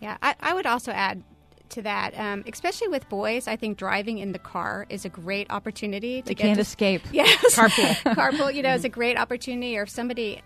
Yeah, 0.00 0.18
I, 0.22 0.34
I 0.40 0.54
would 0.54 0.66
also 0.66 0.92
add 0.92 1.22
to 1.70 1.82
that, 1.82 2.18
um, 2.18 2.44
especially 2.46 2.88
with 2.88 3.08
boys. 3.08 3.48
I 3.48 3.56
think 3.56 3.78
driving 3.78 4.18
in 4.18 4.32
the 4.32 4.38
car 4.38 4.86
is 4.88 5.04
a 5.04 5.08
great 5.08 5.50
opportunity 5.50 6.22
to 6.22 6.28
they 6.28 6.34
get 6.34 6.44
can't 6.44 6.56
to, 6.56 6.62
escape. 6.62 7.02
Yes, 7.12 7.54
carpool. 7.54 7.94
carpool. 8.14 8.54
You 8.54 8.62
know, 8.62 8.74
is 8.74 8.84
a 8.84 8.88
great 8.88 9.18
opportunity. 9.18 9.76
Or 9.78 9.82
if 9.82 9.90
somebody 9.90 10.42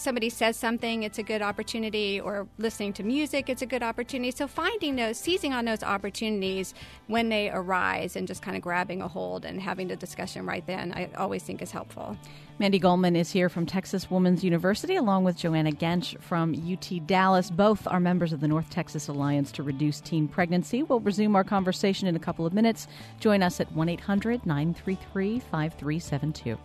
somebody 0.00 0.30
says 0.30 0.56
something, 0.56 1.02
it's 1.02 1.18
a 1.18 1.22
good 1.22 1.42
opportunity, 1.42 2.20
or 2.20 2.46
listening 2.58 2.92
to 2.94 3.02
music, 3.02 3.48
it's 3.48 3.62
a 3.62 3.66
good 3.66 3.82
opportunity. 3.82 4.30
So 4.30 4.46
finding 4.46 4.96
those, 4.96 5.18
seizing 5.18 5.52
on 5.52 5.64
those 5.64 5.82
opportunities 5.82 6.74
when 7.06 7.28
they 7.28 7.50
arise 7.50 8.16
and 8.16 8.26
just 8.26 8.42
kind 8.42 8.56
of 8.56 8.62
grabbing 8.62 9.02
a 9.02 9.08
hold 9.08 9.44
and 9.44 9.60
having 9.60 9.88
the 9.88 9.96
discussion 9.96 10.46
right 10.46 10.66
then, 10.66 10.92
I 10.92 11.10
always 11.16 11.42
think 11.42 11.62
is 11.62 11.70
helpful. 11.70 12.16
Mandy 12.58 12.80
Golman 12.80 13.16
is 13.16 13.30
here 13.30 13.50
from 13.50 13.66
Texas 13.66 14.10
Women's 14.10 14.42
University, 14.42 14.96
along 14.96 15.24
with 15.24 15.36
Joanna 15.36 15.72
Gentsch 15.72 16.18
from 16.22 16.54
UT 16.54 17.06
Dallas. 17.06 17.50
Both 17.50 17.86
are 17.86 18.00
members 18.00 18.32
of 18.32 18.40
the 18.40 18.48
North 18.48 18.70
Texas 18.70 19.08
Alliance 19.08 19.52
to 19.52 19.62
Reduce 19.62 20.00
Teen 20.00 20.26
Pregnancy. 20.26 20.82
We'll 20.82 21.00
resume 21.00 21.36
our 21.36 21.44
conversation 21.44 22.08
in 22.08 22.16
a 22.16 22.20
couple 22.20 22.46
of 22.46 22.54
minutes. 22.54 22.88
Join 23.20 23.42
us 23.42 23.60
at 23.60 23.70
1 23.72 23.88
800 23.90 24.46
933 24.46 25.40
5372. 25.40 26.58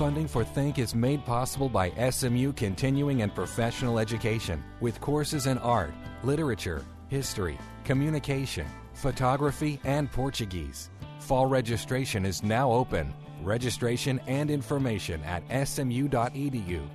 Funding 0.00 0.28
for 0.28 0.44
Think 0.44 0.78
is 0.78 0.94
made 0.94 1.26
possible 1.26 1.68
by 1.68 1.90
SMU 2.10 2.54
Continuing 2.54 3.20
and 3.20 3.34
Professional 3.34 3.98
Education 3.98 4.64
with 4.80 4.98
courses 4.98 5.44
in 5.44 5.58
art, 5.58 5.92
literature, 6.22 6.82
history, 7.08 7.58
communication, 7.84 8.66
photography, 8.94 9.78
and 9.84 10.10
Portuguese. 10.10 10.88
Fall 11.18 11.44
registration 11.44 12.24
is 12.24 12.42
now 12.42 12.72
open. 12.72 13.12
Registration 13.42 14.18
and 14.26 14.50
information 14.50 15.22
at 15.24 15.42
smu.edu/cape. 15.50 16.90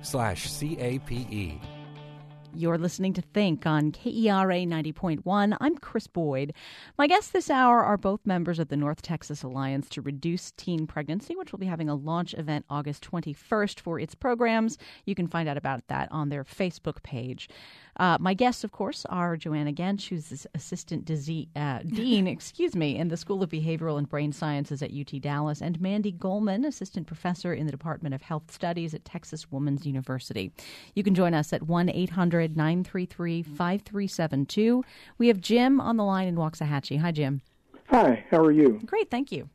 You're 2.58 2.78
listening 2.78 3.12
to 3.12 3.20
Think 3.20 3.66
on 3.66 3.92
KERA 3.92 4.64
90.1. 4.64 5.56
I'm 5.60 5.76
Krys 5.76 6.10
Boyd. 6.10 6.54
My 6.96 7.06
guests 7.06 7.30
this 7.30 7.50
hour 7.50 7.84
are 7.84 7.98
both 7.98 8.24
members 8.24 8.58
of 8.58 8.68
the 8.68 8.78
North 8.78 9.02
Texas 9.02 9.42
Alliance 9.42 9.90
to 9.90 10.00
Reduce 10.00 10.52
Teen 10.52 10.86
Pregnancy, 10.86 11.36
which 11.36 11.52
will 11.52 11.58
be 11.58 11.66
having 11.66 11.90
a 11.90 11.94
launch 11.94 12.32
event 12.32 12.64
August 12.70 13.06
21st 13.10 13.78
for 13.78 14.00
its 14.00 14.14
programs. 14.14 14.78
You 15.04 15.14
can 15.14 15.26
find 15.26 15.50
out 15.50 15.58
about 15.58 15.86
that 15.88 16.10
on 16.10 16.30
their 16.30 16.44
Facebook 16.44 17.02
page. 17.02 17.50
Uh, 17.98 18.18
my 18.20 18.34
guests, 18.34 18.62
of 18.62 18.72
course, 18.72 19.06
are 19.06 19.36
Joanna 19.36 19.72
Gentsch, 19.72 20.08
who's 20.08 20.46
assistant 20.54 21.04
disease, 21.04 21.46
uh, 21.56 21.78
dean, 21.86 22.26
excuse 22.26 22.76
me, 22.76 22.96
in 22.96 23.08
the 23.08 23.16
School 23.16 23.42
of 23.42 23.50
Behavioral 23.50 23.96
and 23.96 24.08
Brain 24.08 24.32
Sciences 24.32 24.82
at 24.82 24.90
UT 24.92 25.20
Dallas, 25.20 25.62
and 25.62 25.80
Mandy 25.80 26.12
Golman, 26.12 26.66
assistant 26.66 27.06
professor 27.06 27.54
in 27.54 27.66
the 27.66 27.72
Department 27.72 28.14
of 28.14 28.22
Health 28.22 28.50
Studies 28.50 28.92
at 28.92 29.04
Texas 29.04 29.50
Woman's 29.50 29.86
University. 29.86 30.52
You 30.94 31.02
can 31.02 31.14
join 31.14 31.32
us 31.32 31.52
at 31.52 31.62
1 31.62 31.88
800 31.88 32.56
933 32.56 33.42
5372. 33.42 34.84
We 35.18 35.28
have 35.28 35.40
Jim 35.40 35.80
on 35.80 35.96
the 35.96 36.04
line 36.04 36.28
in 36.28 36.36
Waxahachie. 36.36 37.00
Hi, 37.00 37.12
Jim. 37.12 37.40
Hi, 37.88 38.24
how 38.30 38.38
are 38.38 38.52
you? 38.52 38.80
Great, 38.84 39.10
thank 39.10 39.32
you. 39.32 39.48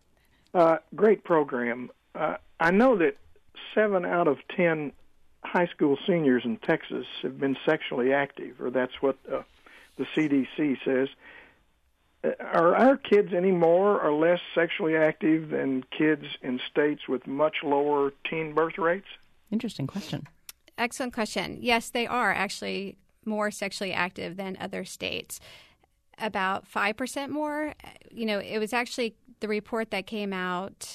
Uh, 0.53 0.77
great 0.95 1.23
program. 1.23 1.91
Uh, 2.15 2.37
I 2.59 2.71
know 2.71 2.97
that 2.97 3.17
seven 3.75 4.05
out 4.05 4.27
of 4.27 4.37
ten 4.55 4.91
high 5.51 5.67
school 5.67 5.97
seniors 6.07 6.43
in 6.45 6.57
Texas 6.57 7.05
have 7.21 7.37
been 7.37 7.57
sexually 7.65 8.13
active, 8.13 8.61
or 8.61 8.69
that's 8.69 9.01
what 9.01 9.17
uh, 9.31 9.41
the 9.97 10.05
CDC 10.15 10.77
says. 10.85 11.09
Uh, 12.23 12.29
are 12.39 12.73
our 12.75 12.95
kids 12.95 13.33
any 13.33 13.51
more 13.51 13.99
or 13.99 14.13
less 14.13 14.39
sexually 14.55 14.95
active 14.95 15.49
than 15.49 15.83
kids 15.97 16.23
in 16.41 16.59
states 16.69 17.07
with 17.09 17.27
much 17.27 17.57
lower 17.63 18.13
teen 18.29 18.53
birth 18.53 18.77
rates? 18.77 19.07
Interesting 19.51 19.87
question. 19.87 20.25
Excellent 20.77 21.13
question. 21.13 21.57
Yes, 21.59 21.89
they 21.89 22.07
are 22.07 22.31
actually 22.31 22.97
more 23.25 23.51
sexually 23.51 23.91
active 23.91 24.37
than 24.37 24.57
other 24.59 24.85
states. 24.85 25.41
About 26.17 26.65
5% 26.69 27.29
more. 27.29 27.73
You 28.09 28.25
know, 28.25 28.39
it 28.39 28.57
was 28.57 28.71
actually 28.71 29.15
the 29.41 29.49
report 29.49 29.91
that 29.91 30.07
came 30.07 30.31
out, 30.31 30.87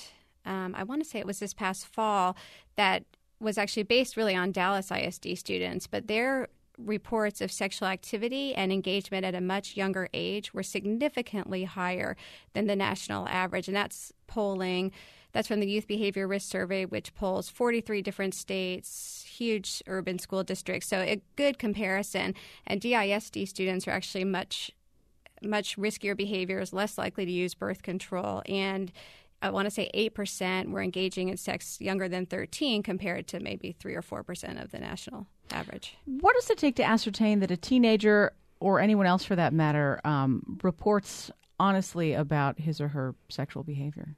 um, 0.47 0.75
I 0.75 0.85
want 0.85 1.03
to 1.03 1.09
say 1.09 1.19
it 1.19 1.27
was 1.27 1.41
this 1.41 1.53
past 1.53 1.87
fall, 1.87 2.37
that 2.77 3.05
was 3.41 3.59
actually 3.59 3.83
based 3.83 4.17
really 4.17 4.35
on 4.35 4.53
Dallas 4.53 4.91
ISD 4.91 5.37
students, 5.37 5.87
but 5.87 6.07
their 6.07 6.49
reports 6.79 7.41
of 7.41 7.51
sexual 7.51 7.89
activity 7.89 8.55
and 8.55 8.73
engagement 8.73 9.25
at 9.25 9.35
a 9.35 9.41
much 9.41 9.77
younger 9.77 10.09
age 10.13 10.53
were 10.53 10.63
significantly 10.63 11.65
higher 11.65 12.17
than 12.53 12.67
the 12.67 12.77
national 12.77 13.27
average. 13.29 13.69
And 13.69 13.77
that's 13.77 14.13
polling, 14.27 14.93
that's 15.33 15.49
from 15.49 15.61
the 15.61 15.69
Youth 15.69 15.87
Behavior 15.87 16.29
Risk 16.29 16.51
Survey, 16.51 16.85
which 16.85 17.15
polls 17.15 17.49
43 17.49 18.03
different 18.03 18.35
states, 18.35 19.25
huge 19.29 19.83
urban 19.87 20.19
school 20.19 20.45
districts. 20.45 20.89
So 20.89 20.99
a 21.01 21.21
good 21.37 21.59
comparison. 21.59 22.35
And 22.67 22.81
DISD 22.81 23.47
students 23.49 23.87
are 23.89 23.93
actually 23.93 24.25
much 24.25 24.71
much 25.43 25.77
riskier 25.77 26.17
behaviors, 26.17 26.73
less 26.73 26.97
likely 26.97 27.27
to 27.27 27.31
use 27.31 27.55
birth 27.55 27.83
control, 27.83 28.43
and 28.47 28.91
I 29.43 29.51
want 29.51 29.67
to 29.67 29.71
say 29.71 29.91
8% 29.95 30.71
were 30.71 30.83
engaging 30.83 31.29
in 31.29 31.37
sex 31.37 31.81
younger 31.81 32.09
than 32.09 32.27
13 32.27 32.83
compared 32.83 33.27
to 33.29 33.41
maybe 33.41 33.73
3 33.73 33.95
or 33.95 34.03
4% 34.03 34.63
of 34.63 34.71
the 34.71 34.79
national 34.79 35.27
average. 35.51 35.97
What 36.07 36.35
does 36.35 36.51
it 36.51 36.59
take 36.59 36.77
to 36.77 36.85
ascertain 36.85 37.41
that 37.41 37.51
a 37.51 37.57
teenager 37.57 38.33
or 38.61 38.81
anyone 38.81 39.07
else 39.07 39.25
for 39.25 39.37
that 39.37 39.53
matter 39.53 40.01
um, 40.05 40.59
reports 40.63 41.31
honestly 41.59 42.15
about 42.15 42.59
his 42.59 42.81
or 42.81 42.89
her 42.89 43.15
sexual 43.29 43.63
behavior? 43.63 44.17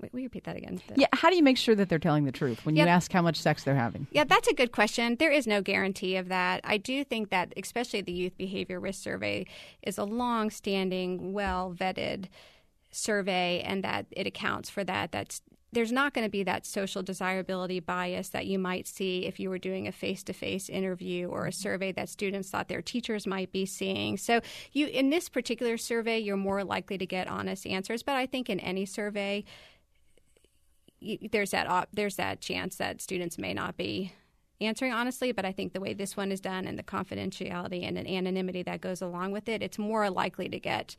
Wait, 0.00 0.12
will 0.12 0.20
you 0.20 0.26
repeat 0.26 0.44
that 0.44 0.56
again? 0.56 0.82
Yeah, 0.96 1.06
how 1.14 1.30
do 1.30 1.36
you 1.36 1.42
make 1.42 1.56
sure 1.56 1.74
that 1.74 1.88
they're 1.88 1.98
telling 1.98 2.24
the 2.24 2.32
truth 2.32 2.66
when 2.66 2.76
you 2.76 2.82
ask 2.82 3.10
how 3.10 3.22
much 3.22 3.36
sex 3.36 3.64
they're 3.64 3.74
having? 3.74 4.06
Yeah, 4.10 4.24
that's 4.24 4.48
a 4.48 4.52
good 4.52 4.70
question. 4.70 5.16
There 5.16 5.30
is 5.30 5.46
no 5.46 5.62
guarantee 5.62 6.16
of 6.16 6.28
that. 6.28 6.60
I 6.62 6.76
do 6.76 7.04
think 7.04 7.30
that, 7.30 7.54
especially 7.56 8.02
the 8.02 8.12
Youth 8.12 8.36
Behavior 8.36 8.80
Risk 8.80 9.02
Survey, 9.02 9.46
is 9.82 9.96
a 9.96 10.04
long 10.04 10.50
standing, 10.50 11.32
well 11.32 11.74
vetted 11.74 12.26
survey 12.94 13.62
and 13.64 13.82
that 13.84 14.06
it 14.10 14.26
accounts 14.26 14.70
for 14.70 14.84
that. 14.84 15.12
That's 15.12 15.42
there's 15.72 15.90
not 15.90 16.14
going 16.14 16.24
to 16.24 16.30
be 16.30 16.44
that 16.44 16.64
social 16.64 17.02
desirability 17.02 17.80
bias 17.80 18.28
that 18.28 18.46
you 18.46 18.60
might 18.60 18.86
see 18.86 19.26
if 19.26 19.40
you 19.40 19.50
were 19.50 19.58
doing 19.58 19.88
a 19.88 19.92
face-to-face 19.92 20.68
interview 20.68 21.26
or 21.26 21.46
a 21.46 21.52
survey 21.52 21.90
that 21.90 22.08
students 22.08 22.48
thought 22.48 22.68
their 22.68 22.80
teachers 22.80 23.26
might 23.26 23.50
be 23.50 23.66
seeing. 23.66 24.16
So 24.16 24.40
you 24.72 24.86
in 24.86 25.10
this 25.10 25.28
particular 25.28 25.76
survey 25.76 26.20
you're 26.20 26.36
more 26.36 26.62
likely 26.62 26.96
to 26.98 27.06
get 27.06 27.26
honest 27.26 27.66
answers, 27.66 28.04
but 28.04 28.14
I 28.14 28.26
think 28.26 28.48
in 28.48 28.60
any 28.60 28.86
survey 28.86 29.44
you, 31.00 31.18
there's 31.32 31.50
that 31.50 31.88
there's 31.92 32.16
that 32.16 32.40
chance 32.40 32.76
that 32.76 33.02
students 33.02 33.36
may 33.36 33.52
not 33.52 33.76
be 33.76 34.12
answering 34.60 34.92
honestly, 34.92 35.32
but 35.32 35.44
I 35.44 35.50
think 35.50 35.72
the 35.72 35.80
way 35.80 35.92
this 35.92 36.16
one 36.16 36.30
is 36.30 36.40
done 36.40 36.66
and 36.66 36.78
the 36.78 36.84
confidentiality 36.84 37.82
and 37.82 37.98
an 37.98 38.06
anonymity 38.06 38.62
that 38.62 38.80
goes 38.80 39.02
along 39.02 39.32
with 39.32 39.48
it, 39.48 39.60
it's 39.60 39.78
more 39.78 40.08
likely 40.08 40.48
to 40.48 40.60
get 40.60 40.96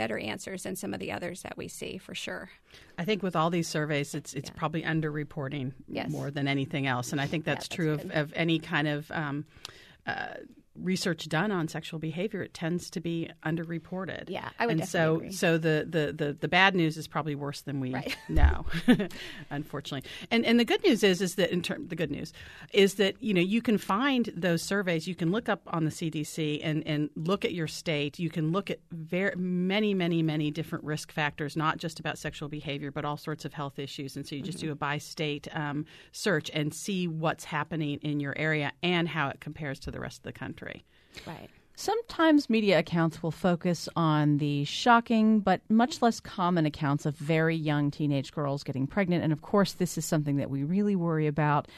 better 0.00 0.18
answers 0.18 0.62
than 0.62 0.74
some 0.74 0.94
of 0.94 1.00
the 1.00 1.12
others 1.12 1.42
that 1.42 1.58
we 1.58 1.68
see 1.68 1.98
for 1.98 2.14
sure. 2.14 2.48
I 2.96 3.04
think 3.04 3.22
with 3.22 3.36
all 3.36 3.50
these 3.50 3.68
surveys, 3.68 4.14
it's 4.14 4.32
it's 4.32 4.48
yeah. 4.48 4.56
probably 4.56 4.82
underreporting 4.82 5.72
yes. 5.88 6.08
more 6.08 6.30
than 6.30 6.48
anything 6.48 6.86
else, 6.86 7.12
and 7.12 7.20
I 7.20 7.26
think 7.26 7.44
that's, 7.44 7.68
yeah, 7.70 7.76
that's 7.76 7.76
true 7.76 7.92
of, 7.92 8.10
of, 8.12 8.32
any 8.34 8.58
kind 8.58 8.88
of. 8.88 9.10
Um, 9.10 9.44
uh, 10.06 10.36
research 10.82 11.28
done 11.28 11.50
on 11.50 11.68
sexual 11.68 11.98
behavior, 11.98 12.42
it 12.42 12.54
tends 12.54 12.90
to 12.90 13.00
be 13.00 13.30
underreported. 13.44 14.28
Yeah, 14.28 14.48
I 14.58 14.66
would 14.66 14.80
and 14.80 14.88
so 14.88 15.16
agree. 15.16 15.32
so 15.32 15.58
the, 15.58 15.86
the, 15.88 16.12
the, 16.12 16.32
the 16.32 16.48
bad 16.48 16.74
news 16.74 16.96
is 16.96 17.06
probably 17.06 17.34
worse 17.34 17.62
than 17.62 17.80
we 17.80 17.92
right. 17.92 18.16
know, 18.28 18.66
unfortunately. 19.50 20.08
And 20.30 20.44
and 20.44 20.58
the 20.58 20.64
good 20.64 20.82
news 20.84 21.02
is 21.02 21.20
is 21.20 21.34
that 21.36 21.50
in 21.50 21.62
term 21.62 21.88
the 21.88 21.96
good 21.96 22.10
news 22.10 22.32
is 22.72 22.94
that 22.94 23.20
you 23.22 23.34
know 23.34 23.40
you 23.40 23.62
can 23.62 23.78
find 23.78 24.30
those 24.36 24.62
surveys. 24.62 25.06
You 25.06 25.14
can 25.14 25.30
look 25.30 25.48
up 25.48 25.62
on 25.68 25.84
the 25.84 25.90
CDC 25.90 26.60
and 26.62 26.86
and 26.86 27.10
look 27.16 27.44
at 27.44 27.52
your 27.52 27.68
state. 27.68 28.18
You 28.18 28.30
can 28.30 28.52
look 28.52 28.70
at 28.70 28.80
very 28.92 29.34
many 29.36 29.94
many 29.94 30.22
many 30.22 30.50
different 30.50 30.84
risk 30.84 31.12
factors, 31.12 31.56
not 31.56 31.78
just 31.78 32.00
about 32.00 32.18
sexual 32.18 32.48
behavior, 32.48 32.90
but 32.90 33.04
all 33.04 33.16
sorts 33.16 33.44
of 33.44 33.52
health 33.52 33.78
issues. 33.78 34.16
And 34.16 34.26
so 34.26 34.34
you 34.34 34.42
just 34.42 34.58
mm-hmm. 34.58 34.68
do 34.68 34.72
a 34.72 34.76
by 34.76 34.98
state 34.98 35.48
um, 35.52 35.84
search 36.12 36.50
and 36.52 36.74
see 36.74 37.06
what's 37.06 37.44
happening 37.44 37.98
in 38.02 38.20
your 38.20 38.34
area 38.36 38.72
and 38.82 39.08
how 39.08 39.28
it 39.28 39.40
compares 39.40 39.78
to 39.80 39.90
the 39.90 40.00
rest 40.00 40.18
of 40.18 40.22
the 40.24 40.32
country. 40.32 40.69
Right. 41.26 41.50
Sometimes 41.74 42.50
media 42.50 42.78
accounts 42.78 43.22
will 43.22 43.30
focus 43.30 43.88
on 43.96 44.36
the 44.36 44.64
shocking 44.64 45.40
but 45.40 45.62
much 45.70 46.02
less 46.02 46.20
common 46.20 46.66
accounts 46.66 47.06
of 47.06 47.16
very 47.16 47.56
young 47.56 47.90
teenage 47.90 48.32
girls 48.32 48.62
getting 48.62 48.86
pregnant. 48.86 49.24
And 49.24 49.32
of 49.32 49.40
course, 49.40 49.72
this 49.72 49.96
is 49.96 50.04
something 50.04 50.36
that 50.36 50.50
we 50.50 50.62
really 50.62 50.94
worry 50.94 51.26
about. 51.26 51.68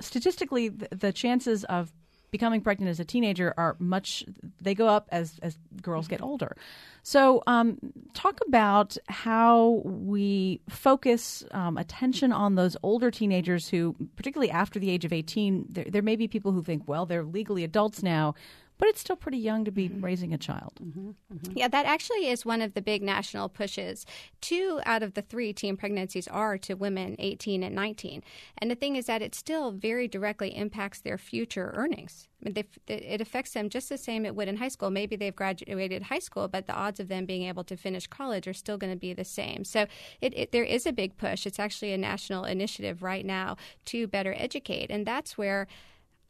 Statistically, 0.00 0.70
the, 0.70 0.88
the 0.90 1.12
chances 1.12 1.62
of 1.64 1.92
becoming 2.34 2.60
pregnant 2.60 2.90
as 2.90 2.98
a 2.98 3.04
teenager 3.04 3.54
are 3.56 3.76
much 3.78 4.24
they 4.60 4.74
go 4.74 4.88
up 4.88 5.06
as 5.12 5.38
as 5.40 5.56
girls 5.80 6.08
get 6.08 6.20
older. 6.20 6.56
So 7.04 7.44
um, 7.46 7.78
talk 8.12 8.40
about 8.48 8.96
how 9.08 9.82
we 9.84 10.60
focus 10.68 11.44
um, 11.52 11.78
attention 11.78 12.32
on 12.32 12.56
those 12.56 12.76
older 12.82 13.12
teenagers 13.12 13.68
who 13.68 13.94
particularly 14.16 14.50
after 14.50 14.80
the 14.80 14.90
age 14.90 15.04
of 15.04 15.12
18 15.12 15.66
there, 15.68 15.86
there 15.88 16.02
may 16.02 16.16
be 16.16 16.26
people 16.26 16.50
who 16.50 16.64
think 16.64 16.88
well 16.88 17.06
they're 17.06 17.22
legally 17.22 17.62
adults 17.62 18.02
now 18.02 18.34
but 18.78 18.88
it's 18.88 19.00
still 19.00 19.16
pretty 19.16 19.38
young 19.38 19.64
to 19.64 19.70
be 19.70 19.88
mm-hmm. 19.88 20.04
raising 20.04 20.34
a 20.34 20.38
child. 20.38 20.72
Mm-hmm. 20.82 21.10
Mm-hmm. 21.32 21.52
Yeah, 21.54 21.68
that 21.68 21.86
actually 21.86 22.28
is 22.28 22.44
one 22.44 22.60
of 22.60 22.74
the 22.74 22.82
big 22.82 23.02
national 23.02 23.48
pushes. 23.48 24.04
Two 24.40 24.80
out 24.84 25.02
of 25.02 25.14
the 25.14 25.22
three 25.22 25.52
teen 25.52 25.76
pregnancies 25.76 26.28
are 26.28 26.58
to 26.58 26.74
women 26.74 27.16
18 27.18 27.62
and 27.62 27.74
19. 27.74 28.22
And 28.58 28.70
the 28.70 28.74
thing 28.74 28.96
is 28.96 29.06
that 29.06 29.22
it 29.22 29.34
still 29.34 29.70
very 29.70 30.08
directly 30.08 30.56
impacts 30.56 31.00
their 31.00 31.18
future 31.18 31.72
earnings. 31.76 32.28
I 32.42 32.44
mean, 32.44 32.54
they, 32.86 32.94
it 32.94 33.20
affects 33.20 33.52
them 33.52 33.68
just 33.68 33.88
the 33.88 33.96
same 33.96 34.26
it 34.26 34.34
would 34.34 34.48
in 34.48 34.56
high 34.56 34.68
school. 34.68 34.90
Maybe 34.90 35.16
they've 35.16 35.34
graduated 35.34 36.02
high 36.02 36.18
school, 36.18 36.48
but 36.48 36.66
the 36.66 36.74
odds 36.74 37.00
of 37.00 37.08
them 37.08 37.26
being 37.26 37.44
able 37.44 37.64
to 37.64 37.76
finish 37.76 38.06
college 38.06 38.46
are 38.48 38.52
still 38.52 38.76
going 38.76 38.92
to 38.92 38.98
be 38.98 39.14
the 39.14 39.24
same. 39.24 39.64
So 39.64 39.86
it, 40.20 40.36
it, 40.36 40.52
there 40.52 40.64
is 40.64 40.84
a 40.84 40.92
big 40.92 41.16
push. 41.16 41.46
It's 41.46 41.58
actually 41.58 41.92
a 41.92 41.98
national 41.98 42.44
initiative 42.44 43.02
right 43.02 43.24
now 43.24 43.56
to 43.86 44.06
better 44.06 44.34
educate. 44.36 44.90
And 44.90 45.06
that's 45.06 45.38
where 45.38 45.68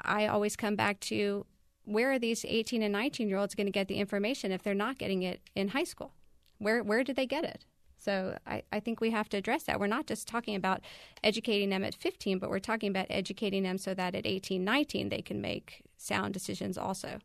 I 0.01 0.27
always 0.27 0.57
come 0.57 0.77
back 0.77 1.01
to 1.01 1.47
where 1.85 2.13
are 2.13 2.19
these 2.19 2.45
18 2.45 2.83
and 2.83 2.93
19 2.93 3.29
year 3.29 3.39
olds 3.39 3.55
going 3.55 3.67
to 3.67 3.73
get 3.73 3.89
the 3.89 3.97
information 3.97 4.53
if 4.53 4.63
they're 4.63 4.75
not 4.75 4.99
getting 4.99 5.23
it 5.23 5.41
in 5.55 5.69
high 5.69 5.85
school? 5.85 6.13
Where, 6.59 6.83
where 6.83 7.05
did 7.05 7.17
they 7.17 7.27
get 7.27 7.45
it? 7.45 7.65
So 7.99 8.37
I, 8.47 8.63
I 8.71 8.81
think 8.81 9.01
we 9.01 9.11
have 9.11 9.29
to 9.31 9.39
address 9.39 9.65
that. 9.65 9.81
We're 9.81 9.87
not 9.87 10.07
just 10.07 10.29
talking 10.29 10.55
about 10.57 10.83
educating 11.23 11.71
them 11.71 11.85
at 11.85 11.95
15, 11.95 12.39
but 12.39 12.51
we're 12.51 12.59
talking 12.59 12.91
about 12.91 13.07
educating 13.09 13.63
them 13.63 13.79
so 13.79 13.95
that 13.95 14.15
at 14.15 14.27
18, 14.27 14.63
19, 14.63 15.09
they 15.09 15.23
can 15.23 15.41
make 15.41 15.83
sound 15.97 16.35
decisions 16.35 16.77
also. 16.77 17.19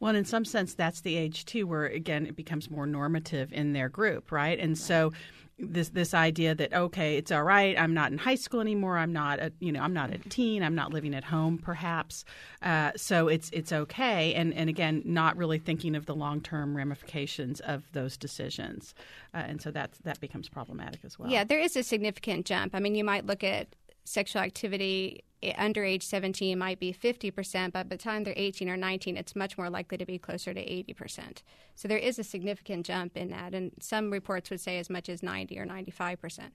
Well, 0.00 0.14
in 0.14 0.24
some 0.24 0.44
sense, 0.44 0.74
that's 0.74 1.00
the 1.00 1.16
age 1.16 1.44
too, 1.44 1.66
where 1.66 1.84
again 1.86 2.26
it 2.26 2.36
becomes 2.36 2.70
more 2.70 2.86
normative 2.86 3.52
in 3.52 3.72
their 3.72 3.88
group, 3.88 4.32
right? 4.32 4.58
And 4.58 4.78
so 4.78 5.12
this 5.58 5.90
this 5.90 6.14
idea 6.14 6.54
that 6.54 6.72
okay, 6.72 7.16
it's 7.16 7.30
all 7.30 7.44
right. 7.44 7.78
I'm 7.78 7.94
not 7.94 8.10
in 8.10 8.18
high 8.18 8.34
school 8.34 8.60
anymore. 8.60 8.98
I'm 8.98 9.12
not 9.12 9.38
a 9.38 9.52
you 9.60 9.70
know 9.70 9.80
I'm 9.80 9.92
not 9.92 10.12
a 10.12 10.18
teen. 10.18 10.62
I'm 10.62 10.74
not 10.74 10.92
living 10.92 11.14
at 11.14 11.24
home, 11.24 11.58
perhaps. 11.58 12.24
Uh, 12.62 12.92
so 12.96 13.28
it's 13.28 13.50
it's 13.50 13.72
okay. 13.72 14.34
And 14.34 14.52
and 14.54 14.68
again, 14.68 15.02
not 15.04 15.36
really 15.36 15.58
thinking 15.58 15.94
of 15.94 16.06
the 16.06 16.14
long 16.14 16.40
term 16.40 16.76
ramifications 16.76 17.60
of 17.60 17.84
those 17.92 18.16
decisions, 18.16 18.94
uh, 19.32 19.38
and 19.46 19.62
so 19.62 19.70
that 19.70 19.92
that 20.02 20.20
becomes 20.20 20.48
problematic 20.48 21.00
as 21.04 21.18
well. 21.18 21.30
Yeah, 21.30 21.44
there 21.44 21.60
is 21.60 21.76
a 21.76 21.82
significant 21.82 22.46
jump. 22.46 22.74
I 22.74 22.80
mean, 22.80 22.94
you 22.94 23.04
might 23.04 23.26
look 23.26 23.44
at 23.44 23.68
sexual 24.04 24.42
activity 24.42 25.24
under 25.56 25.84
age 25.84 26.02
17 26.02 26.58
might 26.58 26.78
be 26.78 26.92
50%, 26.92 27.72
but 27.72 27.88
by 27.88 27.96
the 27.96 27.96
time 27.96 28.24
they're 28.24 28.34
18 28.36 28.68
or 28.68 28.76
19, 28.76 29.16
it's 29.16 29.36
much 29.36 29.58
more 29.58 29.70
likely 29.70 29.98
to 29.98 30.06
be 30.06 30.18
closer 30.18 30.54
to 30.54 30.60
80%. 30.60 31.42
So 31.74 31.88
there 31.88 31.98
is 31.98 32.18
a 32.18 32.24
significant 32.24 32.86
jump 32.86 33.16
in 33.16 33.30
that, 33.30 33.54
and 33.54 33.72
some 33.80 34.10
reports 34.10 34.50
would 34.50 34.60
say 34.60 34.78
as 34.78 34.88
much 34.88 35.08
as 35.08 35.22
90 35.22 35.58
or 35.58 35.66
95%. 35.66 36.50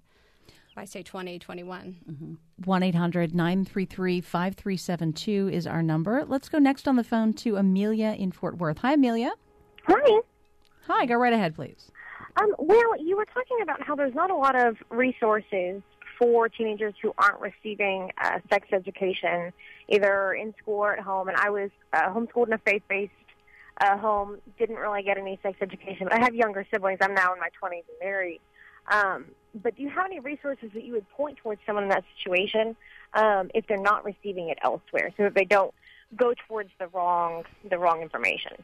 I 0.77 0.85
say 0.85 1.03
20, 1.03 1.39
21. 1.39 2.37
1 2.63 2.83
800 2.83 3.35
933 3.35 4.21
5372 4.21 5.49
is 5.51 5.67
our 5.67 5.83
number. 5.83 6.23
Let's 6.25 6.47
go 6.47 6.57
next 6.57 6.87
on 6.87 6.95
the 6.95 7.03
phone 7.03 7.33
to 7.33 7.57
Amelia 7.57 8.15
in 8.17 8.31
Fort 8.31 8.57
Worth. 8.57 8.77
Hi, 8.79 8.93
Amelia. 8.93 9.31
Hi. 9.83 10.21
Hi, 10.87 11.05
go 11.05 11.15
right 11.15 11.33
ahead, 11.33 11.55
please. 11.55 11.91
Um, 12.37 12.55
well, 12.57 12.97
you 12.97 13.17
were 13.17 13.25
talking 13.25 13.57
about 13.61 13.81
how 13.81 13.95
there's 13.95 14.15
not 14.15 14.31
a 14.31 14.35
lot 14.35 14.55
of 14.55 14.77
resources 14.89 15.81
for 16.19 16.49
teenagers 16.49 16.93
who 17.01 17.13
aren't 17.17 17.39
receiving 17.39 18.11
uh, 18.21 18.39
sex 18.49 18.67
education, 18.73 19.53
either 19.87 20.33
in 20.33 20.53
school 20.61 20.79
or 20.79 20.93
at 20.93 20.99
home. 20.99 21.29
And 21.29 21.37
I 21.37 21.49
was 21.49 21.71
uh, 21.93 22.13
homeschooled 22.13 22.47
in 22.47 22.53
a 22.53 22.57
faith-based 22.59 23.11
uh, 23.81 23.97
home, 23.97 24.37
didn't 24.59 24.75
really 24.75 25.01
get 25.01 25.17
any 25.17 25.39
sex 25.41 25.57
education. 25.61 26.07
But 26.09 26.13
I 26.13 26.19
have 26.19 26.35
younger 26.35 26.67
siblings. 26.69 26.99
I'm 27.01 27.13
now 27.13 27.33
in 27.33 27.39
my 27.39 27.47
20s 27.63 27.71
and 27.71 27.83
married. 28.01 28.41
Um, 28.91 29.25
but 29.55 29.77
do 29.77 29.83
you 29.83 29.89
have 29.89 30.05
any 30.05 30.19
resources 30.19 30.69
that 30.73 30.83
you 30.83 30.93
would 30.93 31.09
point 31.11 31.37
towards 31.37 31.61
someone 31.65 31.83
in 31.83 31.89
that 31.89 32.03
situation 32.17 32.75
um, 33.13 33.49
if 33.55 33.65
they're 33.67 33.77
not 33.77 34.03
receiving 34.03 34.49
it 34.49 34.59
elsewhere, 34.61 35.11
so 35.17 35.23
that 35.23 35.33
they 35.33 35.45
don't 35.45 35.73
go 36.15 36.33
towards 36.47 36.69
the 36.79 36.87
wrong 36.87 37.43
the 37.67 37.77
wrong 37.77 38.01
information? 38.01 38.63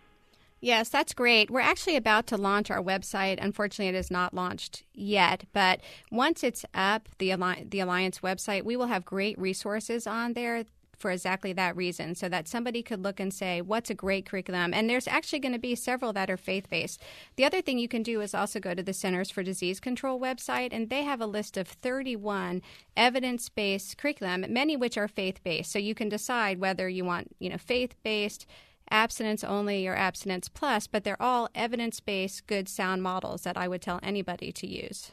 Yes, 0.66 0.90
that's 0.90 1.14
great. 1.14 1.52
We're 1.52 1.60
actually 1.60 1.96
about 1.96 2.26
to 2.26 2.38
launch 2.38 2.72
our 2.72 2.82
website. 2.82 3.38
Unfortunately, 3.40 3.88
it 3.88 3.94
is 3.94 4.10
not 4.10 4.34
launched 4.34 4.82
yet, 4.96 5.44
but 5.54 5.80
once 6.10 6.44
it's 6.44 6.66
up, 6.74 7.08
the 7.20 7.30
Alliance, 7.30 7.68
the 7.70 7.82
Alliance 7.82 8.22
website, 8.22 8.64
we 8.64 8.76
will 8.76 8.88
have 8.88 9.06
great 9.06 9.38
resources 9.38 10.08
on 10.08 10.34
there 10.34 10.66
for 10.98 11.12
exactly 11.12 11.54
that 11.54 11.76
reason 11.76 12.16
so 12.16 12.28
that 12.30 12.48
somebody 12.48 12.82
could 12.82 13.04
look 13.04 13.20
and 13.20 13.32
say 13.32 13.62
what's 13.62 13.92
a 13.92 13.94
great 13.94 14.26
curriculum 14.26 14.74
and 14.74 14.90
there's 14.90 15.10
actually 15.10 15.40
going 15.40 15.52
to 15.52 15.60
be 15.60 15.76
several 15.76 16.14
that 16.14 16.30
are 16.30 16.38
faith-based 16.38 17.02
the 17.36 17.44
other 17.44 17.62
thing 17.62 17.78
you 17.78 17.90
can 17.90 18.02
do 18.02 18.22
is 18.22 18.34
also 18.34 18.62
go 18.62 18.74
to 18.74 18.82
the 18.82 18.94
centers 18.94 19.30
for 19.30 19.44
disease 19.44 19.82
control 19.82 20.18
website 20.18 20.70
and 20.72 20.90
they 20.90 21.04
have 21.04 21.20
a 21.20 21.26
list 21.26 21.58
of 21.58 21.68
31 21.68 22.62
evidence-based 22.96 23.98
curriculum 23.98 24.46
many 24.48 24.78
which 24.78 24.98
are 24.98 25.10
faith-based 25.10 25.70
so 25.70 25.78
you 25.78 25.94
can 25.94 26.08
decide 26.08 26.60
whether 26.60 26.88
you 26.88 27.04
want 27.04 27.36
you 27.40 27.50
know 27.50 27.58
faith-based 27.58 28.46
abstinence 28.90 29.44
only 29.44 29.88
or 29.88 29.96
abstinence 29.96 30.50
plus, 30.50 30.88
but 30.88 31.04
they're 31.04 31.22
all 31.22 31.50
evidence 31.56 32.00
based, 32.00 32.48
good, 32.48 32.70
sound 32.70 33.04
models 33.04 33.44
that 33.44 33.58
I 33.58 33.68
would 33.68 33.82
tell 33.82 34.00
anybody 34.04 34.52
to 34.52 34.68
use. 34.68 35.12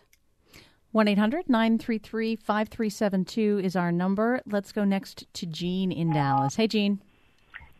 1 0.92 1.08
800 1.08 1.48
933 1.48 2.36
5372 2.36 3.60
is 3.64 3.76
our 3.76 3.90
number. 3.90 4.42
Let's 4.44 4.72
go 4.72 4.84
next 4.84 5.24
to 5.34 5.46
Jean 5.46 5.90
in 5.90 6.12
Dallas. 6.12 6.56
Hey, 6.56 6.66
Jean. 6.66 7.00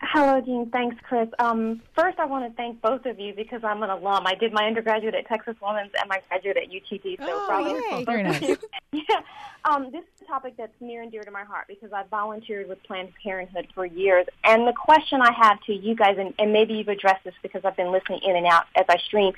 Hello, 0.00 0.40
Jean. 0.40 0.68
Thanks, 0.70 0.96
Krys. 1.08 1.30
Um, 1.38 1.80
first, 1.94 2.18
I 2.18 2.24
want 2.24 2.50
to 2.50 2.56
thank 2.56 2.82
both 2.82 3.06
of 3.06 3.20
you 3.20 3.32
because 3.34 3.62
I'm 3.62 3.82
an 3.82 3.90
alum. 3.90 4.26
I 4.26 4.34
did 4.34 4.52
my 4.52 4.64
undergraduate 4.66 5.14
at 5.14 5.28
Texas 5.28 5.54
Women's 5.62 5.92
and 5.98 6.08
my 6.08 6.20
graduate 6.28 6.56
at 6.56 6.70
UTD. 6.70 7.18
So 7.18 7.26
oh, 7.28 7.44
probably 7.46 7.98
yay. 7.98 8.04
Very 8.04 8.22
nice. 8.24 8.42
yeah. 8.92 9.20
Um, 9.64 9.90
this 9.92 10.02
is 10.02 10.08
a 10.11 10.11
topic 10.32 10.54
that's 10.56 10.72
near 10.80 11.02
and 11.02 11.12
dear 11.12 11.22
to 11.22 11.30
my 11.30 11.44
heart 11.44 11.66
because 11.68 11.92
I've 11.92 12.08
volunteered 12.08 12.66
with 12.66 12.82
Planned 12.84 13.10
Parenthood 13.22 13.66
for 13.74 13.84
years. 13.84 14.24
And 14.44 14.66
the 14.66 14.72
question 14.72 15.20
I 15.20 15.30
have 15.30 15.60
to 15.66 15.74
you 15.74 15.94
guys, 15.94 16.16
and, 16.18 16.32
and 16.38 16.54
maybe 16.54 16.72
you've 16.72 16.88
addressed 16.88 17.24
this 17.24 17.34
because 17.42 17.66
I've 17.66 17.76
been 17.76 17.92
listening 17.92 18.20
in 18.22 18.34
and 18.36 18.46
out 18.46 18.64
as 18.74 18.86
I 18.88 18.96
stream, 18.96 19.34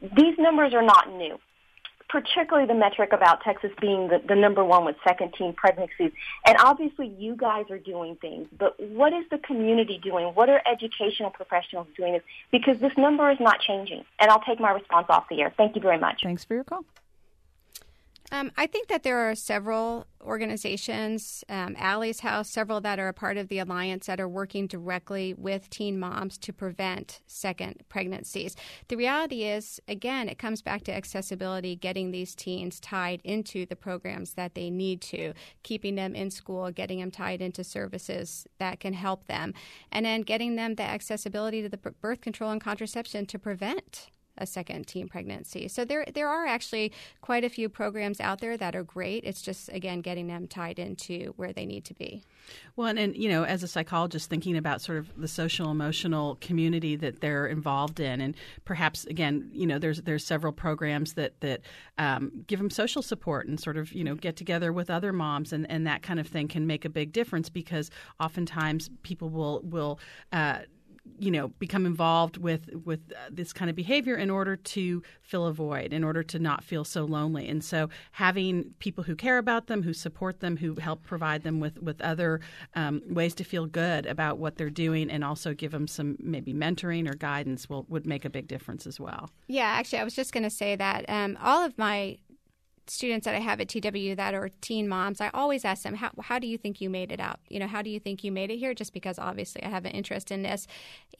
these 0.00 0.36
numbers 0.38 0.74
are 0.74 0.82
not 0.82 1.12
new 1.12 1.38
particularly 2.08 2.68
the 2.68 2.74
metric 2.74 3.10
about 3.14 3.42
Texas 3.42 3.70
being 3.80 4.08
the, 4.08 4.20
the 4.28 4.34
number 4.34 4.62
one 4.62 4.84
with 4.84 4.94
second 5.02 5.32
teen 5.32 5.54
pregnancies. 5.54 6.12
And 6.46 6.58
obviously 6.58 7.08
you 7.18 7.34
guys 7.34 7.64
are 7.70 7.78
doing 7.78 8.16
things, 8.16 8.48
but 8.58 8.78
what 8.78 9.14
is 9.14 9.24
the 9.30 9.38
community 9.38 9.98
doing? 10.02 10.26
What 10.34 10.50
are 10.50 10.60
educational 10.70 11.30
professionals 11.30 11.86
doing? 11.96 12.20
Because 12.50 12.78
this 12.80 12.92
number 12.98 13.30
is 13.30 13.38
not 13.40 13.60
changing. 13.60 14.04
And 14.20 14.30
I'll 14.30 14.42
take 14.42 14.60
my 14.60 14.72
response 14.72 15.06
off 15.08 15.24
the 15.30 15.40
air. 15.40 15.54
Thank 15.56 15.74
you 15.74 15.80
very 15.80 15.96
much. 15.98 16.20
Thanks 16.22 16.44
for 16.44 16.52
your 16.52 16.64
call. 16.64 16.84
Um, 18.32 18.50
I 18.56 18.66
think 18.66 18.88
that 18.88 19.02
there 19.02 19.18
are 19.18 19.34
several 19.34 20.06
organizations, 20.22 21.44
um, 21.50 21.76
Allie's 21.78 22.20
House, 22.20 22.48
several 22.50 22.80
that 22.80 22.98
are 22.98 23.08
a 23.08 23.12
part 23.12 23.36
of 23.36 23.48
the 23.48 23.58
alliance 23.58 24.06
that 24.06 24.20
are 24.20 24.28
working 24.28 24.66
directly 24.66 25.34
with 25.34 25.68
teen 25.68 25.98
moms 25.98 26.38
to 26.38 26.52
prevent 26.52 27.20
second 27.26 27.82
pregnancies. 27.90 28.56
The 28.88 28.96
reality 28.96 29.44
is, 29.44 29.80
again, 29.86 30.30
it 30.30 30.38
comes 30.38 30.62
back 30.62 30.82
to 30.84 30.94
accessibility, 30.94 31.76
getting 31.76 32.10
these 32.10 32.34
teens 32.34 32.80
tied 32.80 33.20
into 33.22 33.66
the 33.66 33.76
programs 33.76 34.32
that 34.32 34.54
they 34.54 34.70
need 34.70 35.02
to, 35.02 35.34
keeping 35.62 35.96
them 35.96 36.14
in 36.14 36.30
school, 36.30 36.70
getting 36.70 37.00
them 37.00 37.10
tied 37.10 37.42
into 37.42 37.62
services 37.62 38.46
that 38.58 38.80
can 38.80 38.94
help 38.94 39.26
them, 39.26 39.52
and 39.90 40.06
then 40.06 40.22
getting 40.22 40.56
them 40.56 40.76
the 40.76 40.82
accessibility 40.82 41.60
to 41.60 41.68
the 41.68 41.76
birth 41.76 42.22
control 42.22 42.50
and 42.50 42.62
contraception 42.62 43.26
to 43.26 43.38
prevent 43.38 44.08
a 44.42 44.46
second 44.46 44.86
teen 44.86 45.08
pregnancy. 45.08 45.68
So 45.68 45.84
there 45.84 46.04
there 46.12 46.28
are 46.28 46.46
actually 46.46 46.92
quite 47.20 47.44
a 47.44 47.48
few 47.48 47.68
programs 47.68 48.20
out 48.20 48.40
there 48.40 48.56
that 48.56 48.74
are 48.74 48.82
great. 48.82 49.24
It's 49.24 49.40
just 49.40 49.70
again 49.72 50.00
getting 50.00 50.26
them 50.26 50.46
tied 50.46 50.78
into 50.78 51.32
where 51.36 51.52
they 51.52 51.64
need 51.64 51.84
to 51.86 51.94
be. 51.94 52.24
Well, 52.74 52.88
and, 52.88 52.98
and, 52.98 53.16
you 53.16 53.28
know, 53.28 53.44
as 53.44 53.62
a 53.62 53.68
psychologist, 53.68 54.28
thinking 54.28 54.56
about 54.56 54.80
sort 54.80 54.98
of 54.98 55.08
the 55.16 55.28
social 55.28 55.70
emotional 55.70 56.36
community 56.40 56.96
that 56.96 57.20
they're 57.20 57.46
involved 57.46 58.00
in, 58.00 58.20
and 58.20 58.34
perhaps 58.64 59.04
again, 59.04 59.48
you 59.52 59.66
know, 59.66 59.78
there's 59.78 60.02
there's 60.02 60.24
several 60.24 60.52
programs 60.52 61.14
that 61.14 61.40
that 61.40 61.60
um, 61.98 62.44
give 62.46 62.58
them 62.58 62.70
social 62.70 63.02
support 63.02 63.46
and 63.46 63.60
sort 63.60 63.76
of 63.76 63.92
you 63.92 64.04
know 64.04 64.14
get 64.14 64.36
together 64.36 64.72
with 64.72 64.90
other 64.90 65.12
moms, 65.12 65.52
and, 65.52 65.70
and 65.70 65.86
that 65.86 66.02
kind 66.02 66.18
of 66.18 66.26
thing 66.26 66.48
can 66.48 66.66
make 66.66 66.84
a 66.84 66.90
big 66.90 67.12
difference 67.12 67.48
because 67.48 67.90
oftentimes 68.20 68.90
people 69.02 69.28
will 69.28 69.60
will. 69.62 69.98
Uh, 70.32 70.60
you 71.18 71.30
know 71.30 71.48
become 71.58 71.84
involved 71.84 72.36
with 72.36 72.68
with 72.84 73.00
uh, 73.12 73.28
this 73.30 73.52
kind 73.52 73.68
of 73.68 73.76
behavior 73.76 74.14
in 74.14 74.30
order 74.30 74.56
to 74.56 75.02
fill 75.20 75.46
a 75.46 75.52
void 75.52 75.92
in 75.92 76.04
order 76.04 76.22
to 76.22 76.38
not 76.38 76.62
feel 76.62 76.84
so 76.84 77.04
lonely. 77.04 77.48
And 77.48 77.62
so 77.64 77.88
having 78.12 78.74
people 78.78 79.04
who 79.04 79.16
care 79.16 79.38
about 79.38 79.66
them 79.66 79.82
who 79.82 79.92
support 79.92 80.40
them 80.40 80.56
who 80.56 80.76
help 80.76 81.02
provide 81.02 81.42
them 81.42 81.60
with 81.60 81.80
with 81.82 82.00
other 82.00 82.40
um, 82.74 83.02
ways 83.08 83.34
to 83.36 83.44
feel 83.44 83.66
good 83.66 84.06
about 84.06 84.38
what 84.38 84.56
they're 84.56 84.70
doing 84.70 85.10
and 85.10 85.24
also 85.24 85.54
give 85.54 85.72
them 85.72 85.88
some 85.88 86.16
maybe 86.20 86.54
mentoring 86.54 87.08
or 87.08 87.14
guidance 87.14 87.68
will 87.68 87.84
would 87.88 88.06
make 88.06 88.24
a 88.24 88.30
big 88.30 88.46
difference 88.46 88.86
as 88.86 89.00
well. 89.00 89.30
Yeah 89.48 89.66
actually 89.66 89.98
i 89.98 90.04
was 90.04 90.14
just 90.14 90.32
going 90.32 90.44
to 90.44 90.50
say 90.50 90.76
that 90.76 91.04
um, 91.08 91.36
all 91.42 91.64
of 91.64 91.76
my 91.78 92.18
students 92.86 93.24
that 93.24 93.34
I 93.34 93.40
have 93.40 93.60
at 93.60 93.68
TW 93.68 94.16
that 94.16 94.34
are 94.34 94.48
teen 94.60 94.88
moms, 94.88 95.20
I 95.20 95.30
always 95.32 95.64
ask 95.64 95.82
them, 95.82 95.94
how, 95.94 96.10
how 96.20 96.38
do 96.38 96.46
you 96.46 96.58
think 96.58 96.80
you 96.80 96.90
made 96.90 97.12
it 97.12 97.20
out? 97.20 97.40
You 97.48 97.60
know, 97.60 97.66
how 97.66 97.82
do 97.82 97.90
you 97.90 98.00
think 98.00 98.24
you 98.24 98.32
made 98.32 98.50
it 98.50 98.58
here? 98.58 98.74
Just 98.74 98.92
because 98.92 99.18
obviously 99.18 99.62
I 99.62 99.68
have 99.68 99.84
an 99.84 99.92
interest 99.92 100.30
in 100.30 100.42
this. 100.42 100.66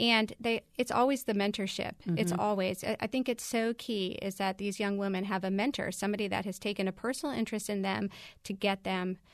And 0.00 0.32
they, 0.40 0.62
it's 0.76 0.90
always 0.90 1.24
the 1.24 1.34
mentorship. 1.34 1.92
Mm-hmm. 2.06 2.18
It's 2.18 2.32
always, 2.32 2.84
I 2.84 3.06
think 3.06 3.28
it's 3.28 3.44
so 3.44 3.74
key 3.74 4.18
is 4.22 4.36
that 4.36 4.58
these 4.58 4.80
young 4.80 4.98
women 4.98 5.24
have 5.24 5.44
a 5.44 5.50
mentor, 5.50 5.92
somebody 5.92 6.28
that 6.28 6.44
has 6.44 6.58
taken 6.58 6.88
a 6.88 6.92
personal 6.92 7.34
interest 7.34 7.70
in 7.70 7.82
them 7.82 8.10
to 8.44 8.52
get 8.52 8.84
them– 8.84 9.18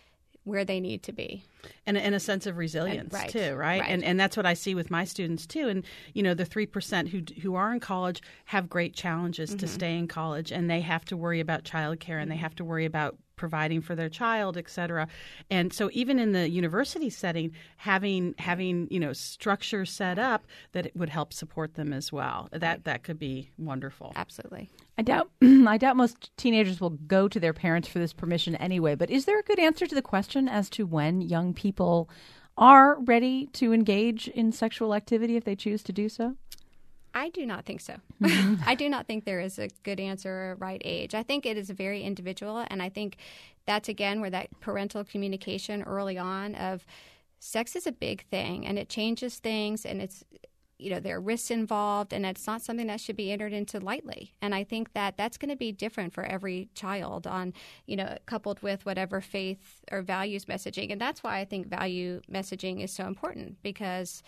where 0.45 0.65
they 0.65 0.81
need 0.81 1.03
to 1.05 1.13
be. 1.13 1.45
And, 1.87 1.99
and 1.99 2.15
a 2.15 2.21
sense 2.21 2.47
of 2.47 2.57
resilience 2.57 3.13
right, 3.13 3.29
too, 3.29 3.55
right? 3.55 3.81
right? 3.81 3.91
And 3.91 4.03
and 4.05 4.19
that's 4.19 4.37
what 4.37 4.47
I 4.47 4.55
see 4.55 4.75
with 4.75 4.91
my 4.91 5.05
students 5.05 5.47
too. 5.47 5.69
And 5.69 5.85
you 6.15 6.23
know, 6.23 6.35
the 6.35 6.45
three 6.45 6.67
percent 6.67 7.09
who 7.09 7.23
who 7.43 7.55
are 7.57 7.73
in 7.73 7.81
college 7.81 8.23
have 8.47 8.69
great 8.69 8.95
challenges 8.95 9.51
mm-hmm. 9.51 9.59
to 9.59 9.69
stay 9.69 9.99
in 9.99 10.09
college, 10.09 10.53
and 10.53 10.71
they 10.71 10.81
have 10.81 11.05
to 11.07 11.17
worry 11.17 11.41
about 11.41 11.65
childcare, 11.65 12.23
and 12.23 12.31
they 12.31 12.37
have 12.37 12.55
to 12.57 12.65
worry 12.65 12.85
about 12.85 13.17
providing 13.39 13.81
for 13.81 13.95
their 13.95 14.11
child, 14.11 14.59
et 14.59 14.69
cetera. 14.69 15.09
And 15.51 15.73
so 15.73 15.89
even 15.93 16.19
in 16.19 16.33
the 16.33 16.49
university 16.51 17.09
setting, 17.09 17.53
having 17.79 18.35
having 18.39 18.89
you 18.91 19.01
know 19.01 19.13
structure 19.13 19.87
set 19.87 20.19
up 20.19 20.47
that 20.73 20.85
it 20.85 20.97
would 20.97 21.09
help 21.09 21.33
support 21.33 21.75
them 21.75 21.93
as 21.93 22.13
well. 22.13 22.49
That 22.53 22.85
that 22.85 23.05
could 23.05 23.19
be 23.19 23.51
wonderful. 23.57 24.13
Absolutely. 24.17 24.69
I 24.99 25.03
doubt 25.03 25.31
I 25.43 25.79
doubt 25.79 25.97
most 25.97 26.37
teenagers 26.37 26.81
will 26.81 26.91
go 26.91 27.29
to 27.29 27.41
their 27.41 27.55
parents 27.55 27.89
for 27.89 27.99
this 27.99 28.13
permission 28.13 28.57
anyway. 28.57 28.95
But 28.95 29.11
is 29.11 29.25
there 29.25 29.39
a 29.39 29.43
good 29.43 29.59
answer 29.59 29.87
to 29.87 29.95
the 29.95 30.03
question 30.03 30.49
as 30.49 30.69
to 30.71 30.85
when 30.85 31.21
young 31.23 31.55
people 31.55 32.11
are 32.57 32.99
ready 33.01 33.47
to 33.53 33.73
engage 33.73 34.27
in 34.29 34.51
sexual 34.51 34.95
activity 34.95 35.37
if 35.37 35.45
they 35.45 35.55
choose 35.55 35.83
to 35.85 35.93
do 35.93 36.09
so? 36.09 36.35
I 37.19 37.31
do 37.31 37.45
not 37.47 37.65
think 37.65 37.81
so. 37.81 37.97
Mm-hmm. 38.19 38.63
I 38.67 38.75
do 38.75 38.89
not 38.89 39.07
think 39.07 39.25
there 39.25 39.39
is 39.39 39.61
a 39.61 39.69
good 39.85 40.01
answer 40.01 40.29
or 40.31 40.53
a 40.53 40.55
right 40.57 40.83
age. 40.85 41.15
I 41.15 41.23
think 41.23 41.47
it 41.47 41.57
is 41.57 41.71
very 41.71 42.03
individual, 42.03 42.65
and 42.69 42.83
I 42.83 42.89
think 42.89 43.17
that's 43.65 43.89
again 43.89 44.21
where 44.21 44.31
that 44.31 44.49
parental 44.59 45.05
communication 45.05 45.85
early 45.85 46.19
on 46.19 46.57
of 46.57 46.85
sex 47.39 47.77
is 47.77 47.87
a 47.87 47.93
big 47.93 48.27
thing, 48.29 48.67
and 48.67 48.77
it 48.77 48.89
changes 48.89 49.39
things, 49.39 49.87
and 49.87 50.03
it's 50.03 50.25
you 50.79 50.91
know 50.91 50.99
there 50.99 51.17
are 51.17 51.21
risks 51.21 51.51
involved 51.51 52.13
and 52.13 52.25
it's 52.25 52.47
not 52.47 52.63
something 52.63 52.87
that 52.87 53.01
should 53.01 53.17
be 53.17 53.33
entered 53.33 53.53
into 53.53 53.81
lightly 53.81 54.33
and 54.41 54.55
i 54.55 54.63
think 54.63 54.93
that 54.93 55.17
that's 55.17 55.37
going 55.37 55.51
to 55.51 55.57
be 55.57 55.73
different 55.73 56.13
for 56.13 56.25
every 56.25 56.69
child 56.75 57.27
on 57.27 57.53
you 57.87 57.97
know 57.97 58.17
coupled 58.27 58.61
with 58.63 58.87
whatever 58.87 59.21
faith 59.21 59.81
or 59.91 60.03
values 60.03 60.45
messaging 60.45 60.93
and 60.93 61.01
that's 61.01 61.23
why 61.23 61.39
i 61.39 61.45
think 61.45 61.67
value 61.67 62.21
messaging 62.33 62.83
is 62.83 62.93
so 62.93 63.07
important 63.07 63.61
because 63.63 64.23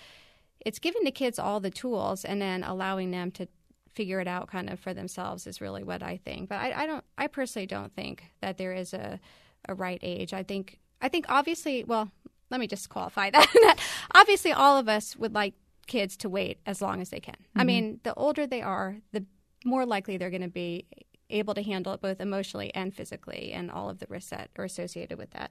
it's 0.65 0.79
giving 0.79 1.05
the 1.05 1.11
kids 1.11 1.39
all 1.39 1.61
the 1.61 1.71
tools 1.71 2.25
and 2.25 2.41
then 2.41 2.63
allowing 2.63 3.11
them 3.11 3.31
to 3.33 3.47
figure 3.95 4.21
it 4.21 4.29
out 4.29 4.49
kind 4.49 4.71
of 4.71 4.79
for 4.79 4.95
themselves 4.95 5.47
is 5.47 5.61
really 5.61 5.83
what 5.83 6.03
I 6.03 6.19
think. 6.25 6.49
But 6.49 6.57
I, 6.57 6.83
I 6.83 6.87
don't. 6.87 7.05
I 7.19 7.27
personally 7.27 7.67
don't 7.67 7.93
think 7.93 8.25
that 8.41 8.59
there 8.59 8.73
is 8.73 8.95
a 8.95 9.21
a 9.69 9.75
right 9.75 10.01
age. 10.03 10.33
I 10.33 10.43
think. 10.43 10.79
I 11.01 11.09
think 11.09 11.27
obviously. 11.29 11.85
Well, 11.85 12.11
let 12.51 12.61
me 12.61 12.67
just 12.67 12.89
qualify 12.89 13.31
that. 13.35 13.77
obviously, 14.15 14.53
all 14.53 14.77
of 14.79 14.89
us 14.89 15.17
would 15.17 15.35
like 15.35 15.55
kids 15.87 16.17
to 16.19 16.29
wait 16.29 16.59
as 16.67 16.81
long 16.81 17.01
as 17.01 17.11
they 17.11 17.21
can. 17.21 17.35
Mm-hmm. 17.35 17.61
I 17.61 17.65
mean, 17.65 18.01
the 18.05 18.15
older 18.15 18.47
they 18.47 18.63
are, 18.63 18.97
the 19.13 19.25
more 19.65 19.85
likely 19.85 20.17
they're 20.17 20.31
going 20.31 20.43
to 20.43 20.49
be 20.49 20.87
able 21.29 21.55
to 21.55 21.63
handle 21.63 21.93
it 21.93 22.01
both 22.01 22.21
emotionally 22.21 22.75
and 22.75 22.95
physically, 22.95 23.53
and 23.53 23.71
all 23.71 23.91
of 23.91 23.99
the 23.99 24.07
risks 24.09 24.31
that 24.31 24.51
are 24.57 24.65
associated 24.65 25.19
with 25.19 25.31
that. 25.31 25.51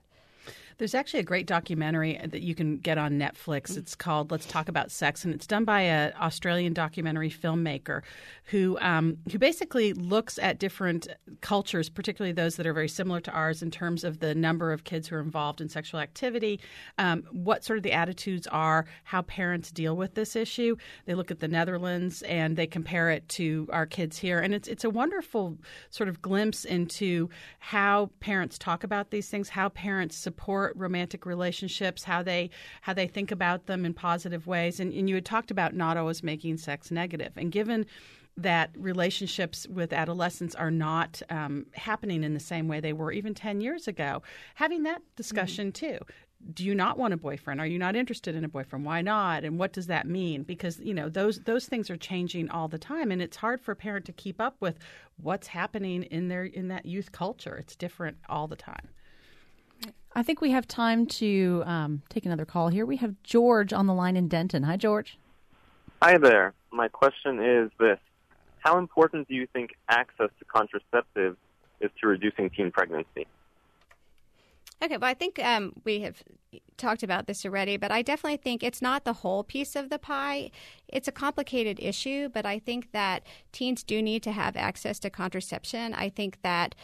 There's 0.80 0.94
actually 0.94 1.20
a 1.20 1.24
great 1.24 1.46
documentary 1.46 2.18
that 2.24 2.40
you 2.40 2.54
can 2.54 2.78
get 2.78 2.96
on 2.96 3.18
Netflix. 3.18 3.76
It's 3.76 3.94
called 3.94 4.30
"Let's 4.30 4.46
Talk 4.46 4.66
About 4.66 4.90
Sex," 4.90 5.26
and 5.26 5.34
it's 5.34 5.46
done 5.46 5.66
by 5.66 5.82
an 5.82 6.14
Australian 6.18 6.72
documentary 6.72 7.28
filmmaker 7.28 8.00
who 8.44 8.78
um, 8.80 9.18
who 9.30 9.38
basically 9.38 9.92
looks 9.92 10.38
at 10.38 10.58
different 10.58 11.06
cultures, 11.42 11.90
particularly 11.90 12.32
those 12.32 12.56
that 12.56 12.66
are 12.66 12.72
very 12.72 12.88
similar 12.88 13.20
to 13.20 13.30
ours, 13.30 13.60
in 13.62 13.70
terms 13.70 14.04
of 14.04 14.20
the 14.20 14.34
number 14.34 14.72
of 14.72 14.84
kids 14.84 15.06
who 15.08 15.16
are 15.16 15.20
involved 15.20 15.60
in 15.60 15.68
sexual 15.68 16.00
activity, 16.00 16.58
um, 16.96 17.24
what 17.30 17.62
sort 17.62 17.78
of 17.78 17.82
the 17.82 17.92
attitudes 17.92 18.46
are, 18.46 18.86
how 19.04 19.20
parents 19.20 19.70
deal 19.70 19.94
with 19.98 20.14
this 20.14 20.34
issue. 20.34 20.76
They 21.04 21.14
look 21.14 21.30
at 21.30 21.40
the 21.40 21.48
Netherlands 21.48 22.22
and 22.22 22.56
they 22.56 22.66
compare 22.66 23.10
it 23.10 23.28
to 23.28 23.68
our 23.70 23.84
kids 23.84 24.16
here, 24.16 24.38
and 24.38 24.54
it's 24.54 24.66
it's 24.66 24.84
a 24.84 24.90
wonderful 24.90 25.58
sort 25.90 26.08
of 26.08 26.22
glimpse 26.22 26.64
into 26.64 27.28
how 27.58 28.08
parents 28.20 28.56
talk 28.56 28.82
about 28.82 29.10
these 29.10 29.28
things, 29.28 29.50
how 29.50 29.68
parents 29.68 30.16
support 30.16 30.69
romantic 30.74 31.26
relationships, 31.26 32.04
how 32.04 32.22
they 32.22 32.50
how 32.82 32.92
they 32.92 33.06
think 33.06 33.30
about 33.30 33.66
them 33.66 33.84
in 33.84 33.94
positive 33.94 34.46
ways. 34.46 34.80
And, 34.80 34.92
and 34.92 35.08
you 35.08 35.14
had 35.14 35.24
talked 35.24 35.50
about 35.50 35.74
not 35.74 35.96
always 35.96 36.22
making 36.22 36.58
sex 36.58 36.90
negative. 36.90 37.32
And 37.36 37.52
given 37.52 37.86
that 38.36 38.70
relationships 38.76 39.66
with 39.68 39.92
adolescents 39.92 40.54
are 40.54 40.70
not 40.70 41.20
um, 41.30 41.66
happening 41.72 42.24
in 42.24 42.34
the 42.34 42.40
same 42.40 42.68
way 42.68 42.80
they 42.80 42.92
were 42.92 43.12
even 43.12 43.34
10 43.34 43.60
years 43.60 43.86
ago, 43.86 44.22
having 44.54 44.84
that 44.84 45.02
discussion 45.16 45.72
mm-hmm. 45.72 45.92
too. 45.92 45.98
Do 46.54 46.64
you 46.64 46.74
not 46.74 46.98
want 46.98 47.12
a 47.12 47.18
boyfriend? 47.18 47.60
Are 47.60 47.66
you 47.66 47.78
not 47.78 47.94
interested 47.94 48.34
in 48.34 48.44
a 48.44 48.48
boyfriend? 48.48 48.86
Why 48.86 49.02
not? 49.02 49.44
And 49.44 49.58
what 49.58 49.74
does 49.74 49.88
that 49.88 50.08
mean? 50.08 50.42
Because 50.42 50.80
you 50.80 50.94
know 50.94 51.10
those 51.10 51.40
those 51.40 51.66
things 51.66 51.90
are 51.90 51.98
changing 51.98 52.48
all 52.48 52.66
the 52.66 52.78
time 52.78 53.10
and 53.10 53.20
it's 53.20 53.36
hard 53.36 53.60
for 53.60 53.72
a 53.72 53.76
parent 53.76 54.06
to 54.06 54.12
keep 54.12 54.40
up 54.40 54.56
with 54.58 54.78
what's 55.18 55.48
happening 55.48 56.04
in 56.04 56.28
their 56.28 56.44
in 56.44 56.68
that 56.68 56.86
youth 56.86 57.12
culture. 57.12 57.56
It's 57.56 57.76
different 57.76 58.16
all 58.26 58.48
the 58.48 58.56
time 58.56 58.88
I 60.12 60.22
think 60.22 60.40
we 60.40 60.50
have 60.50 60.66
time 60.66 61.06
to 61.06 61.62
um, 61.66 62.02
take 62.08 62.26
another 62.26 62.44
call 62.44 62.68
here. 62.68 62.84
We 62.84 62.96
have 62.96 63.14
George 63.22 63.72
on 63.72 63.86
the 63.86 63.94
line 63.94 64.16
in 64.16 64.26
Denton. 64.28 64.64
Hi, 64.64 64.76
George. 64.76 65.18
Hi 66.02 66.18
there. 66.18 66.52
My 66.72 66.88
question 66.88 67.42
is 67.42 67.70
this 67.78 67.98
How 68.58 68.78
important 68.78 69.28
do 69.28 69.34
you 69.34 69.46
think 69.52 69.70
access 69.88 70.30
to 70.38 70.44
contraceptives 70.44 71.36
is 71.80 71.90
to 72.00 72.08
reducing 72.08 72.50
teen 72.50 72.70
pregnancy? 72.70 73.26
Okay, 74.82 74.96
well, 74.96 75.10
I 75.10 75.14
think 75.14 75.38
um, 75.38 75.74
we 75.84 76.00
have 76.00 76.22
talked 76.78 77.02
about 77.02 77.26
this 77.26 77.44
already, 77.44 77.76
but 77.76 77.92
I 77.92 78.00
definitely 78.00 78.38
think 78.38 78.62
it's 78.62 78.80
not 78.80 79.04
the 79.04 79.12
whole 79.12 79.44
piece 79.44 79.76
of 79.76 79.90
the 79.90 79.98
pie. 79.98 80.50
It's 80.88 81.06
a 81.06 81.12
complicated 81.12 81.78
issue, 81.80 82.30
but 82.30 82.46
I 82.46 82.58
think 82.58 82.92
that 82.92 83.22
teens 83.52 83.82
do 83.82 84.00
need 84.00 84.22
to 84.22 84.32
have 84.32 84.56
access 84.56 84.98
to 85.00 85.10
contraception. 85.10 85.92
I 85.92 86.08
think 86.08 86.40
that 86.42 86.74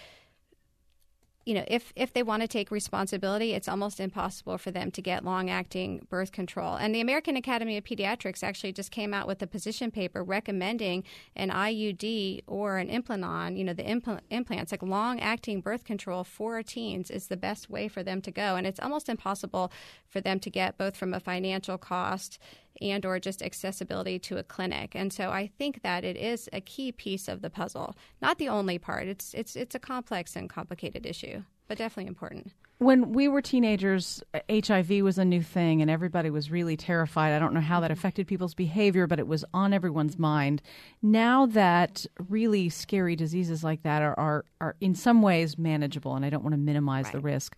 you 1.46 1.54
know, 1.54 1.64
if 1.68 1.92
if 1.94 2.12
they 2.12 2.24
want 2.24 2.42
to 2.42 2.48
take 2.48 2.72
responsibility, 2.72 3.52
it's 3.52 3.68
almost 3.68 4.00
impossible 4.00 4.58
for 4.58 4.72
them 4.72 4.90
to 4.90 5.00
get 5.00 5.24
long-acting 5.24 6.04
birth 6.10 6.32
control. 6.32 6.74
And 6.74 6.92
the 6.92 7.00
American 7.00 7.36
Academy 7.36 7.76
of 7.76 7.84
Pediatrics 7.84 8.42
actually 8.42 8.72
just 8.72 8.90
came 8.90 9.14
out 9.14 9.28
with 9.28 9.40
a 9.40 9.46
position 9.46 9.92
paper 9.92 10.24
recommending 10.24 11.04
an 11.36 11.50
IUD 11.50 12.42
or 12.48 12.78
an 12.78 12.88
Implanon, 12.88 13.56
you 13.56 13.62
know, 13.62 13.72
the 13.72 13.84
impl- 13.84 14.20
implants, 14.28 14.72
like 14.72 14.82
long-acting 14.82 15.60
birth 15.60 15.84
control 15.84 16.24
for 16.24 16.60
teens 16.64 17.12
is 17.12 17.28
the 17.28 17.36
best 17.36 17.70
way 17.70 17.86
for 17.86 18.02
them 18.02 18.20
to 18.22 18.32
go. 18.32 18.56
And 18.56 18.66
it's 18.66 18.80
almost 18.80 19.08
impossible 19.08 19.70
for 20.08 20.20
them 20.20 20.40
to 20.40 20.50
get 20.50 20.76
both 20.76 20.96
from 20.96 21.14
a 21.14 21.20
financial 21.20 21.78
cost 21.78 22.40
and 22.80 23.04
or 23.04 23.18
just 23.18 23.42
accessibility 23.42 24.18
to 24.20 24.36
a 24.36 24.42
clinic. 24.42 24.94
And 24.94 25.12
so 25.12 25.30
I 25.30 25.50
think 25.58 25.82
that 25.82 26.04
it 26.04 26.16
is 26.16 26.48
a 26.52 26.60
key 26.60 26.92
piece 26.92 27.28
of 27.28 27.42
the 27.42 27.50
puzzle. 27.50 27.96
Not 28.20 28.38
the 28.38 28.48
only 28.48 28.78
part. 28.78 29.06
It's 29.06 29.34
it's 29.34 29.56
it's 29.56 29.74
a 29.74 29.80
complex 29.80 30.36
and 30.36 30.48
complicated 30.48 31.06
issue, 31.06 31.42
but 31.68 31.78
definitely 31.78 32.08
important. 32.08 32.52
When 32.78 33.12
we 33.12 33.26
were 33.26 33.40
teenagers, 33.40 34.22
HIV 34.50 35.00
was 35.00 35.16
a 35.16 35.24
new 35.24 35.40
thing 35.40 35.80
and 35.80 35.90
everybody 35.90 36.28
was 36.28 36.50
really 36.50 36.76
terrified. 36.76 37.32
I 37.32 37.38
don't 37.38 37.54
know 37.54 37.60
how 37.62 37.80
that 37.80 37.90
affected 37.90 38.26
people's 38.26 38.52
behavior, 38.52 39.06
but 39.06 39.18
it 39.18 39.26
was 39.26 39.46
on 39.54 39.72
everyone's 39.72 40.18
mind. 40.18 40.60
Now 41.00 41.46
that 41.46 42.04
really 42.28 42.68
scary 42.68 43.16
diseases 43.16 43.64
like 43.64 43.82
that 43.84 44.02
are, 44.02 44.18
are, 44.18 44.44
are 44.60 44.76
in 44.78 44.94
some 44.94 45.22
ways 45.22 45.56
manageable, 45.56 46.16
and 46.16 46.24
I 46.24 46.28
don't 46.28 46.42
want 46.42 46.52
to 46.52 46.58
minimize 46.58 47.06
right. 47.06 47.14
the 47.14 47.20
risk, 47.20 47.56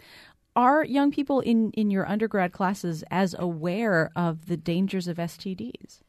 are 0.58 0.84
young 0.84 1.12
people 1.12 1.38
in, 1.40 1.70
in 1.70 1.88
your 1.88 2.06
undergrad 2.08 2.52
classes 2.52 3.04
as 3.12 3.34
aware 3.38 4.10
of 4.16 4.46
the 4.46 4.56
dangers 4.56 5.06
of 5.06 5.16
STDs? 5.16 6.00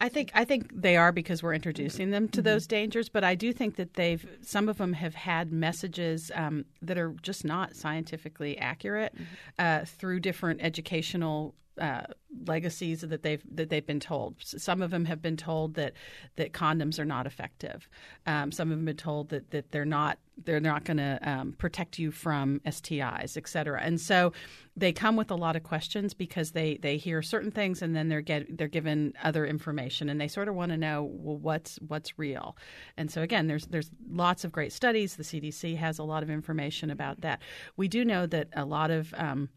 I 0.00 0.08
think 0.08 0.30
I 0.34 0.44
think 0.44 0.70
they 0.72 0.96
are 0.96 1.12
because 1.12 1.42
we're 1.42 1.54
introducing 1.54 2.10
them 2.10 2.28
to 2.28 2.38
mm-hmm. 2.38 2.44
those 2.44 2.66
dangers. 2.66 3.08
But 3.08 3.24
I 3.24 3.34
do 3.34 3.52
think 3.52 3.76
that 3.76 3.94
they've 3.94 4.24
some 4.42 4.68
of 4.68 4.78
them 4.78 4.92
have 4.94 5.14
had 5.14 5.52
messages 5.52 6.30
um, 6.34 6.64
that 6.82 6.98
are 6.98 7.14
just 7.22 7.44
not 7.44 7.76
scientifically 7.76 8.58
accurate 8.58 9.14
mm-hmm. 9.14 9.24
uh, 9.58 9.84
through 9.84 10.20
different 10.20 10.60
educational 10.60 11.54
uh, 11.80 12.02
legacies 12.46 13.00
that 13.02 13.22
they've 13.22 13.42
that 13.54 13.70
they've 13.70 13.86
been 13.86 14.00
told. 14.00 14.36
Some 14.40 14.82
of 14.82 14.90
them 14.90 15.04
have 15.06 15.22
been 15.22 15.36
told 15.36 15.74
that 15.74 15.94
that 16.36 16.52
condoms 16.52 16.98
are 16.98 17.04
not 17.04 17.26
effective. 17.26 17.88
Um, 18.26 18.52
some 18.52 18.68
of 18.70 18.78
them 18.78 18.86
have 18.86 18.96
been 18.96 19.04
told 19.04 19.28
that 19.30 19.50
that 19.50 19.72
they're 19.72 19.84
not 19.84 20.18
they're 20.44 20.60
not 20.60 20.84
going 20.84 20.96
to 20.96 21.18
um, 21.22 21.52
protect 21.52 21.98
you 21.98 22.10
from 22.10 22.60
STIs, 22.66 23.36
et 23.36 23.48
cetera. 23.48 23.80
And 23.82 24.00
so 24.00 24.32
they 24.76 24.92
come 24.92 25.16
with 25.16 25.30
a 25.30 25.34
lot 25.34 25.56
of 25.56 25.62
questions 25.62 26.14
because 26.14 26.52
they 26.52 26.78
they 26.78 26.96
hear 26.96 27.22
certain 27.22 27.50
things 27.50 27.82
and 27.82 27.94
then 27.94 28.08
they're 28.08 28.22
get 28.22 28.56
they're 28.56 28.68
given 28.68 29.12
other 29.22 29.46
information 29.46 30.08
and 30.08 30.20
they 30.20 30.28
sort 30.28 30.48
of 30.48 30.54
want 30.54 30.72
to 30.72 30.78
know 30.78 31.02
well 31.02 31.36
what's 31.36 31.78
what's 31.86 32.18
real. 32.18 32.56
And 32.96 33.10
so 33.10 33.22
again, 33.22 33.46
there's 33.46 33.66
there's 33.66 33.90
lots 34.10 34.44
of 34.44 34.52
great 34.52 34.72
studies. 34.72 35.16
The 35.16 35.22
CDC 35.22 35.76
has 35.76 35.98
a 35.98 36.04
lot 36.04 36.22
of 36.22 36.30
information 36.30 36.90
about 36.90 37.20
that. 37.20 37.42
We 37.76 37.88
do 37.88 38.04
know 38.04 38.26
that 38.26 38.48
a 38.54 38.64
lot 38.64 38.90
of 38.90 39.12
um, 39.16 39.48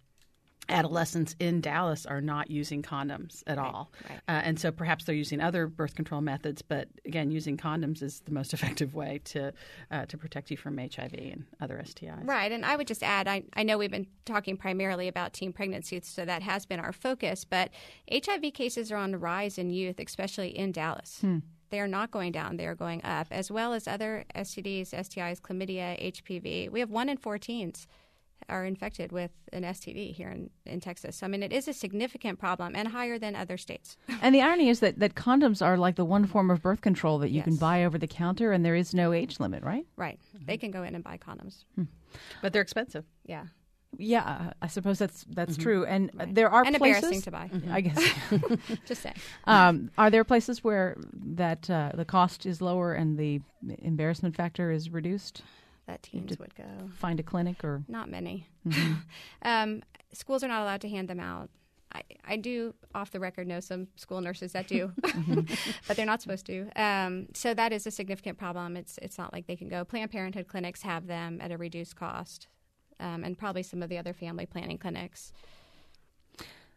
adolescents 0.70 1.36
in 1.39 1.61
Dallas 1.61 2.05
are 2.05 2.22
not 2.22 2.49
using 2.49 2.82
condoms 2.82 3.43
at 3.47 3.57
right, 3.57 3.66
all. 3.66 3.91
Right. 4.09 4.20
Uh, 4.28 4.41
and 4.43 4.59
so 4.59 4.72
perhaps 4.72 5.05
they're 5.05 5.16
using 5.16 5.41
other 5.41 5.68
birth 5.68 5.95
control 5.95 6.22
methods, 6.22 6.61
but 6.61 6.88
again, 7.05 7.32
using 7.32 7.57
condoms 7.57 8.01
is 8.01 8.22
the 8.22 8.32
most 8.32 8.53
effective 8.55 8.93
way 8.93 9.22
to 9.26 9.53
uh, 9.91 10.05
to 10.05 10.18
protect 10.18 10.51
you 10.51 10.57
from 10.57 10.78
HIV 10.78 11.13
and 11.13 11.45
other 11.61 11.82
STIs. 11.84 12.28
Right. 12.28 12.51
And 12.51 12.66
I 12.66 12.76
would 12.76 12.88
just 12.88 13.03
add, 13.03 13.28
I, 13.28 13.43
I 13.53 13.63
know 13.63 13.78
we've 13.78 13.91
been 13.91 14.07
talking 14.26 14.57
primarily 14.57 15.07
about 15.07 15.34
teen 15.34 15.53
pregnancy, 15.53 15.99
so 16.03 16.26
that 16.26 16.43
has 16.43 16.66
been 16.66 16.80
our 16.80 16.93
focus, 16.93 17.45
but 17.45 17.70
HIV 18.11 18.53
cases 18.53 18.91
are 18.91 18.97
on 18.97 19.11
the 19.11 19.18
rise 19.18 19.57
in 19.57 19.70
youth, 19.70 19.99
especially 19.99 20.57
in 20.57 20.72
Dallas. 20.72 21.20
Hmm. 21.22 21.39
They 21.70 21.80
are 21.80 21.88
not 21.88 22.11
going 22.11 22.32
down, 22.32 22.57
they 22.57 22.68
are 22.68 22.76
going 22.76 23.03
up, 23.03 23.28
as 23.32 23.51
well 23.51 23.74
as 23.74 23.88
other 23.88 24.26
STDs, 24.36 24.91
STIs, 24.91 25.41
chlamydia, 25.41 26.13
HPV. 26.13 26.70
We 26.70 26.80
have 26.80 26.91
one 26.91 27.09
in 27.09 27.18
four 27.18 27.38
teens 27.38 27.88
are 28.49 28.65
infected 28.65 29.11
with 29.11 29.31
an 29.53 29.63
STD 29.63 30.13
here 30.13 30.29
in, 30.29 30.49
in 30.65 30.79
Texas. 30.79 31.17
So, 31.17 31.25
I 31.25 31.29
mean, 31.29 31.43
it 31.43 31.53
is 31.53 31.67
a 31.67 31.73
significant 31.73 32.39
problem 32.39 32.75
and 32.75 32.89
higher 32.89 33.17
than 33.17 33.35
other 33.35 33.57
states. 33.57 33.97
and 34.21 34.33
the 34.33 34.41
irony 34.41 34.69
is 34.69 34.79
that, 34.79 34.99
that 34.99 35.15
condoms 35.15 35.65
are 35.65 35.77
like 35.77 35.95
the 35.95 36.05
one 36.05 36.25
form 36.25 36.49
of 36.49 36.61
birth 36.61 36.81
control 36.81 37.19
that 37.19 37.29
you 37.29 37.37
yes. 37.37 37.45
can 37.45 37.55
buy 37.55 37.83
over 37.83 37.97
the 37.97 38.07
counter, 38.07 38.51
and 38.51 38.65
there 38.65 38.75
is 38.75 38.93
no 38.93 39.13
age 39.13 39.39
limit, 39.39 39.63
right? 39.63 39.85
Right. 39.95 40.19
Mm-hmm. 40.35 40.45
They 40.45 40.57
can 40.57 40.71
go 40.71 40.83
in 40.83 40.95
and 40.95 41.03
buy 41.03 41.17
condoms. 41.17 41.65
Hmm. 41.75 41.83
But 42.41 42.53
they're 42.53 42.61
expensive. 42.61 43.05
Yeah. 43.25 43.45
Yeah, 43.97 44.51
I 44.61 44.67
suppose 44.67 44.99
that's 44.99 45.25
that's 45.29 45.53
mm-hmm. 45.53 45.61
true, 45.61 45.85
and 45.85 46.11
right. 46.13 46.33
there 46.33 46.49
are 46.49 46.65
and 46.65 46.75
places, 46.75 47.03
embarrassing 47.03 47.21
to 47.21 47.31
buy. 47.31 47.49
Mm-hmm. 47.53 47.71
I 47.71 47.81
guess. 47.81 48.79
Just 48.85 49.01
saying. 49.01 49.15
Um, 49.45 49.91
are 49.97 50.09
there 50.09 50.23
places 50.23 50.63
where 50.63 50.97
that 51.13 51.69
uh, 51.69 51.91
the 51.93 52.03
cost 52.03 52.45
is 52.45 52.61
lower 52.61 52.93
and 52.93 53.17
the 53.17 53.41
embarrassment 53.79 54.35
factor 54.35 54.71
is 54.71 54.89
reduced? 54.89 55.43
That 55.88 56.03
teens 56.03 56.38
would 56.39 56.55
go. 56.55 56.89
Find 56.97 57.19
a 57.19 57.23
clinic 57.23 57.63
or 57.63 57.83
not 57.88 58.09
many. 58.09 58.47
Mm-hmm. 58.67 58.93
um, 59.43 59.83
schools 60.11 60.43
are 60.43 60.47
not 60.47 60.61
allowed 60.61 60.81
to 60.81 60.89
hand 60.89 61.07
them 61.07 61.19
out. 61.19 61.49
I, 61.93 62.01
I 62.27 62.38
do, 62.38 62.73
off 62.93 63.11
the 63.11 63.19
record, 63.19 63.47
know 63.47 63.59
some 63.59 63.88
school 63.95 64.19
nurses 64.19 64.51
that 64.51 64.67
do, 64.67 64.91
mm-hmm. 65.01 65.53
but 65.88 65.95
they're 65.95 66.05
not 66.05 66.21
supposed 66.21 66.45
to. 66.47 66.69
Um, 66.75 67.27
so 67.33 67.53
that 67.53 67.71
is 67.71 67.88
a 67.88 67.91
significant 67.91 68.38
problem. 68.38 68.75
It's 68.75 68.97
it's 69.01 69.17
not 69.17 69.31
like 69.31 69.47
they 69.47 69.55
can 69.55 69.69
go. 69.69 69.86
Planned 69.86 70.11
Parenthood 70.11 70.47
clinics 70.47 70.81
have 70.81 71.07
them 71.07 71.39
at 71.41 71.51
a 71.51 71.57
reduced 71.57 71.95
cost, 71.95 72.47
um, 72.99 73.23
and 73.23 73.38
probably 73.38 73.63
some 73.63 73.81
of 73.81 73.89
the 73.89 73.97
other 73.97 74.13
family 74.13 74.45
planning 74.45 74.77
clinics. 74.77 75.31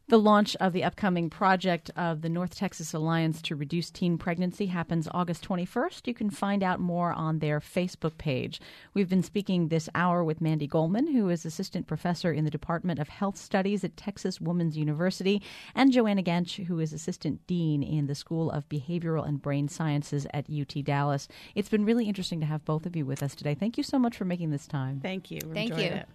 The 0.09 0.19
launch 0.19 0.57
of 0.57 0.73
the 0.73 0.85
upcoming 0.85 1.29
project 1.29 1.91
of 1.95 2.23
the 2.23 2.31
North 2.31 2.55
Texas 2.57 2.95
Alliance 2.95 3.43
to 3.43 3.55
Reduce 3.55 3.91
Teen 3.91 4.17
Pregnancy 4.17 4.65
happens 4.65 5.07
August 5.13 5.47
21st. 5.47 6.07
You 6.07 6.15
can 6.15 6.31
find 6.31 6.63
out 6.63 6.81
more 6.81 7.13
on 7.13 7.41
their 7.41 7.61
Facebook 7.61 8.17
page. 8.17 8.59
We've 8.95 9.11
been 9.11 9.23
speaking 9.23 9.69
this 9.69 9.91
hour 9.95 10.25
with 10.25 10.41
Mandy 10.41 10.67
Golman, 10.67 11.13
who 11.13 11.29
is 11.29 11.45
assistant 11.45 11.87
professor 11.87 12.33
in 12.33 12.47
the 12.47 12.51
Department 12.51 13.01
of 13.01 13.11
Health 13.11 13.37
Studies 13.37 13.85
at 13.85 13.99
Texas 13.99 14.41
Women's 14.41 14.79
University, 14.79 15.43
and 15.75 15.93
Joanna 15.93 16.23
Gentsch, 16.23 16.65
who 16.65 16.81
is 16.81 16.95
assistant 16.95 17.47
dean 17.47 17.83
in 17.83 18.07
the 18.07 18.15
School 18.15 18.51
of 18.51 18.67
Behavioral 18.71 19.29
and 19.29 19.43
Brain 19.43 19.69
Sciences 19.69 20.27
at 20.33 20.49
UT 20.49 20.83
Dallas. 20.85 21.29
It's 21.55 21.69
been 21.69 21.85
really 21.85 22.09
interesting 22.09 22.41
to 22.41 22.47
have 22.47 22.65
both 22.65 22.87
of 22.87 22.97
you 22.97 23.05
with 23.05 23.23
us 23.23 23.35
today. 23.35 23.55
Thank 23.55 23.77
you 23.77 23.83
so 23.85 23.99
much 23.99 24.17
for 24.17 24.25
making 24.25 24.53
this 24.53 24.67
time. 24.67 25.01
Thank 25.01 25.31
you. 25.31 25.41
Thank 25.53 25.77
you. 25.77 25.85
It. 25.85 26.09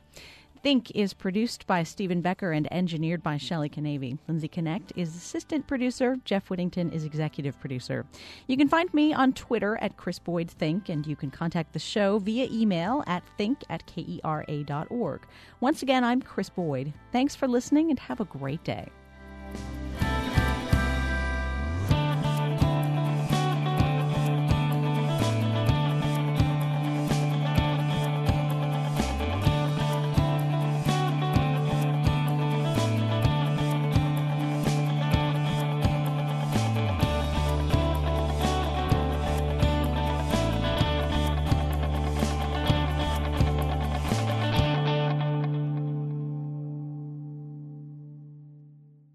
Think 0.64 0.92
is 0.96 1.14
produced 1.14 1.68
by 1.68 1.84
Stephen 1.84 2.22
Becker 2.22 2.54
and 2.54 2.72
engineered 2.72 3.22
by 3.22 3.36
Shelley 3.36 3.68
Canavy. 3.68 4.18
Lindsay 4.30 4.48
Connect 4.48 4.94
is 4.96 5.14
assistant 5.14 5.68
producer. 5.68 6.18
Jeff 6.24 6.50
Whittington 6.50 6.90
is 6.94 7.04
executive 7.04 7.60
producer. 7.60 8.06
You 8.48 8.56
can 8.56 8.70
find 8.70 8.92
me 8.94 9.14
on 9.14 9.34
Twitter 9.34 9.78
at 9.82 9.98
Krys 9.98 10.24
Boyd 10.24 10.50
Think, 10.50 10.88
and 10.88 11.06
you 11.06 11.18
can 11.18 11.32
contact 11.32 11.74
the 11.74 11.80
show 11.80 12.18
via 12.18 12.48
email 12.50 13.04
at 13.08 13.24
think 13.38 13.66
at 13.70 13.86
kera.org. 13.88 15.22
Once 15.60 15.84
again, 15.84 16.06
I'm 16.06 16.22
Krys 16.22 16.50
Boyd. 16.56 16.94
Thanks 17.12 17.36
for 17.36 17.46
listening 17.46 17.90
and 17.90 18.00
have 18.00 18.22
a 18.22 18.26
great 18.26 18.64
day. 18.64 18.88